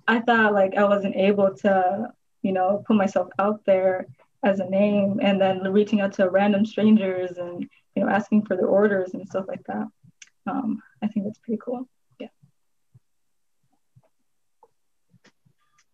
I 0.08 0.20
thought 0.22 0.54
like 0.54 0.76
I 0.76 0.86
wasn't 0.86 1.16
able 1.16 1.54
to, 1.58 2.12
you 2.42 2.52
know, 2.52 2.84
put 2.86 2.96
myself 2.96 3.30
out 3.38 3.64
there 3.66 4.08
as 4.44 4.60
a 4.60 4.70
name 4.70 5.20
and 5.22 5.40
then 5.40 5.60
reaching 5.72 6.02
out 6.02 6.14
to 6.14 6.30
random 6.30 6.66
strangers 6.66 7.38
and 7.38 7.68
you 7.96 8.04
know 8.04 8.10
asking 8.10 8.46
for 8.46 8.56
their 8.56 8.68
orders 8.68 9.14
and 9.14 9.28
stuff 9.28 9.46
like 9.48 9.64
that. 9.66 9.88
Um, 10.48 10.82
i 11.04 11.08
think 11.08 11.26
that's 11.26 11.40
pretty 11.40 11.60
cool. 11.64 11.88
Yeah. 12.20 12.28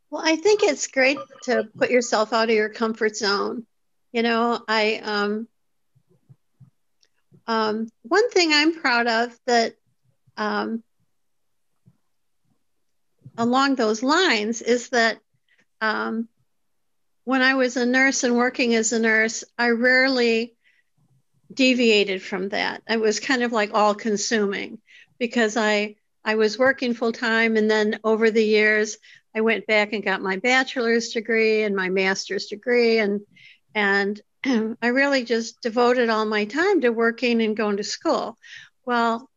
Well 0.09 0.21
i 0.23 0.35
think 0.35 0.61
it's 0.63 0.87
great 0.87 1.17
to 1.43 1.67
put 1.77 1.89
yourself 1.89 2.33
out 2.33 2.49
of 2.49 2.55
your 2.55 2.69
comfort 2.69 3.15
zone. 3.15 3.65
You 4.11 4.23
know 4.23 4.63
i 4.67 5.01
um, 5.03 5.47
um, 7.47 7.89
one 8.03 8.29
thing 8.29 8.51
i'm 8.53 8.75
proud 8.79 9.07
of 9.07 9.37
that 9.45 9.75
um, 10.37 10.83
along 13.37 13.75
those 13.75 14.03
lines 14.03 14.61
is 14.61 14.89
that 14.89 15.19
um, 15.81 16.27
when 17.25 17.41
I 17.41 17.55
was 17.55 17.75
a 17.75 17.85
nurse 17.85 18.23
and 18.23 18.37
working 18.37 18.75
as 18.75 18.93
a 18.93 18.99
nurse, 18.99 19.43
I 19.57 19.71
rarely 19.71 20.53
deviated 21.53 22.21
from 22.21 22.49
that. 22.49 22.83
It 22.87 22.99
was 22.99 23.19
kind 23.19 23.43
of 23.43 23.51
like 23.51 23.73
all 23.73 23.95
consuming 23.95 24.79
because 25.19 25.57
I 25.57 25.95
I 26.23 26.35
was 26.35 26.57
working 26.57 26.93
full 26.93 27.11
time 27.11 27.55
and 27.55 27.69
then 27.69 27.99
over 28.03 28.31
the 28.31 28.43
years 28.43 28.97
I 29.35 29.41
went 29.41 29.67
back 29.67 29.93
and 29.93 30.03
got 30.03 30.21
my 30.21 30.37
bachelor's 30.37 31.09
degree 31.09 31.63
and 31.63 31.75
my 31.75 31.89
master's 31.89 32.45
degree 32.45 32.99
and 32.99 33.21
and 33.73 34.21
I 34.81 34.87
really 34.87 35.23
just 35.23 35.61
devoted 35.61 36.09
all 36.09 36.25
my 36.25 36.45
time 36.45 36.81
to 36.81 36.89
working 36.89 37.41
and 37.41 37.57
going 37.57 37.77
to 37.77 37.83
school. 37.83 38.37
Well, 38.85 39.29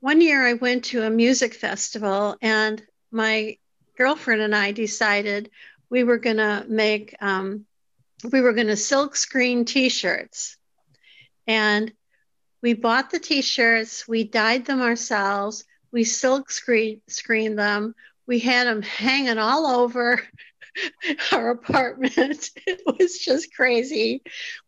one 0.00 0.20
year 0.20 0.44
I 0.44 0.54
went 0.54 0.84
to 0.86 1.02
a 1.02 1.10
music 1.10 1.54
festival 1.54 2.36
and 2.40 2.82
my 3.10 3.56
girlfriend 3.96 4.42
and 4.42 4.54
I 4.54 4.72
decided 4.72 5.50
we 5.92 6.04
were 6.04 6.16
going 6.16 6.38
to 6.38 6.64
make, 6.66 7.14
um, 7.20 7.66
we 8.32 8.40
were 8.40 8.54
going 8.54 8.68
to 8.68 8.76
silk 8.76 9.14
screen 9.14 9.66
t 9.66 9.90
shirts. 9.90 10.56
And 11.46 11.92
we 12.62 12.72
bought 12.72 13.10
the 13.10 13.18
t 13.18 13.42
shirts, 13.42 14.08
we 14.08 14.24
dyed 14.24 14.64
them 14.64 14.80
ourselves, 14.80 15.64
we 15.92 16.04
silk 16.04 16.50
screen, 16.50 17.02
screened 17.08 17.58
them, 17.58 17.94
we 18.26 18.38
had 18.38 18.66
them 18.66 18.80
hanging 18.80 19.36
all 19.36 19.66
over 19.66 20.22
our 21.32 21.50
apartment. 21.50 22.50
It 22.66 22.80
was 22.86 23.18
just 23.18 23.54
crazy. 23.54 24.22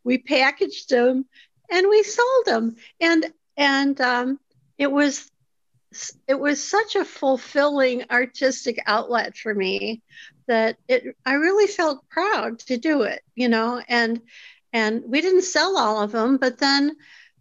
We 0.04 0.18
packaged 0.18 0.90
them 0.90 1.24
and 1.70 1.88
we 1.88 2.02
sold 2.02 2.44
them. 2.44 2.76
And, 3.00 3.32
and, 3.56 3.98
um, 3.98 4.40
it 4.76 4.92
was 4.92 5.30
it 6.26 6.38
was 6.38 6.62
such 6.62 6.96
a 6.96 7.04
fulfilling 7.04 8.04
artistic 8.10 8.82
outlet 8.86 9.36
for 9.36 9.54
me 9.54 10.02
that 10.47 10.76
it 10.88 11.16
I 11.24 11.34
really 11.34 11.66
felt 11.66 12.09
proud 12.09 12.59
to 12.61 12.76
do 12.76 13.03
it, 13.03 13.22
you 13.34 13.49
know, 13.49 13.82
and 13.88 14.20
and 14.72 15.05
we 15.07 15.20
didn't 15.20 15.42
sell 15.42 15.78
all 15.78 16.03
of 16.03 16.12
them, 16.12 16.36
but 16.36 16.59
then 16.59 16.97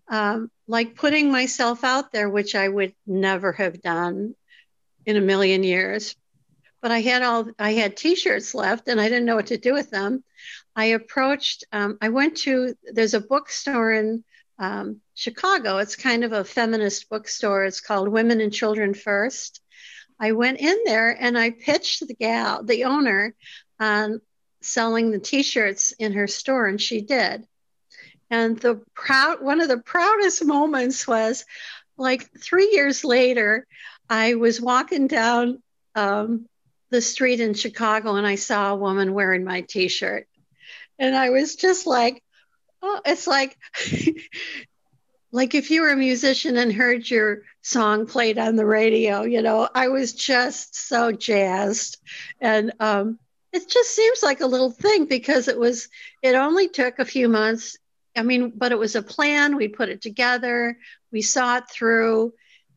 um, 0.07 0.51
like 0.67 0.95
putting 0.95 1.31
myself 1.31 1.83
out 1.83 2.11
there, 2.11 2.29
which 2.29 2.55
I 2.55 2.67
would 2.67 2.93
never 3.07 3.51
have 3.53 3.81
done 3.81 4.35
in 5.05 5.17
a 5.17 5.21
million 5.21 5.63
years. 5.63 6.15
But 6.81 6.91
I 6.91 7.01
had 7.01 7.23
all 7.23 7.47
I 7.57 7.73
had 7.73 7.97
T-shirts 7.97 8.53
left, 8.53 8.87
and 8.87 8.99
I 8.99 9.09
didn't 9.09 9.25
know 9.25 9.35
what 9.35 9.47
to 9.47 9.57
do 9.57 9.73
with 9.73 9.89
them. 9.89 10.23
I 10.75 10.85
approached. 10.85 11.63
Um, 11.71 11.97
I 12.01 12.09
went 12.09 12.37
to 12.39 12.75
there's 12.83 13.13
a 13.13 13.21
bookstore 13.21 13.93
in 13.93 14.23
um, 14.59 15.01
Chicago. 15.15 15.77
It's 15.77 15.95
kind 15.95 16.23
of 16.23 16.33
a 16.33 16.43
feminist 16.43 17.09
bookstore. 17.09 17.65
It's 17.65 17.81
called 17.81 18.09
Women 18.09 18.41
and 18.41 18.53
Children 18.53 18.93
First, 18.93 19.61
I 20.23 20.31
went 20.31 20.61
in 20.61 20.77
there 20.85 21.09
and 21.09 21.37
I 21.37 21.49
pitched 21.49 22.07
the 22.07 22.13
gal, 22.13 22.63
the 22.63 22.85
owner, 22.85 23.35
on 23.77 24.21
selling 24.61 25.11
the 25.11 25.19
T-shirts 25.19 25.91
in 25.99 26.13
her 26.13 26.27
store, 26.27 26.65
and 26.65 26.79
she 26.79 27.01
did. 27.01 27.45
And 28.29 28.57
the 28.57 28.81
proud 28.93 29.41
one 29.41 29.59
of 29.59 29.67
the 29.67 29.79
proudest 29.79 30.45
moments 30.45 31.05
was 31.05 31.43
like 31.97 32.29
three 32.39 32.71
years 32.71 33.03
later, 33.03 33.67
I 34.09 34.35
was 34.35 34.61
walking 34.61 35.07
down 35.07 35.61
um, 35.93 36.47
the 36.89 37.01
street 37.01 37.41
in 37.41 37.53
Chicago 37.53 38.15
and 38.15 38.25
I 38.25 38.35
saw 38.35 38.71
a 38.71 38.77
woman 38.77 39.13
wearing 39.13 39.43
my 39.43 39.59
T-shirt, 39.59 40.25
and 40.97 41.17
I 41.17 41.31
was 41.31 41.57
just 41.57 41.85
like, 41.85 42.23
oh, 42.81 43.01
it's 43.05 43.27
like 43.27 43.57
like 45.33 45.55
if 45.55 45.71
you 45.71 45.81
were 45.81 45.89
a 45.89 45.97
musician 45.97 46.57
and 46.57 46.71
heard 46.71 47.09
your 47.09 47.41
song 47.63 48.05
played 48.05 48.37
on 48.37 48.55
the 48.55 48.67
radio, 48.67 49.23
you 49.23 49.41
know, 49.41 49.67
I 49.73 49.87
was 49.87 50.13
just 50.13 50.75
so 50.75 51.11
jazzed. 51.11 51.97
And 52.39 52.71
um, 52.79 53.17
it 53.51 53.67
just 53.67 53.89
seems 53.89 54.21
like 54.21 54.41
a 54.41 54.47
little 54.47 54.69
thing 54.69 55.05
because 55.05 55.47
it 55.47 55.57
was, 55.57 55.89
it 56.21 56.35
only 56.35 56.69
took 56.69 56.99
a 56.99 57.05
few 57.05 57.27
months. 57.29 57.77
I 58.15 58.21
mean, 58.21 58.53
but 58.55 58.71
it 58.71 58.77
was 58.77 58.95
a 58.95 59.01
plan. 59.01 59.55
We 59.55 59.69
put 59.69 59.89
it 59.89 60.03
together, 60.03 60.77
we 61.11 61.23
saw 61.23 61.57
it 61.57 61.63
through, 61.67 62.33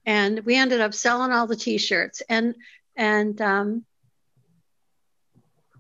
and 0.07 0.41
we 0.47 0.57
ended 0.57 0.81
up 0.81 0.95
selling 0.95 1.33
all 1.33 1.47
the 1.47 1.57
t 1.57 1.77
shirts. 1.77 2.23
And, 2.27 2.55
and, 2.97 3.39
um, 3.43 3.85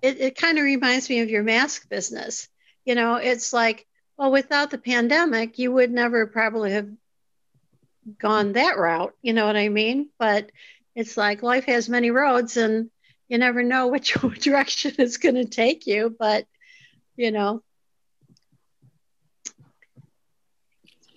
it, 0.02 0.20
it 0.20 0.36
kind 0.36 0.58
of 0.58 0.64
reminds 0.64 1.08
me 1.08 1.20
of 1.20 1.30
your 1.30 1.42
mask 1.42 1.88
business. 1.88 2.48
You 2.84 2.94
know, 2.96 3.14
it's 3.16 3.54
like 3.54 3.85
well, 4.16 4.32
without 4.32 4.70
the 4.70 4.78
pandemic, 4.78 5.58
you 5.58 5.72
would 5.72 5.90
never 5.90 6.26
probably 6.26 6.72
have 6.72 6.88
gone 8.18 8.52
that 8.52 8.78
route. 8.78 9.14
You 9.22 9.32
know 9.32 9.46
what 9.46 9.56
I 9.56 9.68
mean? 9.68 10.08
But 10.18 10.50
it's 10.94 11.16
like 11.16 11.42
life 11.42 11.64
has 11.64 11.88
many 11.88 12.10
roads 12.10 12.56
and 12.56 12.90
you 13.28 13.38
never 13.38 13.62
know 13.62 13.86
which 13.88 14.14
direction 14.40 14.92
it's 14.98 15.18
going 15.18 15.34
to 15.34 15.44
take 15.44 15.86
you. 15.86 16.14
But, 16.18 16.46
you 17.16 17.30
know. 17.30 17.62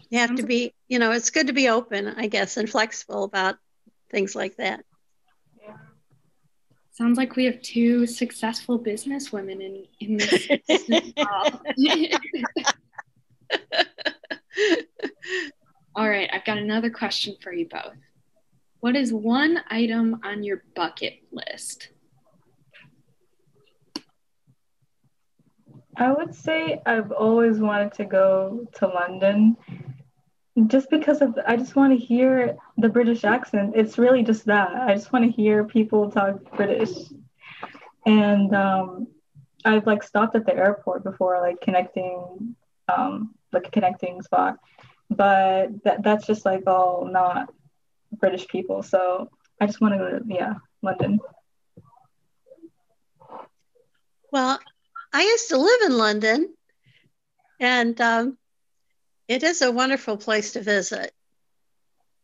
You 0.10 0.20
have 0.20 0.36
to 0.38 0.44
be, 0.44 0.74
you 0.88 0.98
know, 0.98 1.12
it's 1.12 1.30
good 1.30 1.48
to 1.48 1.54
be 1.54 1.70
open, 1.70 2.08
I 2.08 2.26
guess, 2.26 2.58
and 2.58 2.68
flexible 2.68 3.24
about 3.24 3.58
things 4.10 4.36
like 4.36 4.58
that. 4.58 4.84
Yeah. 5.62 5.76
Sounds 6.94 7.16
like 7.16 7.36
we 7.36 7.46
have 7.46 7.62
two 7.62 8.08
successful 8.08 8.80
business 8.80 9.32
women 9.32 9.62
in, 9.62 9.86
in 10.00 10.18
this 10.18 10.48
right, 16.10 16.30
I've 16.32 16.39
got 16.50 16.58
another 16.58 16.90
question 16.90 17.36
for 17.44 17.54
you 17.54 17.68
both. 17.68 17.94
What 18.80 18.96
is 18.96 19.14
one 19.14 19.60
item 19.70 20.20
on 20.24 20.44
your 20.44 20.64
bucket 20.76 21.20
list? 21.32 21.90
I 25.96 26.12
would 26.12 26.34
say 26.34 26.82
I've 26.88 27.12
always 27.12 27.60
wanted 27.60 27.94
to 27.96 28.06
go 28.06 28.66
to 28.78 28.88
London 28.88 29.58
just 30.66 30.90
because 30.90 31.22
of 31.22 31.38
I 31.46 31.56
just 31.56 31.76
want 31.76 31.94
to 31.94 32.04
hear 32.04 32.58
the 32.80 32.90
British 32.90 33.26
accent. 33.26 33.74
It's 33.76 34.00
really 34.00 34.24
just 34.24 34.46
that. 34.46 34.72
I 34.72 34.96
just 34.96 35.14
want 35.14 35.26
to 35.26 35.32
hear 35.32 35.66
people 35.66 36.10
talk 36.10 36.40
British. 36.58 36.96
And 38.08 38.56
um, 38.56 39.08
I've 39.66 39.86
like 39.86 40.02
stopped 40.02 40.36
at 40.36 40.48
the 40.48 40.56
airport 40.56 41.04
before 41.04 41.40
like 41.42 41.62
connecting 41.62 42.56
um, 42.88 43.36
like 43.52 43.68
a 43.68 43.72
connecting 43.72 44.24
spot. 44.24 44.58
But 45.10 45.84
that 45.84 46.04
that's 46.04 46.28
just 46.28 46.46
like 46.46 46.64
all 46.68 47.10
not 47.12 47.50
British 48.12 48.48
people. 48.48 48.84
So 48.84 49.30
I 49.60 49.66
just 49.66 49.82
want 49.82 49.94
to 49.94 49.98
go 49.98 50.20
to 50.20 50.24
yeah, 50.28 50.56
London. 50.82 51.20
Well, 54.32 54.60
I 55.12 55.24
used 55.24 55.50
to 55.50 55.58
live 55.58 55.82
in 55.86 55.98
London, 55.98 56.54
and 57.60 58.00
um, 58.00 58.38
it 59.28 59.44
is 59.44 59.62
a 59.62 59.72
wonderful 59.72 60.18
place 60.18 60.54
to 60.54 60.62
visit, 60.62 61.12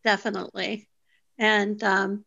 definitely. 0.04 0.88
And 1.38 1.84
um, 1.84 2.26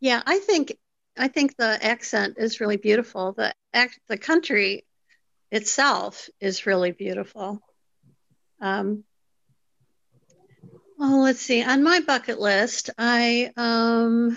yeah, 0.00 0.22
I 0.24 0.38
think 0.38 0.76
I 1.16 1.28
think 1.28 1.56
the 1.56 1.84
accent 1.84 2.36
is 2.38 2.60
really 2.60 2.76
beautiful. 2.76 3.32
The 3.32 3.52
act, 3.74 3.98
the 4.08 4.18
country 4.18 4.86
itself 5.50 6.28
is 6.40 6.66
really 6.66 6.92
beautiful. 6.92 7.60
Um, 8.60 9.04
well, 10.98 11.22
let's 11.22 11.40
see. 11.40 11.62
On 11.62 11.82
my 11.82 12.00
bucket 12.00 12.40
list, 12.40 12.90
I 12.98 13.52
um, 13.56 14.36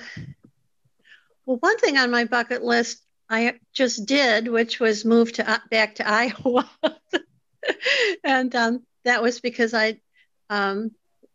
well, 1.45 1.57
one 1.57 1.78
thing 1.80 1.97
on 1.97 2.12
my 2.12 2.26
bucket 2.26 2.64
list 2.64 3.03
I 3.30 3.55
just 3.74 4.05
did, 4.05 4.47
which 4.47 4.80
was 4.80 5.03
move 5.03 5.34
to 5.34 5.49
uh, 5.49 5.57
back 5.72 5.95
to 5.95 6.07
Iowa, 6.07 6.70
and 8.24 8.55
um, 8.55 8.86
that 9.05 9.24
was 9.24 9.41
because 9.41 9.74
I 9.74 9.99
um, 10.51 10.91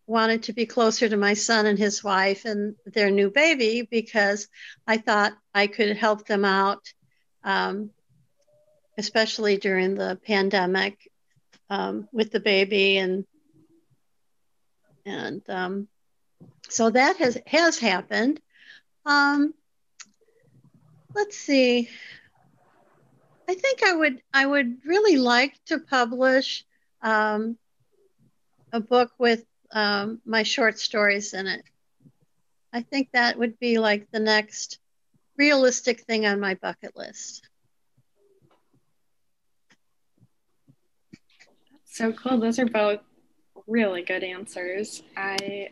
wanted 0.06 0.44
to 0.44 0.52
be 0.52 0.64
closer 0.64 1.08
to 1.08 1.16
my 1.16 1.34
son 1.34 1.66
and 1.66 1.78
his 1.78 2.04
wife 2.04 2.44
and 2.44 2.76
their 2.84 3.10
new 3.10 3.30
baby 3.30 3.82
because 3.82 4.46
I 4.86 4.98
thought 4.98 5.32
I 5.52 5.66
could 5.66 5.96
help 5.96 6.26
them 6.26 6.44
out, 6.44 6.82
um, 7.42 7.90
especially 8.96 9.56
during 9.56 9.96
the 9.96 10.20
pandemic 10.24 11.10
um, 11.68 12.08
with 12.12 12.30
the 12.30 12.38
baby 12.38 12.98
and 12.98 13.24
and 15.06 15.48
um, 15.48 15.88
so 16.68 16.90
that 16.90 17.16
has 17.16 17.38
has 17.46 17.78
happened. 17.78 18.40
Um, 19.06 19.54
let's 21.14 21.36
see. 21.36 21.88
I 23.48 23.54
think 23.54 23.82
I 23.84 23.94
would 23.94 24.20
I 24.34 24.44
would 24.44 24.78
really 24.84 25.16
like 25.16 25.54
to 25.66 25.78
publish 25.78 26.64
um, 27.00 27.56
a 28.72 28.80
book 28.80 29.12
with 29.18 29.44
um, 29.72 30.20
my 30.26 30.42
short 30.42 30.78
stories 30.78 31.32
in 31.32 31.46
it. 31.46 31.62
I 32.72 32.82
think 32.82 33.08
that 33.12 33.38
would 33.38 33.58
be 33.58 33.78
like 33.78 34.10
the 34.10 34.20
next 34.20 34.78
realistic 35.38 36.00
thing 36.00 36.26
on 36.26 36.40
my 36.40 36.54
bucket 36.54 36.96
list. 36.96 37.48
So 41.84 42.12
cool. 42.12 42.38
Those 42.38 42.58
are 42.58 42.66
both 42.66 43.00
really 43.66 44.02
good 44.02 44.24
answers. 44.24 45.02
I 45.16 45.70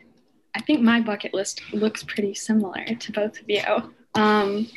I 0.55 0.61
think 0.61 0.80
my 0.80 1.01
bucket 1.01 1.34
list 1.34 1.62
looks 1.72 2.05
pretty 2.05 2.34
similar 2.34 2.84
to 2.84 3.12
both 3.12 3.40
of 3.40 3.49
you. 3.49 3.92
Um, 4.14 4.68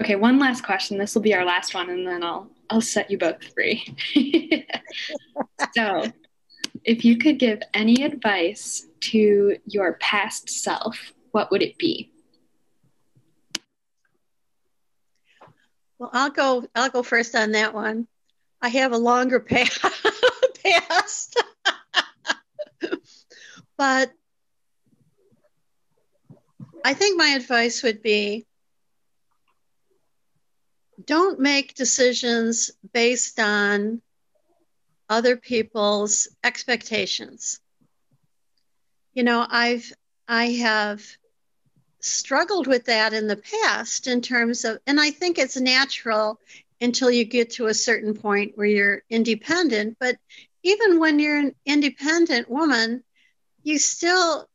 Okay, 0.00 0.16
one 0.16 0.38
last 0.38 0.64
question. 0.64 0.98
This 0.98 1.14
will 1.14 1.22
be 1.22 1.34
our 1.34 1.44
last 1.44 1.74
one, 1.74 1.90
and 1.90 2.06
then 2.06 2.22
I'll 2.24 2.50
I'll 2.70 2.80
set 2.80 3.10
you 3.10 3.18
both 3.18 3.44
free. 3.54 3.84
so, 5.74 6.10
if 6.84 7.04
you 7.04 7.18
could 7.18 7.38
give 7.38 7.60
any 7.74 8.02
advice 8.02 8.86
to 9.00 9.56
your 9.66 9.94
past 9.94 10.48
self, 10.48 11.12
what 11.30 11.50
would 11.50 11.62
it 11.62 11.78
be? 11.78 12.10
Well, 15.98 16.10
I'll 16.12 16.30
go. 16.30 16.66
I'll 16.74 16.90
go 16.90 17.02
first 17.02 17.34
on 17.36 17.52
that 17.52 17.74
one. 17.74 18.08
I 18.60 18.68
have 18.70 18.92
a 18.92 18.98
longer 18.98 19.40
past, 19.40 19.84
but 23.82 24.12
I 26.84 26.94
think 26.94 27.18
my 27.18 27.30
advice 27.30 27.82
would 27.82 28.00
be 28.00 28.46
don't 31.04 31.40
make 31.40 31.74
decisions 31.74 32.70
based 32.92 33.40
on 33.40 34.00
other 35.08 35.36
people's 35.36 36.28
expectations. 36.44 37.58
You 39.14 39.24
know, 39.24 39.44
I've 39.50 39.92
I 40.28 40.52
have 40.68 41.02
struggled 41.98 42.68
with 42.68 42.84
that 42.84 43.12
in 43.12 43.26
the 43.26 43.42
past 43.64 44.06
in 44.06 44.20
terms 44.20 44.64
of 44.64 44.78
and 44.86 45.00
I 45.00 45.10
think 45.10 45.40
it's 45.40 45.56
natural 45.56 46.38
until 46.80 47.10
you 47.10 47.24
get 47.24 47.50
to 47.54 47.66
a 47.66 47.74
certain 47.74 48.14
point 48.14 48.52
where 48.54 48.66
you're 48.66 49.02
independent, 49.10 49.96
but 49.98 50.18
even 50.62 51.00
when 51.00 51.18
you're 51.18 51.40
an 51.40 51.56
independent 51.66 52.48
woman, 52.48 53.02
you 53.62 53.78
still, 53.78 54.48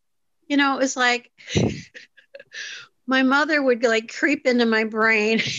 you 0.47 0.57
know, 0.57 0.75
it 0.75 0.79
was 0.79 0.97
like 0.97 1.31
my 3.07 3.23
mother 3.23 3.61
would 3.61 3.83
like 3.83 4.13
creep 4.13 4.45
into 4.45 4.65
my 4.65 4.83
brain 4.83 5.39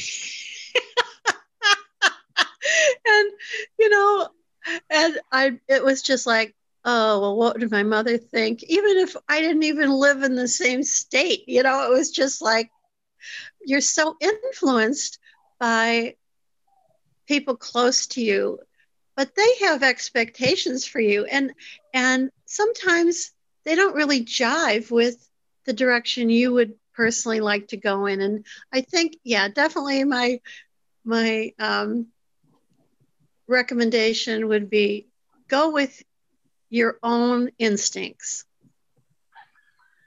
and 3.06 3.32
you 3.78 3.88
know, 3.88 4.28
and 4.90 5.18
I 5.32 5.58
it 5.68 5.84
was 5.84 6.02
just 6.02 6.26
like, 6.26 6.54
oh 6.84 7.20
well, 7.20 7.36
what 7.36 7.58
did 7.58 7.70
my 7.70 7.82
mother 7.82 8.18
think? 8.18 8.62
Even 8.64 8.98
if 8.98 9.16
I 9.28 9.40
didn't 9.40 9.64
even 9.64 9.90
live 9.90 10.22
in 10.22 10.34
the 10.34 10.48
same 10.48 10.82
state, 10.82 11.44
you 11.48 11.62
know, 11.62 11.90
it 11.90 11.90
was 11.96 12.10
just 12.10 12.42
like 12.42 12.70
you're 13.64 13.80
so 13.80 14.16
influenced 14.20 15.18
by 15.58 16.14
people 17.26 17.56
close 17.56 18.06
to 18.06 18.22
you 18.22 18.58
but 19.16 19.34
they 19.34 19.56
have 19.62 19.82
expectations 19.82 20.86
for 20.86 21.00
you 21.00 21.24
and 21.24 21.52
and 21.92 22.30
sometimes 22.46 23.32
they 23.68 23.76
don't 23.76 23.94
really 23.94 24.24
jive 24.24 24.90
with 24.90 25.16
the 25.66 25.74
direction 25.74 26.30
you 26.30 26.54
would 26.54 26.72
personally 26.94 27.40
like 27.40 27.68
to 27.68 27.76
go 27.76 28.06
in. 28.06 28.22
And 28.22 28.46
i 28.72 28.80
think 28.80 29.18
yeah 29.24 29.48
definitely 29.48 30.04
my 30.04 30.40
my 31.04 31.52
um, 31.58 32.06
recommendation 33.46 34.48
would 34.48 34.70
be 34.70 35.06
go 35.48 35.70
with 35.70 36.02
your 36.70 36.98
own 37.02 37.50
instincts 37.58 38.44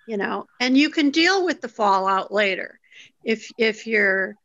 you 0.07 0.17
know 0.17 0.47
and 0.59 0.77
you 0.77 0.89
can 0.89 1.11
deal 1.11 1.45
with 1.45 1.61
the 1.61 1.69
fallout 1.69 2.31
later. 2.33 2.79
If 3.23 3.51
if 3.57 3.87
your 3.87 4.35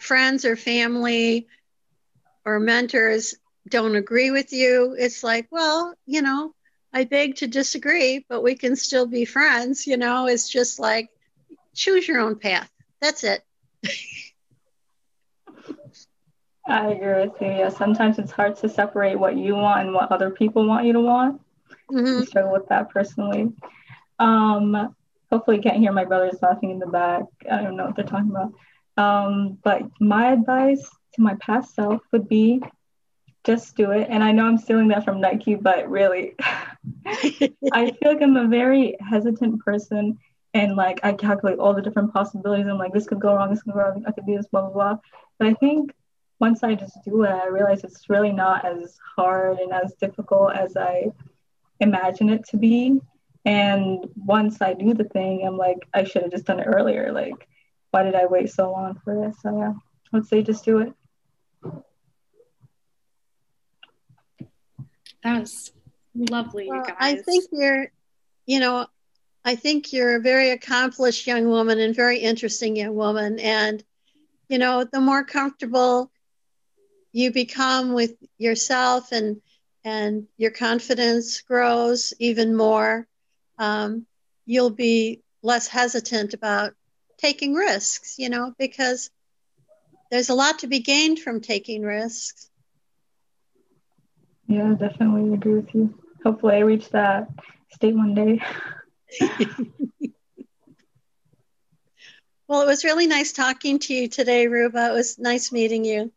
friends 0.00 0.44
or 0.46 0.56
family 0.56 1.46
or 2.46 2.58
mentors 2.58 3.34
don't 3.68 3.96
agree 3.96 4.30
with 4.30 4.52
you 4.52 4.96
it's 4.98 5.22
like 5.22 5.46
well 5.50 5.94
you 6.06 6.22
know 6.22 6.54
i 6.92 7.04
beg 7.04 7.36
to 7.36 7.46
disagree 7.46 8.24
but 8.28 8.42
we 8.42 8.54
can 8.54 8.76
still 8.76 9.06
be 9.06 9.24
friends 9.24 9.86
you 9.86 9.96
know 9.96 10.26
it's 10.26 10.48
just 10.48 10.78
like 10.78 11.10
choose 11.74 12.06
your 12.06 12.20
own 12.20 12.36
path 12.36 12.70
that's 13.00 13.24
it 13.24 13.44
I 16.70 16.90
agree 16.90 17.26
with 17.26 17.40
you. 17.40 17.48
Yeah, 17.48 17.68
sometimes 17.68 18.18
it's 18.18 18.30
hard 18.30 18.56
to 18.56 18.68
separate 18.68 19.18
what 19.18 19.36
you 19.36 19.56
want 19.56 19.86
and 19.86 19.94
what 19.94 20.12
other 20.12 20.30
people 20.30 20.66
want 20.66 20.86
you 20.86 20.92
to 20.92 21.00
want. 21.00 21.40
Mm-hmm. 21.90 22.22
I 22.22 22.24
struggle 22.24 22.52
with 22.52 22.68
that 22.68 22.90
personally. 22.90 23.52
Um, 24.18 24.94
hopefully, 25.30 25.56
you 25.56 25.62
can't 25.62 25.78
hear 25.78 25.92
my 25.92 26.04
brothers 26.04 26.38
laughing 26.40 26.70
in 26.70 26.78
the 26.78 26.86
back. 26.86 27.24
I 27.50 27.62
don't 27.62 27.76
know 27.76 27.86
what 27.86 27.96
they're 27.96 28.04
talking 28.04 28.30
about. 28.30 28.52
Um, 28.96 29.58
but 29.64 29.82
my 30.00 30.32
advice 30.32 30.88
to 31.14 31.22
my 31.22 31.34
past 31.36 31.74
self 31.74 32.02
would 32.12 32.28
be 32.28 32.62
just 33.44 33.76
do 33.76 33.90
it. 33.90 34.08
And 34.10 34.22
I 34.22 34.32
know 34.32 34.46
I'm 34.46 34.58
stealing 34.58 34.88
that 34.88 35.04
from 35.04 35.20
Nike, 35.20 35.54
but 35.54 35.88
really, 35.88 36.34
I 37.06 37.92
feel 37.92 38.12
like 38.12 38.22
I'm 38.22 38.36
a 38.36 38.48
very 38.48 38.96
hesitant 39.00 39.60
person. 39.64 40.18
And 40.52 40.76
like, 40.76 41.00
I 41.04 41.12
calculate 41.12 41.58
all 41.58 41.74
the 41.74 41.82
different 41.82 42.12
possibilities. 42.12 42.66
I'm 42.66 42.78
like, 42.78 42.92
this 42.92 43.06
could 43.06 43.20
go 43.20 43.34
wrong, 43.34 43.50
this 43.50 43.62
could 43.62 43.74
go 43.74 43.80
wrong, 43.80 44.04
I 44.06 44.12
could 44.12 44.26
do 44.26 44.36
this, 44.36 44.48
blah, 44.48 44.62
blah, 44.62 44.72
blah. 44.72 44.96
But 45.38 45.48
I 45.48 45.54
think 45.54 45.94
once 46.40 46.64
I 46.64 46.74
just 46.74 46.98
do 47.04 47.22
it, 47.22 47.30
I 47.30 47.46
realize 47.46 47.84
it's 47.84 48.10
really 48.10 48.32
not 48.32 48.64
as 48.64 48.98
hard 49.16 49.58
and 49.58 49.72
as 49.72 49.94
difficult 49.94 50.54
as 50.54 50.76
I 50.76 51.12
imagine 51.78 52.30
it 52.30 52.46
to 52.48 52.56
be. 52.56 53.00
And 53.44 54.06
once 54.16 54.60
I 54.60 54.74
do 54.74 54.92
the 54.92 55.04
thing, 55.04 55.46
I'm 55.46 55.56
like, 55.56 55.78
I 55.94 56.04
should 56.04 56.22
have 56.22 56.30
just 56.32 56.46
done 56.46 56.60
it 56.60 56.66
earlier. 56.66 57.12
Like, 57.12 57.46
why 57.90 58.02
did 58.02 58.14
I 58.14 58.26
wait 58.26 58.50
so 58.50 58.70
long 58.72 58.98
for 59.04 59.14
this? 59.14 59.36
So 59.42 59.56
yeah, 59.56 59.72
I 59.72 60.16
would 60.16 60.26
say 60.26 60.42
just 60.42 60.64
do 60.64 60.78
it. 60.78 60.92
That 65.22 65.40
was 65.40 65.72
lovely, 66.14 66.68
well, 66.68 66.78
you 66.78 66.84
guys. 66.84 66.96
I 66.98 67.16
think 67.16 67.44
you're, 67.52 67.92
you 68.46 68.60
know, 68.60 68.86
I 69.44 69.54
think 69.54 69.92
you're 69.92 70.16
a 70.16 70.20
very 70.20 70.50
accomplished 70.50 71.26
young 71.26 71.48
woman 71.48 71.78
and 71.78 71.94
very 71.94 72.18
interesting 72.18 72.76
young 72.76 72.94
woman. 72.94 73.38
And, 73.38 73.82
you 74.48 74.58
know, 74.58 74.84
the 74.84 75.00
more 75.00 75.24
comfortable 75.24 76.10
you 77.12 77.32
become 77.32 77.92
with 77.92 78.14
yourself 78.38 79.12
and 79.12 79.40
and 79.82 80.26
your 80.36 80.50
confidence 80.50 81.40
grows 81.40 82.12
even 82.18 82.54
more, 82.54 83.06
um, 83.58 84.06
you'll 84.44 84.70
be 84.70 85.22
less 85.42 85.66
hesitant 85.66 86.34
about 86.34 86.74
taking 87.16 87.54
risks, 87.54 88.18
you 88.18 88.28
know, 88.28 88.54
because 88.58 89.10
there's 90.10 90.28
a 90.28 90.34
lot 90.34 90.58
to 90.58 90.66
be 90.66 90.80
gained 90.80 91.18
from 91.18 91.40
taking 91.40 91.82
risks. 91.82 92.49
Yeah, 94.50 94.74
definitely 94.76 95.32
agree 95.32 95.54
with 95.54 95.72
you. 95.76 95.94
Hopefully, 96.24 96.56
I 96.56 96.60
reach 96.60 96.90
that 96.90 97.28
state 97.70 97.94
one 97.94 98.14
day. 98.14 98.40
well, 102.48 102.62
it 102.62 102.66
was 102.66 102.82
really 102.82 103.06
nice 103.06 103.30
talking 103.30 103.78
to 103.78 103.94
you 103.94 104.08
today, 104.08 104.48
Ruba. 104.48 104.88
It 104.88 104.92
was 104.92 105.20
nice 105.20 105.52
meeting 105.52 105.84
you. 105.84 106.10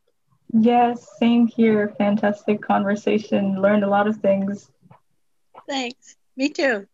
Yes, 0.52 1.08
same 1.20 1.46
here. 1.46 1.94
Fantastic 2.00 2.60
conversation. 2.64 3.62
Learned 3.62 3.84
a 3.84 3.90
lot 3.90 4.08
of 4.08 4.18
things. 4.18 4.68
Thanks. 5.70 6.16
Me 6.36 6.50
too. 6.50 6.88